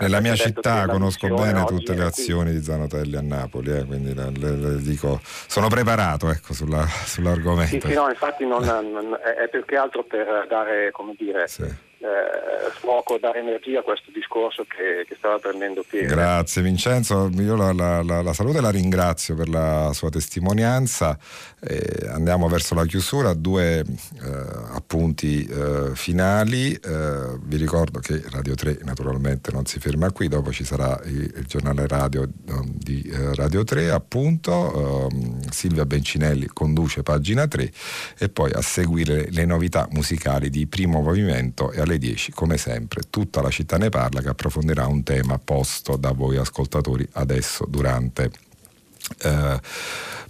Nella 0.00 0.20
mia 0.20 0.36
città 0.36 0.86
conosco 0.86 1.26
bene 1.34 1.64
tutte 1.64 1.94
le 1.94 2.04
azioni 2.04 2.50
qui. 2.50 2.58
di 2.58 2.64
Zanotelli 2.64 3.16
a 3.16 3.22
Napoli, 3.22 3.76
eh, 3.76 3.84
quindi 3.84 4.14
le, 4.14 4.30
le, 4.30 4.50
le 4.52 4.76
dico, 4.80 5.20
sono 5.22 5.68
preparato 5.68 6.30
ecco, 6.30 6.52
sulla, 6.52 6.86
sull'argomento. 6.86 7.80
Sì, 7.80 7.80
sì, 7.80 7.94
no, 7.94 8.08
infatti 8.08 8.46
non, 8.46 8.62
non, 8.64 9.18
è 9.20 9.48
più 9.48 9.64
che 9.64 9.76
altro 9.76 10.04
per 10.04 10.46
dare, 10.48 10.90
come 10.92 11.14
dire, 11.18 11.48
sì 11.48 11.86
eh, 12.00 12.70
fuoco, 12.70 13.18
dare 13.18 13.40
energia 13.40 13.80
a 13.80 13.82
questo 13.82 14.10
discorso 14.12 14.64
che, 14.64 15.04
che 15.06 15.16
stava 15.16 15.38
prendendo 15.38 15.82
piede. 15.82 16.06
Grazie 16.06 16.62
Vincenzo, 16.62 17.28
io 17.34 17.56
la, 17.56 17.72
la, 17.72 18.02
la, 18.02 18.22
la, 18.22 18.32
saluto 18.32 18.58
e 18.58 18.60
la 18.60 18.70
ringrazio 18.70 19.34
per 19.34 19.48
la 19.48 19.90
sua 19.92 20.08
testimonianza. 20.08 21.18
Eh, 21.60 22.08
andiamo 22.08 22.48
verso 22.48 22.74
la 22.74 22.84
chiusura, 22.84 23.34
due 23.34 23.80
eh, 23.80 23.84
appunti 24.72 25.44
eh, 25.44 25.90
finali. 25.94 26.72
Eh, 26.72 27.36
vi 27.42 27.56
ricordo 27.56 27.98
che 27.98 28.22
Radio 28.30 28.54
3 28.54 28.78
naturalmente 28.82 29.50
non 29.50 29.66
si 29.66 29.80
ferma 29.80 30.12
qui, 30.12 30.28
dopo 30.28 30.52
ci 30.52 30.64
sarà 30.64 31.00
il, 31.04 31.32
il 31.36 31.46
giornale 31.46 31.86
radio 31.88 32.28
um, 32.48 32.70
di 32.74 33.02
eh, 33.02 33.34
Radio 33.34 33.64
3 33.64 33.90
appunto. 33.90 35.08
Um, 35.10 35.40
Silvia 35.50 35.84
Bencinelli 35.84 36.46
conduce 36.46 37.02
pagina 37.02 37.48
3 37.48 37.72
e 38.18 38.28
poi 38.28 38.52
a 38.52 38.62
seguire 38.62 39.28
le 39.30 39.44
novità 39.44 39.88
musicali 39.90 40.48
di 40.50 40.66
primo 40.66 41.00
movimento 41.00 41.72
e 41.72 41.80
alle 41.88 41.98
10, 41.98 42.32
come 42.32 42.58
sempre, 42.58 43.02
tutta 43.08 43.40
la 43.40 43.50
città 43.50 43.78
ne 43.78 43.88
parla 43.88 44.20
che 44.20 44.28
approfondirà 44.28 44.86
un 44.86 45.02
tema 45.02 45.38
posto 45.38 45.96
da 45.96 46.12
voi 46.12 46.36
ascoltatori 46.36 47.08
adesso 47.12 47.64
durante 47.66 48.30
eh, 49.22 49.60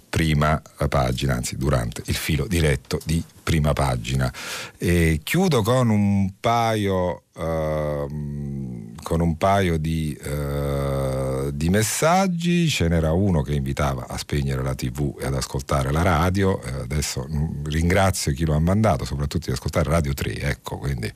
prima 0.09 0.61
pagina, 0.87 1.35
anzi 1.35 1.55
durante 1.55 2.01
il 2.05 2.15
filo 2.15 2.47
diretto 2.47 2.99
di 3.03 3.23
prima 3.43 3.73
pagina. 3.73 4.33
E 4.77 5.21
chiudo 5.23 5.61
con 5.61 5.89
un 5.89 6.33
paio, 6.39 7.23
uh, 7.33 8.78
con 9.01 9.21
un 9.21 9.37
paio 9.37 9.77
di, 9.77 10.17
uh, 10.21 11.51
di, 11.51 11.69
messaggi. 11.69 12.67
Ce 12.69 12.87
n'era 12.87 13.11
uno 13.11 13.41
che 13.41 13.53
invitava 13.53 14.07
a 14.07 14.17
spegnere 14.17 14.61
la 14.63 14.75
tv 14.75 15.17
e 15.19 15.25
ad 15.25 15.35
ascoltare 15.35 15.91
la 15.91 16.01
radio. 16.01 16.59
Uh, 16.59 16.81
adesso 16.81 17.25
mm, 17.29 17.65
ringrazio 17.65 18.31
chi 18.33 18.45
lo 18.45 18.53
ha 18.53 18.59
mandato, 18.59 19.05
soprattutto 19.05 19.47
di 19.47 19.53
ascoltare 19.53 19.89
Radio 19.89 20.13
3. 20.13 20.35
Ecco, 20.35 20.77
quindi, 20.77 21.11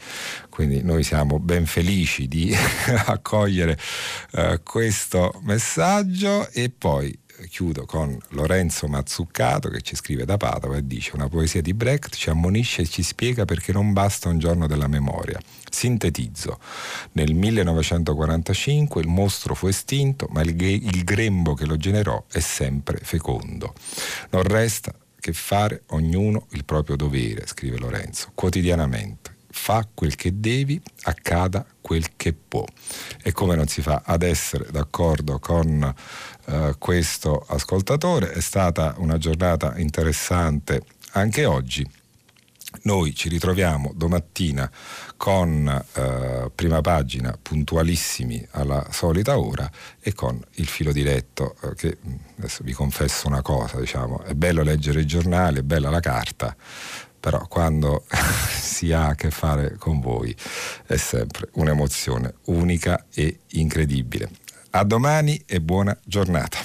quindi 0.49 0.81
noi 0.83 1.03
siamo 1.03 1.39
ben 1.39 1.65
felici 1.65 2.27
di 2.27 2.53
accogliere 3.05 3.77
eh, 4.31 4.61
questo 4.63 5.39
messaggio 5.43 6.49
e 6.51 6.69
poi 6.69 7.17
chiudo 7.47 7.85
con 7.85 8.17
Lorenzo 8.29 8.87
Mazzuccato 8.87 9.69
che 9.69 9.81
ci 9.81 9.95
scrive 9.95 10.25
da 10.25 10.37
Padova 10.37 10.77
e 10.77 10.85
dice 10.85 11.11
una 11.13 11.27
poesia 11.27 11.61
di 11.61 11.73
Brecht 11.73 12.15
ci 12.15 12.29
ammonisce 12.29 12.83
e 12.83 12.87
ci 12.87 13.03
spiega 13.03 13.45
perché 13.45 13.71
non 13.71 13.93
basta 13.93 14.29
un 14.29 14.39
giorno 14.39 14.67
della 14.67 14.87
memoria. 14.87 15.39
Sintetizzo, 15.69 16.59
nel 17.13 17.33
1945 17.33 19.01
il 19.01 19.07
mostro 19.07 19.55
fu 19.55 19.67
estinto 19.67 20.27
ma 20.31 20.41
il, 20.41 20.59
il 20.61 21.03
grembo 21.03 21.53
che 21.53 21.65
lo 21.65 21.77
generò 21.77 22.23
è 22.31 22.39
sempre 22.39 22.99
fecondo. 23.01 23.73
Non 24.29 24.43
resta 24.43 24.93
che 25.19 25.33
fare 25.33 25.83
ognuno 25.87 26.47
il 26.51 26.65
proprio 26.65 26.95
dovere, 26.95 27.47
scrive 27.47 27.77
Lorenzo, 27.77 28.31
quotidianamente 28.33 29.33
fa 29.53 29.87
quel 29.93 30.15
che 30.15 30.39
devi, 30.39 30.81
accada 31.03 31.65
quel 31.79 32.15
che 32.17 32.33
può. 32.33 32.65
E 33.21 33.31
come 33.31 33.55
non 33.55 33.67
si 33.67 33.81
fa 33.81 34.01
ad 34.03 34.23
essere 34.23 34.65
d'accordo 34.71 35.37
con 35.39 35.93
uh, 36.45 36.75
questo 36.77 37.45
ascoltatore, 37.47 38.31
è 38.31 38.41
stata 38.41 38.95
una 38.97 39.17
giornata 39.17 39.77
interessante 39.77 40.81
anche 41.13 41.45
oggi. 41.45 41.89
Noi 42.83 43.13
ci 43.13 43.29
ritroviamo 43.29 43.93
domattina 43.95 44.69
con 45.15 45.67
eh, 45.93 46.51
prima 46.53 46.81
pagina 46.81 47.37
puntualissimi 47.39 48.45
alla 48.51 48.87
solita 48.91 49.37
ora 49.37 49.69
e 50.01 50.13
con 50.13 50.43
il 50.55 50.67
filo 50.67 50.91
diretto 50.91 51.55
eh, 51.61 51.75
che 51.75 51.97
adesso 52.37 52.63
vi 52.63 52.73
confesso 52.73 53.27
una 53.27 53.41
cosa, 53.41 53.79
diciamo, 53.79 54.23
è 54.23 54.33
bello 54.33 54.63
leggere 54.63 55.01
i 55.01 55.05
giornali, 55.05 55.59
è 55.59 55.61
bella 55.61 55.89
la 55.89 55.99
carta, 55.99 56.55
però 57.19 57.47
quando 57.47 58.05
si 58.59 58.91
ha 58.91 59.09
a 59.09 59.15
che 59.15 59.31
fare 59.31 59.75
con 59.77 60.01
voi 60.01 60.35
è 60.85 60.97
sempre 60.97 61.47
un'emozione 61.53 62.33
unica 62.45 63.05
e 63.13 63.39
incredibile. 63.51 64.29
A 64.75 64.83
domani 64.83 65.39
e 65.45 65.59
buona 65.61 65.95
giornata. 66.03 66.57